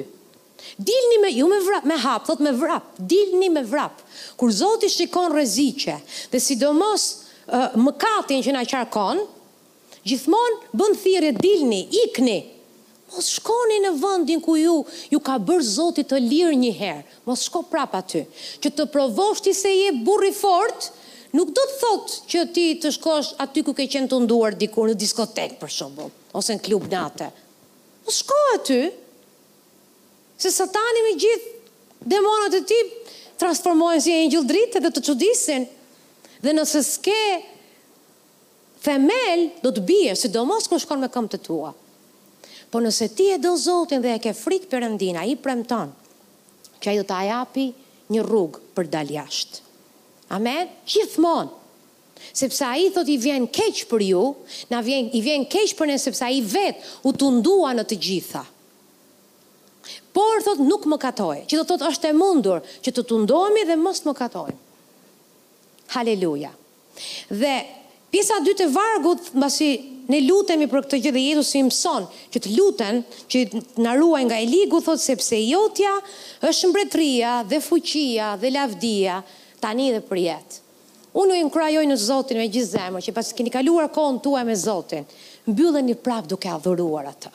dilni 0.88 1.18
me, 1.24 1.30
ju 1.36 1.49
me 1.51 1.59
vrap, 1.66 1.84
me 1.88 1.99
hap, 2.01 2.24
thot 2.28 2.40
me 2.45 2.55
vrap, 2.57 2.95
dilni 3.12 3.51
me 3.53 3.62
vrap, 3.68 4.01
kur 4.40 4.53
Zoti 4.53 4.88
shikon 4.92 5.32
rëzice, 5.36 5.99
dhe 6.32 6.40
sidomos 6.45 7.07
uh, 7.11 7.76
më 7.80 7.95
katin 8.01 8.45
që 8.45 8.57
na 8.57 8.64
qarkon, 8.68 9.20
gjithmonë 10.09 10.59
bënë 10.76 11.01
thire, 11.05 11.32
dilni, 11.40 11.84
ikni, 12.05 12.38
mos 13.14 13.30
shkoni 13.38 13.76
në 13.84 13.92
vëndin 14.02 14.40
ku 14.42 14.56
ju, 14.58 14.76
ju 15.12 15.20
ka 15.22 15.38
bërë 15.38 15.68
zotit 15.76 16.10
të 16.10 16.18
lirë 16.24 16.56
një 16.60 16.72
herë, 16.78 17.02
mos 17.28 17.44
shko 17.48 17.62
prapa 17.70 18.00
ty, 18.02 18.24
që 18.62 18.72
të 18.76 18.86
provoshti 18.92 19.54
se 19.56 19.70
je 19.72 19.92
burri 20.06 20.32
fort, 20.34 20.90
nuk 21.36 21.52
do 21.56 21.62
të 21.70 21.78
thot 21.82 22.16
që 22.32 22.42
ti 22.56 22.66
të 22.82 22.92
shkosh 22.98 23.32
aty 23.42 23.64
ku 23.66 23.74
ke 23.76 23.86
qenë 23.94 24.10
të 24.12 24.20
nduar 24.26 24.56
dikur 24.58 24.90
në 24.90 24.98
diskotek 25.00 25.56
për 25.62 25.72
shumë, 25.78 26.08
ose 26.38 26.56
në 26.58 26.64
klub 26.66 26.88
në 26.90 27.02
atë. 27.08 27.30
Mos 28.04 28.20
shko 28.24 28.40
aty, 28.56 28.80
se 30.42 30.50
satani 30.52 31.04
me 31.08 31.14
gjithë 31.22 32.10
demonat 32.12 32.58
e 32.60 32.64
ti 32.68 32.82
transformojnë 33.40 34.02
si 34.04 34.12
e 34.14 34.26
njëllë 34.28 34.50
dritë 34.50 34.82
dhe 34.84 34.92
të 34.94 35.04
qudisin, 35.08 35.64
dhe 36.44 36.52
nëse 36.58 36.82
s'ke 36.84 37.18
femel, 38.84 39.46
do 39.64 39.70
të 39.72 39.82
bje, 39.88 40.12
si 40.20 40.28
do 40.34 40.42
mos 40.50 40.66
kënë 40.68 40.82
shkon 40.84 41.00
me 41.00 41.08
këmë 41.14 41.32
të 41.34 41.40
tua. 41.46 41.72
Po 42.74 42.80
nëse 42.82 43.06
ti 43.14 43.28
e 43.30 43.36
do 43.38 43.52
Zotin 43.54 44.02
dhe 44.02 44.16
e 44.18 44.20
ke 44.22 44.32
frikë 44.34 44.66
përëndina, 44.72 45.22
i 45.30 45.36
premton, 45.38 45.92
që 46.82 46.96
do 46.98 47.04
të 47.06 47.18
ajapi 47.22 47.66
një 48.10 48.24
rrugë 48.26 48.62
për 48.74 48.88
daljasht. 48.96 49.60
Amen? 50.34 50.72
Gjithmonë, 50.90 51.52
sepse 52.34 52.66
a 52.66 52.72
i 52.82 52.88
thot 52.90 53.06
i 53.12 53.14
vjen 53.22 53.46
keq 53.46 53.84
për 53.86 54.02
ju, 54.08 54.24
na 54.74 54.82
vjen, 54.82 55.06
i 55.14 55.22
vjen 55.22 55.46
keq 55.54 55.76
për 55.78 55.92
ne, 55.92 56.00
sepse 56.02 56.26
a 56.26 56.32
i 56.34 56.42
u 56.42 57.14
të 57.14 57.30
ndua 57.38 57.70
në 57.78 57.86
të 57.92 58.00
gjitha. 58.08 58.42
Por, 60.14 60.42
thot, 60.42 60.58
nuk 60.66 60.88
më 60.90 60.98
katoj, 61.02 61.38
që 61.46 61.60
do 61.62 61.64
thot 61.70 61.86
është 61.92 62.10
e 62.10 62.18
mundur 62.18 62.58
që 62.82 62.90
të 62.90 63.06
të 63.06 63.22
ndomi 63.22 63.62
dhe 63.70 63.78
mos 63.78 64.02
më 64.06 64.16
katoj. 64.18 64.50
Haleluja. 65.94 66.50
Dhe, 67.30 67.54
pjesa 68.10 68.42
dy 68.42 68.56
të 68.58 68.66
vargut, 68.74 69.30
mbasi 69.36 69.72
ne 70.11 70.20
lutemi 70.26 70.66
për 70.68 70.82
këtë 70.84 70.98
gjë 71.05 71.12
dhe 71.14 71.20
Jezus 71.24 71.50
i 71.57 71.61
mëson 71.64 72.07
që 72.34 72.40
të 72.44 72.50
luten 72.59 72.98
që 73.32 73.42
të 73.52 73.62
na 73.84 73.94
ruaj 73.96 74.24
nga 74.28 74.38
Eligu, 74.42 74.80
thot 74.84 75.00
sepse 75.00 75.38
jotja 75.38 75.92
është 76.48 76.70
mbretëria 76.70 77.32
dhe 77.48 77.61
fuqia 77.64 78.34
dhe 78.42 78.50
lavdia 78.52 79.20
tani 79.64 79.88
dhe 79.94 80.02
për 80.09 80.20
jetë. 80.24 80.61
Unë 81.20 81.36
u 81.38 81.42
inkurajoj 81.46 81.84
në 81.86 81.96
Zotin 82.00 82.40
me 82.42 82.48
gjithë 82.50 82.70
zemër 82.74 83.05
që 83.07 83.14
pas 83.14 83.30
keni 83.38 83.52
kaluar 83.55 83.86
kohën 83.94 84.18
tuaj 84.24 84.42
me 84.48 84.57
Zotin, 84.59 85.07
mbylleni 85.48 85.94
prapë 86.02 86.32
duke 86.34 86.50
adhuruar 86.52 87.09
atë. 87.12 87.30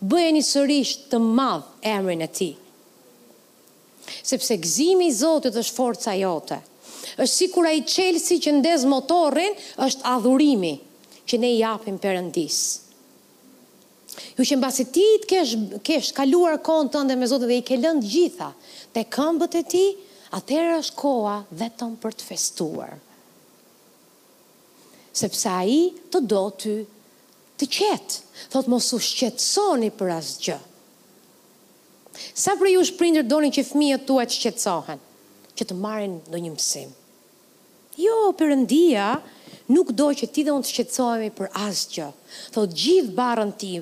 Bëjeni 0.00 0.42
sërish 0.46 0.94
të 1.12 1.20
madh 1.20 1.68
emrin 1.92 2.22
e 2.24 2.28
Tij. 2.32 2.54
Sepse 4.24 4.56
gëzimi 4.56 5.10
i 5.10 5.14
Zotit 5.18 5.54
është 5.60 5.76
forca 5.76 6.16
jote 6.18 6.62
është 7.08 7.32
si 7.34 7.46
kura 7.50 7.70
a 7.72 7.74
i 7.74 7.80
qelësi 7.88 8.36
që 8.44 8.50
ndez 8.58 8.82
motorin, 8.86 9.54
është 9.80 10.04
adhurimi 10.06 10.74
që 11.28 11.38
ne 11.42 11.50
japim 11.56 11.98
përëndis. 12.00 12.58
Ju 14.38 14.46
që 14.48 14.56
në 14.56 14.62
basi 14.64 14.86
ti 14.94 15.04
të 15.22 15.28
kesh, 15.30 15.52
kesh 15.86 16.12
kaluar 16.16 16.56
konë 16.64 16.90
të 16.94 17.02
ndë 17.04 17.16
me 17.20 17.28
Zotë 17.30 17.48
dhe 17.50 17.58
i 17.60 17.64
ke 17.68 17.76
gjitha, 17.84 18.48
të 18.94 19.04
këmbët 19.14 19.58
e 19.60 19.64
ti, 19.74 19.82
atërë 20.34 20.78
është 20.80 20.98
koha 20.98 21.36
vetëm 21.60 21.92
për 22.02 22.16
të 22.20 22.28
festuar. 22.32 22.96
Sepse 25.18 25.52
i 25.64 25.78
të 26.12 26.24
do 26.30 26.42
të 26.62 26.76
të 27.58 27.66
qetë, 27.74 28.18
thot 28.52 28.68
mos 28.70 28.88
u 28.94 28.98
shqetësoni 29.02 29.88
për 29.98 30.10
asë 30.16 30.34
gjë. 30.46 30.58
Sa 32.38 32.54
për 32.58 32.70
ju 32.72 32.84
shprindër 32.86 33.26
një 33.44 33.50
që 33.58 33.64
fëmijët 33.72 34.04
tua 34.06 34.22
të 34.26 34.36
shqetësohen, 34.36 35.00
që 35.58 35.66
të 35.66 35.74
marin 35.82 36.16
në 36.30 36.40
një 36.44 36.52
mësim. 36.56 36.92
Jo, 37.98 38.16
përëndia, 38.38 39.08
përëndia, 39.10 39.10
nuk 39.68 39.90
do 39.94 40.08
që 40.16 40.28
ti 40.32 40.42
dhe 40.46 40.52
unë 40.54 40.64
të 40.64 40.70
shqetësojemi 40.72 41.30
për 41.38 41.48
asgjë. 41.66 42.06
Thot 42.54 42.76
gjithë 42.82 43.14
barën 43.16 43.50
ti 43.60 43.72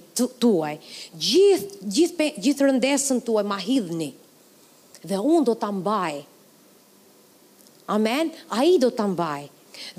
tuaj, 0.42 0.72
gjithë 1.14 1.90
gjith, 1.98 2.20
gjith 2.46 2.62
rëndesën 2.66 3.20
tuaj 3.26 3.44
ma 3.46 3.58
hidhni. 3.62 4.12
Dhe 5.06 5.20
unë 5.20 5.44
do 5.50 5.54
të 5.62 5.68
mbaj. 5.78 6.16
Amen? 7.96 8.32
A 8.50 8.64
i 8.66 8.80
do 8.82 8.88
të 8.90 9.06
mbaj. 9.14 9.44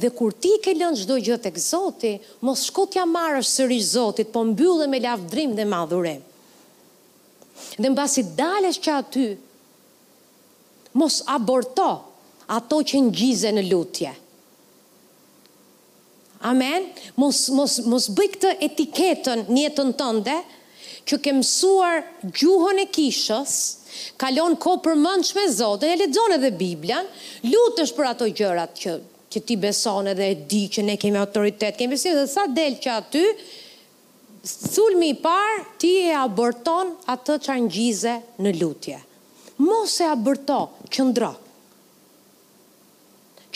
Dhe 0.02 0.10
kur 0.18 0.34
ti 0.42 0.52
ke 0.64 0.74
lënë 0.76 1.00
gjithë 1.06 1.20
gjithë 1.28 1.44
të 1.48 1.54
këzoti, 1.58 2.12
mos 2.44 2.66
shko 2.68 2.88
t'ja 2.92 3.06
marë 3.08 3.40
është 3.46 3.54
sëri 3.60 3.80
zotit, 3.94 4.32
po 4.34 4.44
mbyllë 4.50 4.90
me 4.92 5.00
lavdrim 5.04 5.54
dhe 5.56 5.68
madhure. 5.70 6.18
Dhe 7.80 7.88
në 7.88 7.96
basi 7.98 8.26
dalesh 8.38 8.82
që 8.86 8.98
aty, 9.00 9.28
mos 11.00 11.22
aborto 11.36 11.88
ato 12.58 12.84
që 12.90 13.06
në 13.06 13.16
gjize 13.20 13.56
në 13.60 13.68
lutje. 13.72 14.12
Amen? 14.12 14.24
Amen. 16.42 16.84
Mos 17.18 17.48
mos 17.52 17.80
mos 17.90 18.08
bëj 18.14 18.28
këtë 18.36 18.52
etiketën 18.68 19.42
në 19.50 19.62
jetën 19.68 19.92
tënde 19.98 20.36
që 21.10 21.18
ke 21.24 21.34
mësuar 21.34 22.02
gjuhën 22.30 22.82
e 22.84 22.86
kishës, 22.94 23.54
kalon 24.22 24.56
kohë 24.60 24.94
me 25.00 25.48
Zot, 25.50 25.84
e 25.84 25.96
lexon 25.96 26.34
edhe 26.36 26.52
Biblian, 26.58 27.08
lutesh 27.44 27.94
për 27.96 28.06
ato 28.12 28.26
gjërat 28.30 28.78
që 28.84 28.98
që 29.34 29.40
ti 29.46 29.56
beson 29.58 30.08
edhe 30.08 30.26
e 30.26 30.36
di 30.48 30.68
që 30.72 30.84
ne 30.84 30.96
kemi 30.98 31.18
autoritet, 31.18 31.76
kemi 31.78 31.98
si 31.98 32.14
dhe 32.14 32.28
sa 32.28 32.46
del 32.48 32.78
që 32.80 32.90
aty, 32.96 33.24
sulmi 34.48 35.10
i 35.12 35.16
par, 35.20 35.62
ti 35.78 35.90
e 36.08 36.14
aborton 36.16 36.94
atë 37.12 37.40
që 37.44 37.50
anë 37.56 38.18
në 38.46 38.54
lutje. 38.62 39.00
Mos 39.58 40.00
e 40.02 40.06
aborton, 40.14 40.70
që 40.94 41.04
ndra. 41.12 41.34
në 41.34 41.46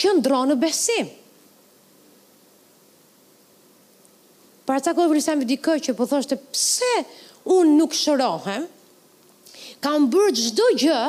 Që 0.02 0.08
ndra 0.18 0.38
në 0.48 0.54
besim. 0.56 1.06
para 4.68 4.80
ca 4.84 4.92
kohë 4.94 5.10
vërësa 5.12 5.34
më 5.38 5.46
dikë 5.54 5.74
që 5.88 5.94
po 5.98 6.06
thoshte, 6.10 6.36
pse 6.52 6.90
unë 7.50 7.76
nuk 7.80 7.94
shërohem, 7.96 8.66
kam 9.82 10.06
bërë 10.12 10.34
gjdo 10.38 10.66
gjë 10.84 11.02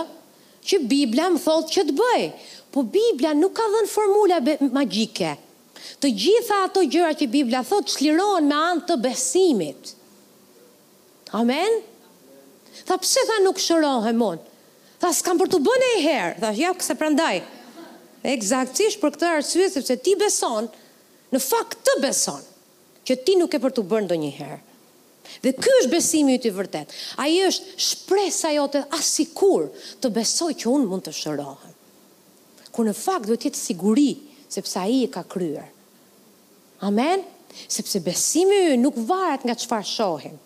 që 0.69 0.79
Biblia 0.89 1.27
më 1.33 1.41
thotë 1.43 1.73
që 1.75 1.83
të 1.89 1.95
bëjë. 1.99 2.29
Po 2.73 2.81
Biblia 2.89 3.35
nuk 3.37 3.53
ka 3.59 3.65
dhënë 3.69 3.91
formula 3.91 4.39
magjike. 4.73 5.33
Të 6.01 6.09
gjitha 6.17 6.61
ato 6.65 6.81
gjëra 6.87 7.13
që 7.19 7.27
Biblia 7.33 7.61
thotë 7.67 7.97
çlirohen 7.97 8.47
me 8.49 8.57
anë 8.57 8.85
të 8.89 8.97
besimit. 9.03 9.91
Amen. 11.37 11.81
Tha 12.87 12.97
pse 13.01 13.21
tha 13.29 13.37
nuk 13.45 13.61
shërohem 13.61 14.23
unë? 14.25 14.49
Tha 15.03 15.11
s'kam 15.13 15.37
për 15.41 15.51
të 15.53 15.59
bënë 15.67 15.91
e 15.91 15.99
herë. 16.07 16.33
Tha 16.41 16.51
ja 16.57 16.71
këse 16.79 16.97
prandaj. 16.97 17.35
Eksaktësisht 18.33 19.01
për 19.03 19.13
këtë 19.17 19.29
arsye 19.37 19.67
sepse 19.73 19.99
ti 20.01 20.15
beson, 20.21 20.71
në 21.33 21.43
fakt 21.43 21.81
të 21.85 21.97
beson 22.05 22.41
që 23.07 23.17
ti 23.27 23.35
nuk 23.39 23.53
e 23.53 23.59
për 23.63 23.73
të 23.75 23.83
bërë 23.89 24.05
ndonjëherë. 24.07 24.59
Dhe 25.43 25.53
ky 25.55 25.71
është 25.81 25.91
besimi 25.91 26.35
i 26.45 26.51
vërtet. 26.51 26.91
Ai 27.23 27.37
është 27.47 27.75
shpresa 27.89 28.51
jote 28.57 28.81
asikur 28.97 29.67
të 30.03 30.11
besoj 30.17 30.51
që 30.61 30.69
unë 30.71 30.89
mund 30.91 31.05
të 31.05 31.13
shërohem. 31.15 31.75
Ku 32.73 32.83
në 32.87 32.93
fakt 32.97 33.29
do 33.29 33.37
të 33.37 33.49
jetë 33.49 33.59
siguri 33.61 34.09
sepse 34.51 34.79
ai 34.83 35.01
e 35.07 35.11
ka 35.13 35.23
kryer. 35.23 35.67
Amen. 36.83 37.23
Sepse 37.71 38.01
besimi 38.03 38.57
ju 38.71 38.77
nuk 38.81 38.97
varet 39.07 39.43
nga 39.45 39.53
çfarë 39.61 39.85
shohim, 39.87 40.37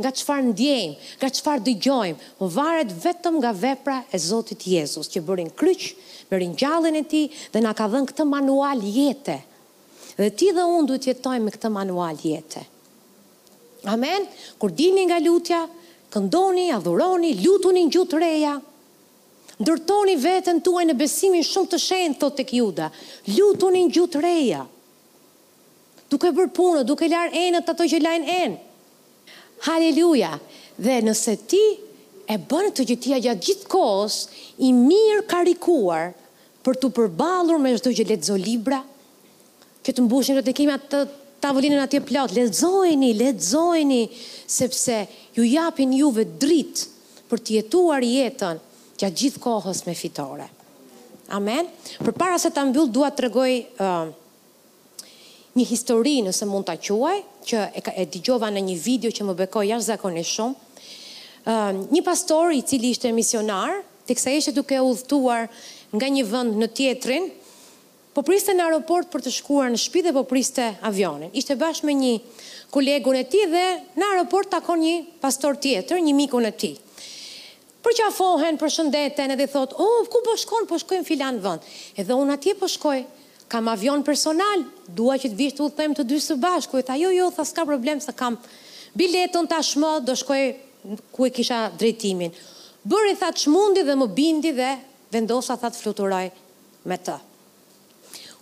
nga 0.00 0.10
çfarë 0.16 0.46
ndjejmë, 0.50 0.98
nga 1.20 1.28
çfarë 1.36 1.62
dëgjojmë, 1.66 2.16
më 2.30 2.38
po 2.38 2.48
varet 2.54 2.94
vetëm 3.04 3.36
nga 3.42 3.50
vepra 3.60 3.98
e 4.08 4.18
Zotit 4.18 4.64
Jezus 4.64 5.10
që 5.12 5.20
bërin 5.28 5.52
kryq 5.60 5.90
bërin 6.32 6.56
gjallin 6.56 6.96
e 6.98 7.04
tij 7.04 7.26
dhe 7.52 7.60
na 7.60 7.74
ka 7.76 7.86
dhënë 7.92 8.10
këtë 8.10 8.24
manual 8.32 8.80
jete. 8.82 9.42
Dhe 10.16 10.30
ti 10.30 10.46
dhe 10.54 10.62
unë 10.62 10.86
duhet 10.88 11.06
jetojmë 11.10 11.44
me 11.48 11.52
këtë 11.54 11.70
manual 11.74 12.18
jetë. 12.22 12.60
Amen? 13.90 14.28
Kur 14.62 14.70
dini 14.70 15.04
nga 15.08 15.18
lutja, 15.20 15.64
këndoni, 16.14 16.68
adhuroni, 16.76 17.32
lutuni 17.42 17.82
në 17.88 17.92
gjutë 17.96 18.20
reja, 18.22 18.52
ndërtoni 19.58 20.14
vetën 20.22 20.60
tuaj 20.66 20.84
në 20.88 20.94
besimin 20.98 21.42
shumë 21.46 21.72
të 21.74 21.80
shenë, 21.86 22.16
thot 22.22 22.38
të 22.38 22.46
kjuda, 22.52 22.88
lutuni 23.36 23.82
në 23.88 23.94
gjutë 23.96 24.22
reja, 24.24 24.62
duke 26.10 26.30
bërë 26.34 26.52
punë, 26.56 26.84
duke 26.88 27.10
larë 27.10 27.34
enë 27.48 27.62
të 27.66 27.74
ato 27.74 27.88
që 27.92 28.02
lajnë 28.06 28.38
enë. 28.44 28.60
Haleluja! 29.66 30.32
Dhe 30.78 30.96
nëse 31.06 31.36
ti 31.50 31.60
e 32.34 32.38
bënë 32.50 32.72
të 32.74 32.86
gjithia 32.88 33.18
gjatë 33.26 33.44
gjithë 33.46 33.68
kosë, 33.70 34.32
i 34.68 34.72
mirë 34.78 35.26
karikuar 35.30 36.08
për 36.64 36.80
të 36.82 36.92
përbalur 36.96 37.58
me 37.62 37.74
shdo 37.78 37.90
gjeletë 37.94 38.30
zolibra, 38.32 38.80
që 39.84 39.92
të 39.98 40.04
mbushin 40.06 40.38
këtë 40.40 40.52
kemi 40.56 40.72
atë 40.74 41.00
tavolinën 41.44 41.82
atje 41.82 42.00
plot. 42.08 42.32
lezojni, 42.32 43.10
lezojni, 43.20 44.08
sepse 44.48 45.06
ju 45.36 45.44
japin 45.44 45.92
juve 45.92 46.24
dritë 46.24 46.86
për 47.28 47.38
të 47.40 47.58
jetuar 47.58 48.00
jetën 48.04 48.58
gjatë 49.00 49.18
gjithë 49.20 49.42
kohës 49.44 49.84
me 49.86 49.94
fitore. 49.94 50.48
Amen. 51.36 51.68
Për 52.04 52.14
para 52.20 52.38
se 52.38 52.48
të 52.52 52.64
mbyllë, 52.70 52.92
dua 52.92 53.10
të 53.10 53.24
regoj 53.26 53.50
uh, 53.60 54.08
një 55.56 55.64
histori 55.68 56.18
nëse 56.26 56.46
mund 56.48 56.66
të 56.68 56.76
quaj, 56.84 57.16
që 57.44 57.68
e, 57.76 57.80
e 58.00 58.04
në 58.54 58.60
një 58.64 58.76
video 58.82 59.10
që 59.10 59.24
më 59.24 59.34
bekoj 59.44 59.66
jashtë 59.68 60.16
e 60.16 60.24
shumë. 60.24 60.54
Uh, 61.44 61.72
një 61.92 62.02
pastor 62.04 62.52
i 62.52 62.62
cili 62.62 62.90
ishte 62.90 63.12
misionar, 63.12 63.82
të 64.08 64.16
kësa 64.16 64.30
ishte 64.36 64.52
duke 64.52 64.80
udhëtuar 64.80 65.48
nga 65.94 66.06
një 66.08 66.24
vënd 66.24 66.56
në 66.60 66.68
tjetrin, 66.76 67.30
po 68.14 68.22
priste 68.22 68.54
në 68.54 68.62
aeroport 68.68 69.08
për 69.10 69.24
të 69.26 69.30
shkuar 69.40 69.72
në 69.74 69.78
shpi 69.82 70.04
dhe 70.06 70.12
po 70.14 70.22
priste 70.30 70.68
avionin. 70.86 71.32
Ishte 71.34 71.56
bashkë 71.58 71.88
me 71.88 71.94
një 71.98 72.12
kolegun 72.74 73.16
e 73.18 73.24
ti 73.30 73.40
dhe 73.50 73.62
në 73.98 74.06
aeroport 74.12 74.52
takon 74.52 74.80
një 74.84 74.94
pastor 75.22 75.56
tjetër, 75.58 75.98
një 75.98 76.12
miku 76.14 76.38
në 76.44 76.52
ti. 76.62 76.70
Për 77.84 77.96
që 77.98 78.04
afohen, 78.08 78.58
për 78.60 78.70
shëndeten 78.78 79.34
edhe 79.34 79.48
thot, 79.52 79.74
o, 79.76 79.82
oh, 79.98 80.06
ku 80.08 80.22
po 80.24 80.36
shkon, 80.40 80.68
po 80.70 80.78
shkojnë 80.80 81.04
filan 81.04 81.40
vënd. 81.44 81.66
Edhe 82.00 82.16
unë 82.16 82.36
atje 82.38 82.54
po 82.56 82.70
shkoj, 82.70 82.96
kam 83.52 83.66
avion 83.68 84.00
personal, 84.06 84.62
dua 84.96 85.18
që 85.20 85.28
të 85.34 85.38
vishtë 85.42 85.66
u 85.66 85.68
them 85.76 85.92
të 85.98 86.06
dy 86.08 86.22
së 86.24 86.38
bashku, 86.40 86.78
e 86.80 86.86
tha 86.86 86.96
jo, 86.96 87.10
jo, 87.12 87.26
tha 87.34 87.44
s'ka 87.44 87.66
problem, 87.68 88.00
sa 88.00 88.14
kam 88.16 88.38
biletën 88.96 89.50
tashmë, 89.52 89.90
do 90.06 90.16
shkoj 90.22 90.46
ku 91.12 91.26
e 91.28 91.34
kisha 91.34 91.60
drejtimin. 91.80 92.32
Bërë 92.88 93.12
i 93.16 93.20
tha 93.20 93.28
të 93.34 93.44
shmundi 93.46 93.84
dhe 93.88 93.98
më 94.00 94.08
bindi 94.16 94.54
dhe 94.56 94.70
vendosa 95.12 95.58
tha 95.60 95.70
të 95.74 95.82
fluturoj 95.84 96.24
me 96.88 97.00
të. 97.04 97.20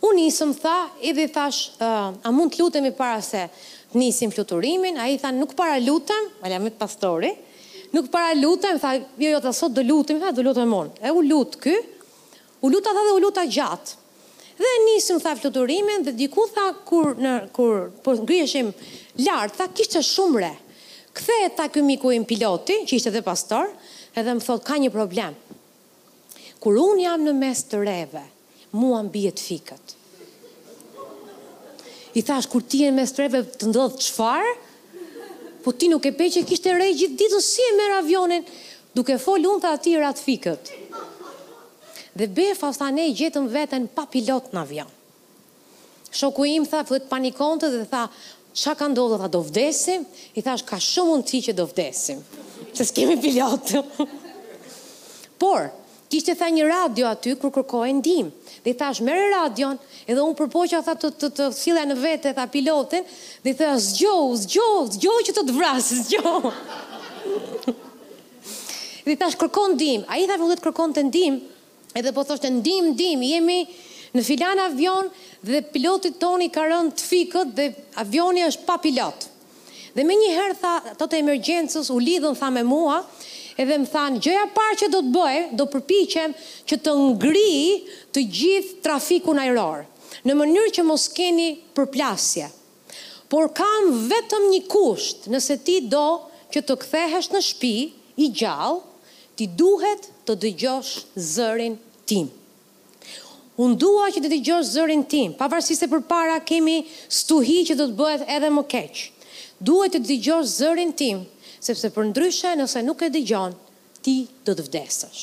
Unë 0.03 0.16
nisëm 0.18 0.50
tha, 0.59 0.72
edhe 1.07 1.28
thash, 1.30 1.76
a 2.26 2.30
mund 2.34 2.50
të 2.57 2.62
lutemi 2.64 2.90
para 2.98 3.20
se 3.22 3.44
të 3.92 4.00
nisim 4.00 4.32
fluturimin, 4.34 4.96
a 4.98 5.07
i 5.12 5.18
tha, 5.22 5.30
nuk 5.36 5.53
para 5.55 5.76
lutem, 5.78 6.26
valja 6.42 6.59
me 6.59 6.72
pastori, 6.74 7.30
nuk 7.94 8.09
para 8.11 8.32
lutem, 8.34 8.80
tha, 8.82 8.96
jo, 9.14 9.28
jo, 9.28 9.38
të 9.44 9.53
sot 9.55 9.74
do 9.76 9.84
lutem, 9.86 10.18
tha, 10.22 10.32
do 10.34 10.42
lutem 10.46 10.74
unë. 10.80 10.96
E 11.07 11.12
u 11.14 11.22
lutë 11.26 11.61
ky, 11.66 11.74
u 12.66 12.72
luta 12.72 12.94
tha 12.96 13.05
dhe 13.07 13.12
u 13.14 13.20
luta 13.22 13.44
gjatë. 13.59 13.94
Dhe 14.62 14.72
nisëm 14.88 15.20
tha 15.22 15.36
fluturimin, 15.38 16.03
dhe 16.09 16.16
diku 16.18 16.48
tha, 16.50 16.66
kur, 16.88 17.12
në, 17.22 17.36
kur, 17.55 17.84
për 18.03 18.16
po 18.16 18.16
ngrieshim 18.24 18.72
lartë, 19.22 19.61
tha, 19.61 19.70
kishtë 19.78 20.03
shumë 20.11 20.42
re. 20.42 20.50
Këthe 21.12 21.38
e 21.44 21.48
ta 21.61 21.68
këmi 21.70 22.00
ku 22.03 22.11
im 22.16 22.24
piloti, 22.26 22.80
që 22.90 22.98
ishte 22.98 23.14
dhe 23.14 23.22
pastor, 23.26 23.70
edhe 24.18 24.34
më 24.38 24.48
thot, 24.48 24.64
ka 24.66 24.80
një 24.82 24.90
problem. 24.98 25.36
Kur 26.62 26.80
unë 26.88 27.05
jam 27.07 27.28
në 27.28 27.38
mes 27.44 27.62
të 27.68 27.84
reve, 27.86 28.26
mua 28.72 29.02
të 29.12 29.32
fikët. 29.36 29.96
I 32.14 32.20
thash, 32.22 32.48
kur 32.52 32.60
ti 32.62 32.82
e 32.84 32.90
me 32.92 33.06
streve 33.08 33.42
të 33.44 33.70
ndodhë 33.70 33.98
qëfar, 34.02 34.46
po 35.64 35.72
ti 35.72 35.88
nuk 35.88 36.04
e 36.04 36.12
pe 36.12 36.26
që 36.32 36.42
kishtë 36.48 36.72
e 36.72 36.74
rej 36.76 36.92
gjithë 37.00 37.16
ditë, 37.22 37.40
si 37.40 37.62
e 37.62 37.92
avionin, 37.96 38.44
duke 38.94 39.16
folë 39.22 39.48
unë 39.48 39.62
të 39.62 39.70
ati 39.76 39.94
ratë 39.96 40.24
fikët. 40.26 40.72
Dhe 42.12 42.26
befa 42.36 42.68
sa 42.76 42.90
ne 42.92 43.06
gjetëm 43.16 43.46
veten 43.54 43.86
pa 43.88 44.04
pilot 44.12 44.52
në 44.52 44.60
avion. 44.60 44.90
Shoku 46.12 46.44
im 46.52 46.66
tha, 46.68 46.82
fëtë 46.84 47.08
panikonte 47.08 47.70
dhe 47.72 47.86
tha, 47.88 48.04
qa 48.52 48.74
ka 48.76 48.88
ndodhë, 48.92 49.16
tha, 49.22 49.30
do 49.32 49.40
vdesim? 49.48 50.04
I 50.36 50.44
thash, 50.44 50.66
ka 50.68 50.76
shumë 50.76 51.22
në 51.22 51.28
ti 51.30 51.40
që 51.48 51.54
do 51.56 51.64
vdesim. 51.70 52.20
Se 52.76 52.84
s'kemi 52.84 53.16
pilot. 53.24 53.72
Por, 55.40 55.70
kishte 56.12 56.34
tha 56.36 56.48
një 56.52 56.66
radio 56.68 57.06
aty 57.08 57.32
kur 57.40 57.52
kërkoi 57.56 57.92
ndihmë. 58.00 58.30
Dhe 58.64 58.72
i 58.74 58.78
thash, 58.80 59.00
"Merë 59.06 59.26
radion." 59.36 59.78
Edhe 60.06 60.20
un 60.28 60.34
përpoqja 60.36 60.82
tha 60.84 60.92
të 61.00 61.08
të 61.22 61.28
të 61.38 61.44
sillja 61.60 61.84
në 61.88 61.96
vetë 62.04 62.32
tha 62.36 62.44
pilotin, 62.52 63.04
dhe 63.42 63.50
i 63.52 63.56
thash, 63.60 63.86
"Zgjoj, 63.92 64.28
zgjoj, 64.44 64.86
zgjoj 64.98 65.20
që 65.26 65.32
të 65.38 65.42
të 65.48 65.52
vras, 65.58 65.86
zgjoj." 66.04 66.40
dhe 69.06 69.14
i 69.14 69.16
thash, 69.22 69.36
"Kërkon 69.40 69.72
ndihmë." 69.78 70.04
Ai 70.12 70.26
tha, 70.28 70.36
"Vullet 70.42 70.60
kërkon 70.66 70.92
të 70.96 71.06
ndihmë." 71.08 71.38
Edhe 72.00 72.12
po 72.16 72.24
thoshte, 72.28 72.48
"Ndihmë, 72.58 72.88
ndihmë, 72.94 73.28
jemi 73.32 73.60
në 74.18 74.22
filan 74.28 74.58
avion 74.68 75.08
dhe 75.48 75.62
pilotit 75.72 76.20
toni 76.20 76.50
ka 76.52 76.68
rënë 76.68 76.92
të 76.98 77.02
fikët 77.08 77.48
dhe 77.56 77.70
avioni 78.04 78.44
është 78.50 78.68
pa 78.68 78.76
pilot." 78.84 79.30
Dhe 79.92 80.04
me 80.08 80.14
një 80.16 80.28
herë 80.36 80.54
tha, 80.60 80.74
të 80.96 81.04
të 81.04 81.16
emergjensës 81.20 81.88
u 81.92 81.98
lidhën 82.00 82.32
tha 82.40 82.48
me 82.54 82.62
mua, 82.64 83.00
edhe 83.62 83.76
më 83.80 83.90
thanë, 83.90 84.18
gjëja 84.22 84.48
parë 84.54 84.78
që 84.82 84.88
do 84.92 85.00
të 85.04 85.14
bëj, 85.14 85.38
do 85.58 85.66
përpichem 85.70 86.34
që 86.70 86.78
të 86.84 86.94
ngri 87.06 87.54
të 88.14 88.24
gjithë 88.38 88.82
trafikun 88.84 89.40
ajror, 89.44 89.84
në 90.26 90.36
mënyrë 90.38 90.72
që 90.78 90.84
mos 90.88 91.04
keni 91.16 91.50
përplasje. 91.76 92.48
Por 93.32 93.48
kam 93.56 93.92
vetëm 94.10 94.50
një 94.52 94.60
kusht, 94.68 95.28
nëse 95.32 95.56
ti 95.64 95.78
do 95.92 96.06
që 96.52 96.64
të 96.68 96.76
kthehesh 96.84 97.30
në 97.32 97.40
shpi, 97.48 97.74
i 98.20 98.28
gjallë, 98.36 98.80
ti 99.38 99.46
duhet 99.56 100.10
të 100.28 100.34
dëgjosh 100.42 100.94
zërin 101.32 101.78
tim. 102.06 102.26
Unë 103.62 103.76
dua 103.80 104.10
që 104.12 104.20
të 104.24 104.30
dëgjosh 104.32 104.68
zërin 104.74 105.02
tim, 105.12 105.32
pavarësi 105.36 105.74
se 105.76 105.88
për 105.92 106.02
para 106.08 106.36
kemi 106.48 106.82
stuhi 107.12 107.62
që 107.68 107.76
do 107.80 107.86
të 107.90 107.96
bëhet 107.98 108.28
edhe 108.36 108.50
më 108.52 108.66
keqë. 108.74 109.04
Duhet 109.62 109.94
të 109.96 110.00
dëgjosh 110.10 110.54
zërin 110.58 110.92
tim, 111.00 111.22
sepse 111.62 111.92
për 111.94 112.08
ndryshe 112.10 112.56
nëse 112.58 112.80
nuk 112.82 113.04
e 113.06 113.10
dëgjon, 113.14 113.54
ti 114.02 114.16
do 114.46 114.56
të 114.58 114.64
vdesësh. 114.66 115.20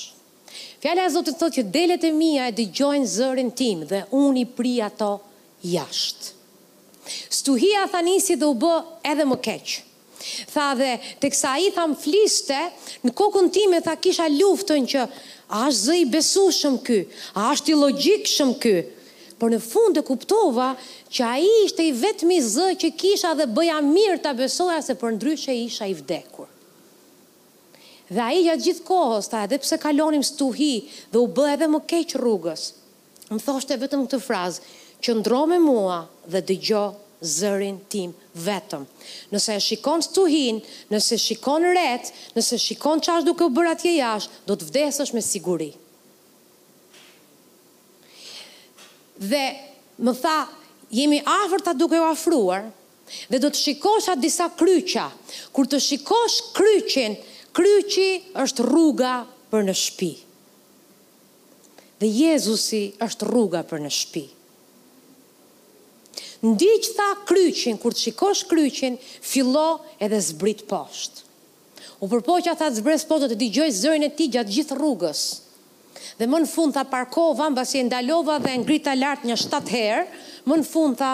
Fjala 0.79 1.03
e 1.03 1.11
Zotit 1.11 1.35
thotë 1.35 1.57
që 1.59 1.63
delet 1.75 2.05
e 2.07 2.11
mia 2.15 2.45
e 2.47 2.53
dëgjojnë 2.55 3.09
zërin 3.15 3.49
tim 3.59 3.81
dhe 3.89 4.05
un 4.15 4.37
i 4.39 4.45
pri 4.47 4.77
ato 4.85 5.17
jashtë. 5.73 6.35
Stuhia 7.39 7.83
tha 7.91 7.99
nisi 8.05 8.37
dhe 8.39 8.47
u 8.47 8.55
bë 8.61 8.71
edhe 9.11 9.25
më 9.27 9.37
keq. 9.45 9.73
Tha 10.53 10.69
dhe 10.79 10.93
teksa 11.23 11.57
i 11.63 11.73
tham 11.75 11.93
fliste, 11.99 12.59
në 13.03 13.11
kokën 13.19 13.51
time 13.55 13.81
tha 13.83 13.97
kisha 14.03 14.29
luftën 14.31 14.87
që 14.93 15.03
a 15.03 15.65
është 15.67 15.83
zë 15.83 15.97
i 15.99 16.07
besushëm 16.13 16.79
ky, 16.87 17.01
a 17.39 17.49
është 17.51 17.73
i 17.73 17.77
logjikshëm 17.83 18.55
ky, 18.63 18.75
por 19.39 19.49
në 19.53 19.61
fund 19.63 19.97
e 19.97 20.03
kuptova 20.05 20.71
që 21.13 21.23
a 21.25 21.35
i 21.39 21.47
ishte 21.65 21.85
i 21.87 21.93
vetëmi 21.95 22.37
zë 22.43 22.67
që 22.83 22.91
kisha 22.99 23.31
dhe 23.39 23.47
bëja 23.55 23.79
mirë 23.87 24.19
të 24.23 24.35
besoja 24.41 24.81
se 24.83 24.97
për 24.99 25.15
ndryshe 25.15 25.55
isha 25.63 25.87
i 25.89 25.95
vdekur. 25.97 26.49
Dhe 28.09 28.21
a 28.25 28.29
i 28.35 28.43
ja 28.47 28.55
gjithë 28.59 28.83
kohës, 28.89 29.27
ta 29.31 29.43
edhe 29.45 29.59
pse 29.61 29.77
kalonim 29.83 30.23
stuhi 30.25 30.73
dhe 31.13 31.21
u 31.21 31.27
bë 31.31 31.45
edhe 31.55 31.67
më 31.71 31.81
keqë 31.91 32.19
rrugës, 32.19 32.63
më 33.31 33.41
thoshte 33.45 33.77
vetëm 33.83 34.07
këtë 34.07 34.21
frazë, 34.25 34.61
që 34.99 35.15
me 35.47 35.59
mua 35.63 36.01
dhe 36.27 36.41
dëgjo 36.49 36.81
zërin 37.23 37.77
tim 37.91 38.11
vetëm. 38.43 38.83
Nëse 39.31 39.53
e 39.55 39.59
shikon 39.63 40.01
stuhin, 40.03 40.57
nëse 40.91 41.15
shikon 41.19 41.63
ret, 41.77 42.09
nëse 42.35 42.57
shikon 42.59 42.99
qash 43.05 43.23
duke 43.27 43.43
u 43.47 43.51
bërë 43.55 43.71
atje 43.77 43.93
jash, 44.01 44.27
do 44.49 44.55
të 44.57 44.67
vdesësh 44.71 45.13
me 45.15 45.21
sigurit. 45.23 45.77
dhe 49.19 49.45
më 49.99 50.13
tha, 50.23 50.37
jemi 50.95 51.19
afer 51.27 51.61
të 51.63 51.73
duke 51.77 51.99
u 51.99 52.05
afruar, 52.07 52.69
dhe 53.27 53.39
do 53.41 53.49
të 53.51 53.59
shikosh 53.65 54.07
atë 54.13 54.21
disa 54.23 54.47
kryqa, 54.57 55.09
kur 55.53 55.67
të 55.67 55.79
shikosh 55.83 56.39
kryqin, 56.55 57.17
kryqi 57.57 58.09
është 58.43 58.65
rruga 58.69 59.17
për 59.51 59.65
në 59.67 59.75
shpi. 59.75 60.11
Dhe 61.99 62.07
Jezusi 62.07 62.83
është 63.03 63.27
rruga 63.27 63.65
për 63.67 63.81
në 63.83 63.89
shpi. 63.91 64.23
Ndiq 66.47 66.85
tha 66.95 67.09
kryqin, 67.27 67.75
kur 67.81 67.91
të 67.91 68.05
shikosh 68.05 68.45
kryqin, 68.47 68.95
fillo 69.27 69.69
edhe 69.99 70.21
zbrit 70.23 70.63
poshtë. 70.69 71.25
U 71.99 72.07
përpoqja 72.07 72.53
tha 72.55 72.69
zbres 72.71 73.03
poshtë 73.09 73.33
të 73.33 73.35
dëgjoj 73.41 73.69
zërin 73.75 74.05
e 74.07 74.11
tij 74.15 74.29
gjatë 74.37 74.55
gjithë 74.55 74.75
rrugës. 74.79 75.23
Dhe 76.19 76.27
më 76.27 76.39
në 76.43 76.49
fund 76.51 76.75
tha 76.75 76.83
parkova, 76.89 77.47
mbasi 77.53 77.79
e 77.81 77.85
ndalova 77.87 78.37
dhe 78.43 78.53
ngrita 78.61 78.95
lart 78.97 79.25
një 79.27 79.37
shtatë 79.41 79.71
herë, 79.75 80.05
më 80.49 80.57
në 80.61 80.67
fund 80.69 80.97
tha 80.99 81.13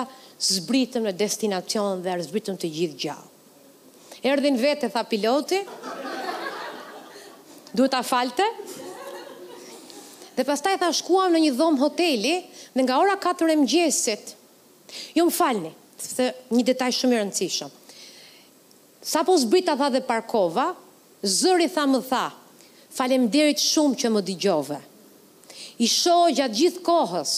zbritëm 0.50 1.06
në 1.08 1.14
destinacion 1.20 2.02
dhe 2.06 2.18
zbritëm 2.28 2.58
të 2.60 2.70
gjithë 2.78 3.00
gjallë. 3.06 3.32
Erdhin 4.26 4.58
vete, 4.60 4.90
tha 4.90 5.04
piloti, 5.12 5.60
duhet 7.76 7.94
a 7.94 8.02
falte. 8.04 8.46
Dhe 10.36 10.46
pastaj 10.50 10.76
tha 10.82 10.90
shkuam 10.98 11.34
në 11.36 11.44
një 11.46 11.52
dhomë 11.60 11.82
hoteli 11.82 12.36
dhe 12.76 12.84
nga 12.86 12.98
ora 13.02 13.18
4 13.24 13.54
e 13.54 13.58
mëgjesit, 13.62 14.34
ju 15.16 15.22
jo, 15.22 15.28
më 15.30 15.36
falni, 15.36 15.72
se 16.02 16.32
një 16.54 16.64
detaj 16.74 16.92
shumë 16.98 17.16
i 17.16 17.20
rëndësishëm. 17.22 17.76
Sa 19.06 19.22
po 19.26 19.36
zbrita 19.38 19.78
tha 19.80 19.92
dhe 19.94 20.02
parkova, 20.06 20.72
zëri 21.22 21.70
tha 21.72 21.86
më 21.88 22.02
tha, 22.10 22.26
falemderit 22.96 23.60
shumë 23.60 23.98
që 24.02 24.10
më 24.16 24.22
digjove. 24.30 24.78
I 25.84 25.90
shohë 25.92 26.36
gjatë 26.40 26.60
gjithë 26.62 26.84
kohës, 26.88 27.32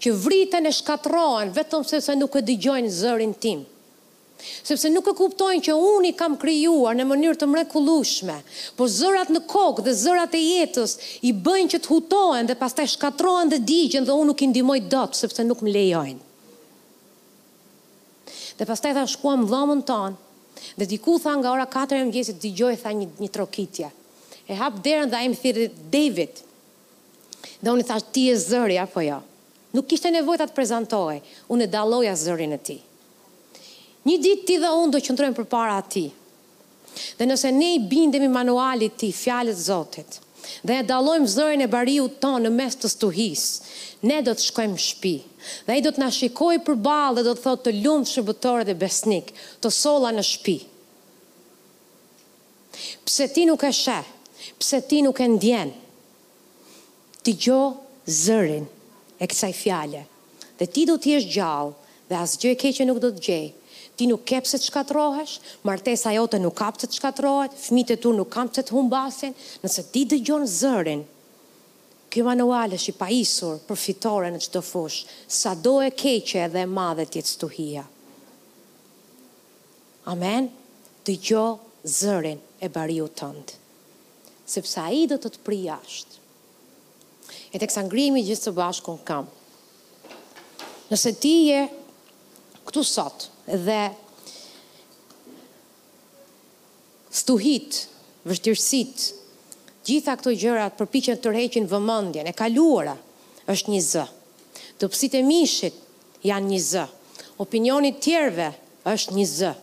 që 0.00 0.14
vriten 0.24 0.68
e 0.68 0.72
shkatrohen 0.72 1.50
vetëm 1.52 1.82
sepse 1.84 2.14
nuk 2.16 2.38
e 2.38 2.44
dëgjojnë 2.46 2.92
zërin 3.00 3.34
tim. 3.42 3.64
Sepse 4.64 4.88
nuk 4.88 5.10
e 5.10 5.12
kuptojnë 5.18 5.64
që 5.66 5.74
unë 5.76 6.12
i 6.12 6.14
kam 6.16 6.38
krijuar 6.40 6.96
në 6.96 7.04
mënyrë 7.10 7.38
të 7.42 7.48
mrekullueshme, 7.50 8.38
por 8.78 8.88
zërat 8.94 9.32
në 9.34 9.42
kokë 9.50 9.84
dhe 9.84 9.94
zërat 10.00 10.36
e 10.38 10.40
jetës 10.46 10.94
i 11.28 11.34
bëjnë 11.36 11.74
që 11.74 11.82
të 11.84 11.90
hutohen 11.92 12.48
dhe 12.48 12.56
pastaj 12.62 12.86
shkatrohen 12.94 13.52
dhe 13.52 13.60
digjen 13.68 14.08
dhe 14.08 14.16
unë 14.16 14.30
nuk 14.30 14.40
i 14.40 14.48
ndihmoj 14.54 14.78
dot 14.94 15.18
sepse 15.20 15.44
nuk 15.44 15.60
më 15.66 15.76
lejojnë. 15.76 16.18
Dhe 18.60 18.68
pastaj 18.70 18.94
tha 18.96 19.04
shkuam 19.12 19.44
dhamën 19.50 19.84
ton 19.90 20.16
dhe 20.80 20.86
diku 20.94 21.18
tha 21.20 21.36
nga 21.40 21.52
ora 21.52 21.68
4 21.76 21.98
e 22.00 22.04
mëngjesit 22.06 22.40
dëgjoj 22.46 22.76
tha 22.82 22.94
një, 22.96 23.12
një 23.20 23.30
trokitje 23.36 23.90
e 24.50 24.54
hap 24.58 24.78
derën 24.86 25.10
dhe 25.12 25.18
a 25.20 25.26
im 25.26 25.34
thirë 25.38 25.64
David. 25.94 26.40
Dhe 27.62 27.70
unë 27.70 27.84
i 27.84 27.86
thashtë, 27.86 28.10
ti 28.16 28.24
e 28.32 28.36
zëri, 28.36 28.80
apo 28.82 29.02
jo? 29.06 29.20
Nuk 29.76 29.92
ishte 29.94 30.10
nevoj 30.10 30.40
të 30.40 30.48
të 30.50 30.56
prezentoj, 30.56 31.20
unë 31.54 31.66
e 31.66 31.70
daloja 31.70 32.16
zërin 32.18 32.56
e 32.56 32.58
ti. 32.66 32.80
Një 34.08 34.16
ditë 34.24 34.46
ti 34.48 34.56
dhe 34.58 34.72
unë 34.80 34.96
do 34.96 35.02
qëndrojmë 35.06 35.38
për 35.38 35.50
para 35.56 35.76
ati, 35.84 36.08
Dhe 36.90 37.22
nëse 37.28 37.52
ne 37.54 37.68
i 37.76 37.76
bindemi 37.86 38.26
manualit 38.28 38.96
ti, 38.98 39.12
fjalet 39.14 39.54
zotit, 39.54 40.16
dhe 40.66 40.80
e 40.80 40.86
dalojmë 40.88 41.28
zërin 41.30 41.62
e 41.62 41.68
bariu 41.70 42.08
tonë 42.20 42.48
në 42.48 42.50
mes 42.50 42.74
të 42.82 42.88
stuhis, 42.90 43.44
ne 44.02 44.16
do 44.26 44.34
të 44.34 44.44
shkojmë 44.48 44.80
shpi, 44.84 45.12
dhe 45.68 45.76
i 45.78 45.84
do 45.86 45.92
të 45.94 46.02
nashikoj 46.02 46.56
për 46.66 46.76
balë 46.88 47.20
dhe 47.20 47.24
do 47.28 47.36
të 47.38 47.44
thotë 47.44 47.64
të 47.68 47.74
lumë 47.84 48.10
shërbëtore 48.10 48.66
dhe 48.66 48.74
besnik, 48.82 49.30
të 49.62 49.70
sola 49.78 50.10
në 50.16 50.24
shpi. 50.32 50.56
Pse 53.06 53.30
ti 53.38 53.46
nuk 53.48 53.62
e 53.70 53.70
shëhë, 53.70 54.10
pse 54.60 54.76
ti 54.88 55.00
nuk 55.02 55.16
e 55.24 55.28
ndjen. 55.32 55.70
Ti 57.24 57.32
gjo 57.40 57.60
zërin 58.20 58.66
e 59.16 59.24
kësaj 59.30 59.54
fjale. 59.56 60.02
Dhe 60.60 60.66
ti 60.68 60.84
do 60.88 60.98
t'jesh 61.00 61.28
gjallë 61.34 61.72
dhe 62.10 62.18
asë 62.20 62.40
gjë 62.42 62.52
e 62.52 62.58
keqe 62.64 62.84
nuk 62.88 63.00
do 63.02 63.10
të 63.16 63.24
gjej. 63.26 63.46
Ti 63.96 64.08
nuk 64.08 64.22
kep 64.28 64.46
se 64.48 64.56
të 64.60 64.68
shkatrohesh, 64.68 65.36
martesa 65.68 66.12
jote 66.18 66.38
nuk 66.40 66.56
kap 66.60 66.78
se 66.80 66.88
të 66.88 66.98
shkatrohet, 66.98 67.56
fmitë 67.60 67.96
tu 68.04 68.12
nuk 68.16 68.30
kam 68.32 68.48
se 68.52 68.64
të 68.64 68.76
humbasin, 68.76 69.34
nëse 69.64 69.84
ti 69.92 70.04
dë 70.08 70.18
gjonë 70.28 70.48
zërin, 70.56 71.02
kjo 72.12 72.24
manual 72.28 72.76
është 72.78 72.94
i 72.94 72.96
pa 73.00 73.10
isur, 73.12 73.58
përfitore 73.68 74.32
në 74.34 74.40
qdo 74.46 74.62
fush, 74.64 75.02
sa 75.40 75.52
do 75.54 75.78
e 75.84 75.92
keqe 75.92 76.46
dhe 76.56 76.64
madhe 76.72 77.08
tjetë 77.12 77.32
stuhia. 77.36 77.84
Amen? 80.12 80.48
Dë 81.04 81.18
gjo 81.28 81.44
zërin 82.00 82.40
e 82.60 82.72
bariu 82.72 83.08
tëndë 83.20 83.59
sepse 84.50 84.80
a 84.82 84.90
i 84.94 85.04
do 85.10 85.14
të 85.22 85.30
të 85.36 85.42
prija 85.46 85.78
E 87.50 87.58
të 87.58 87.66
kësa 87.70 87.84
ngrimi 87.86 88.22
gjithë 88.26 88.48
të 88.48 88.52
bashkën 88.58 88.96
kam. 89.06 89.26
Nëse 90.90 91.10
ti 91.22 91.32
je 91.48 91.60
këtu 92.66 92.82
sot 92.86 93.24
dhe 93.66 93.78
stuhit, 97.20 97.80
vështirësit, 98.30 98.96
gjitha 99.86 100.14
këto 100.20 100.34
gjërat 100.42 100.78
përpiqen 100.78 101.20
të 101.22 101.30
rheqin 101.34 101.66
vëmëndjen, 101.70 102.26
e 102.30 102.34
kaluara 102.38 102.94
është 103.54 103.74
një 103.74 103.80
zë, 103.90 104.06
të 104.78 104.90
pësit 104.92 105.18
e 105.20 105.22
mishit 105.30 105.78
janë 106.30 106.52
një 106.54 106.60
zë, 106.70 106.84
opinionit 107.44 108.02
tjerve 108.06 108.50
është 108.94 109.14
një 109.18 109.28
zë, 109.36 109.54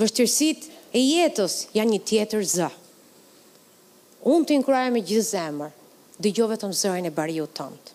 vështirësit 0.00 0.68
e 0.96 1.04
jetës 1.08 1.60
janë 1.78 1.96
një 1.96 2.04
tjetër 2.12 2.48
zë 2.56 2.72
unë 4.26 4.46
të 4.48 4.54
inkuraj 4.60 4.88
me 4.90 4.98
gjithë 5.06 5.28
zemër, 5.28 5.74
dhe 6.22 6.32
jo 6.34 6.46
vetëm 6.50 6.72
zërin 6.74 7.06
e 7.06 7.12
bariu 7.14 7.44
të 7.46 7.54
tëndë. 7.60 7.92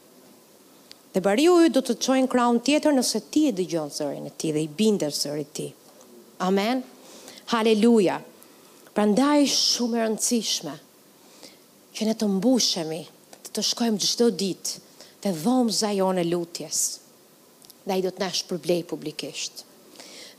Dhe 1.11 1.23
bariu 1.25 1.57
ju 1.59 1.71
do 1.75 1.81
të 1.83 1.97
qojnë 2.05 2.29
kraun 2.31 2.61
tjetër 2.63 2.93
nëse 2.95 3.19
ti 3.33 3.47
e 3.49 3.53
dëgjon 3.57 3.89
zërin 3.91 4.29
e 4.29 4.35
ti 4.43 4.53
dhe 4.55 4.61
i 4.63 4.69
binder 4.79 5.11
zërin 5.15 5.49
ti. 5.57 5.65
Amen. 6.47 6.83
Haleluja. 7.51 8.21
Pra 8.95 9.03
ndaj 9.07 9.43
shumë 9.51 10.05
rëndësishme 10.05 10.73
që 11.97 12.07
ne 12.07 12.15
të 12.15 12.31
mbushemi 12.37 13.01
të 13.43 13.53
të 13.57 13.65
shkojmë 13.73 13.99
gjithdo 13.99 14.29
ditë 14.41 14.79
dhe 15.25 15.33
dhomë 15.43 15.75
zajon 15.81 16.23
e 16.23 16.29
lutjes 16.31 16.81
dhe 17.83 17.97
i 17.99 18.03
do 18.05 18.11
të 18.13 18.23
nashë 18.23 18.47
përblej 18.51 18.83
publikisht 18.91 19.65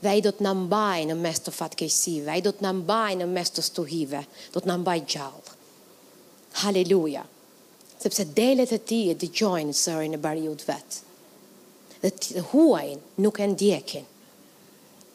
dhe 0.03 0.13
i 0.17 0.21
do 0.25 0.33
të 0.37 0.45
nëmbaj 0.45 1.05
në 1.11 1.15
mes 1.21 1.39
të 1.45 1.53
fatkejsive, 1.55 2.33
i 2.35 2.43
do 2.45 2.51
të 2.51 2.65
nëmbaj 2.65 3.13
në 3.21 3.27
mes 3.33 3.53
të 3.55 3.63
stuhive, 3.69 4.19
do 4.51 4.59
të 4.59 4.67
nëmbaj 4.69 4.97
gjallë. 5.13 5.52
Haleluja. 6.61 7.23
Sepse 7.97 8.25
delet 8.33 8.71
e 8.75 8.79
ti 8.89 8.99
e 9.09 9.15
dëgjojnë 9.21 9.73
sërën 9.81 10.15
e 10.15 10.19
bariut 10.25 10.65
vetë. 10.67 10.99
Dhe 12.05 12.43
huajnë 12.53 13.23
nuk 13.25 13.41
e 13.45 13.49
ndjekin. 13.53 14.12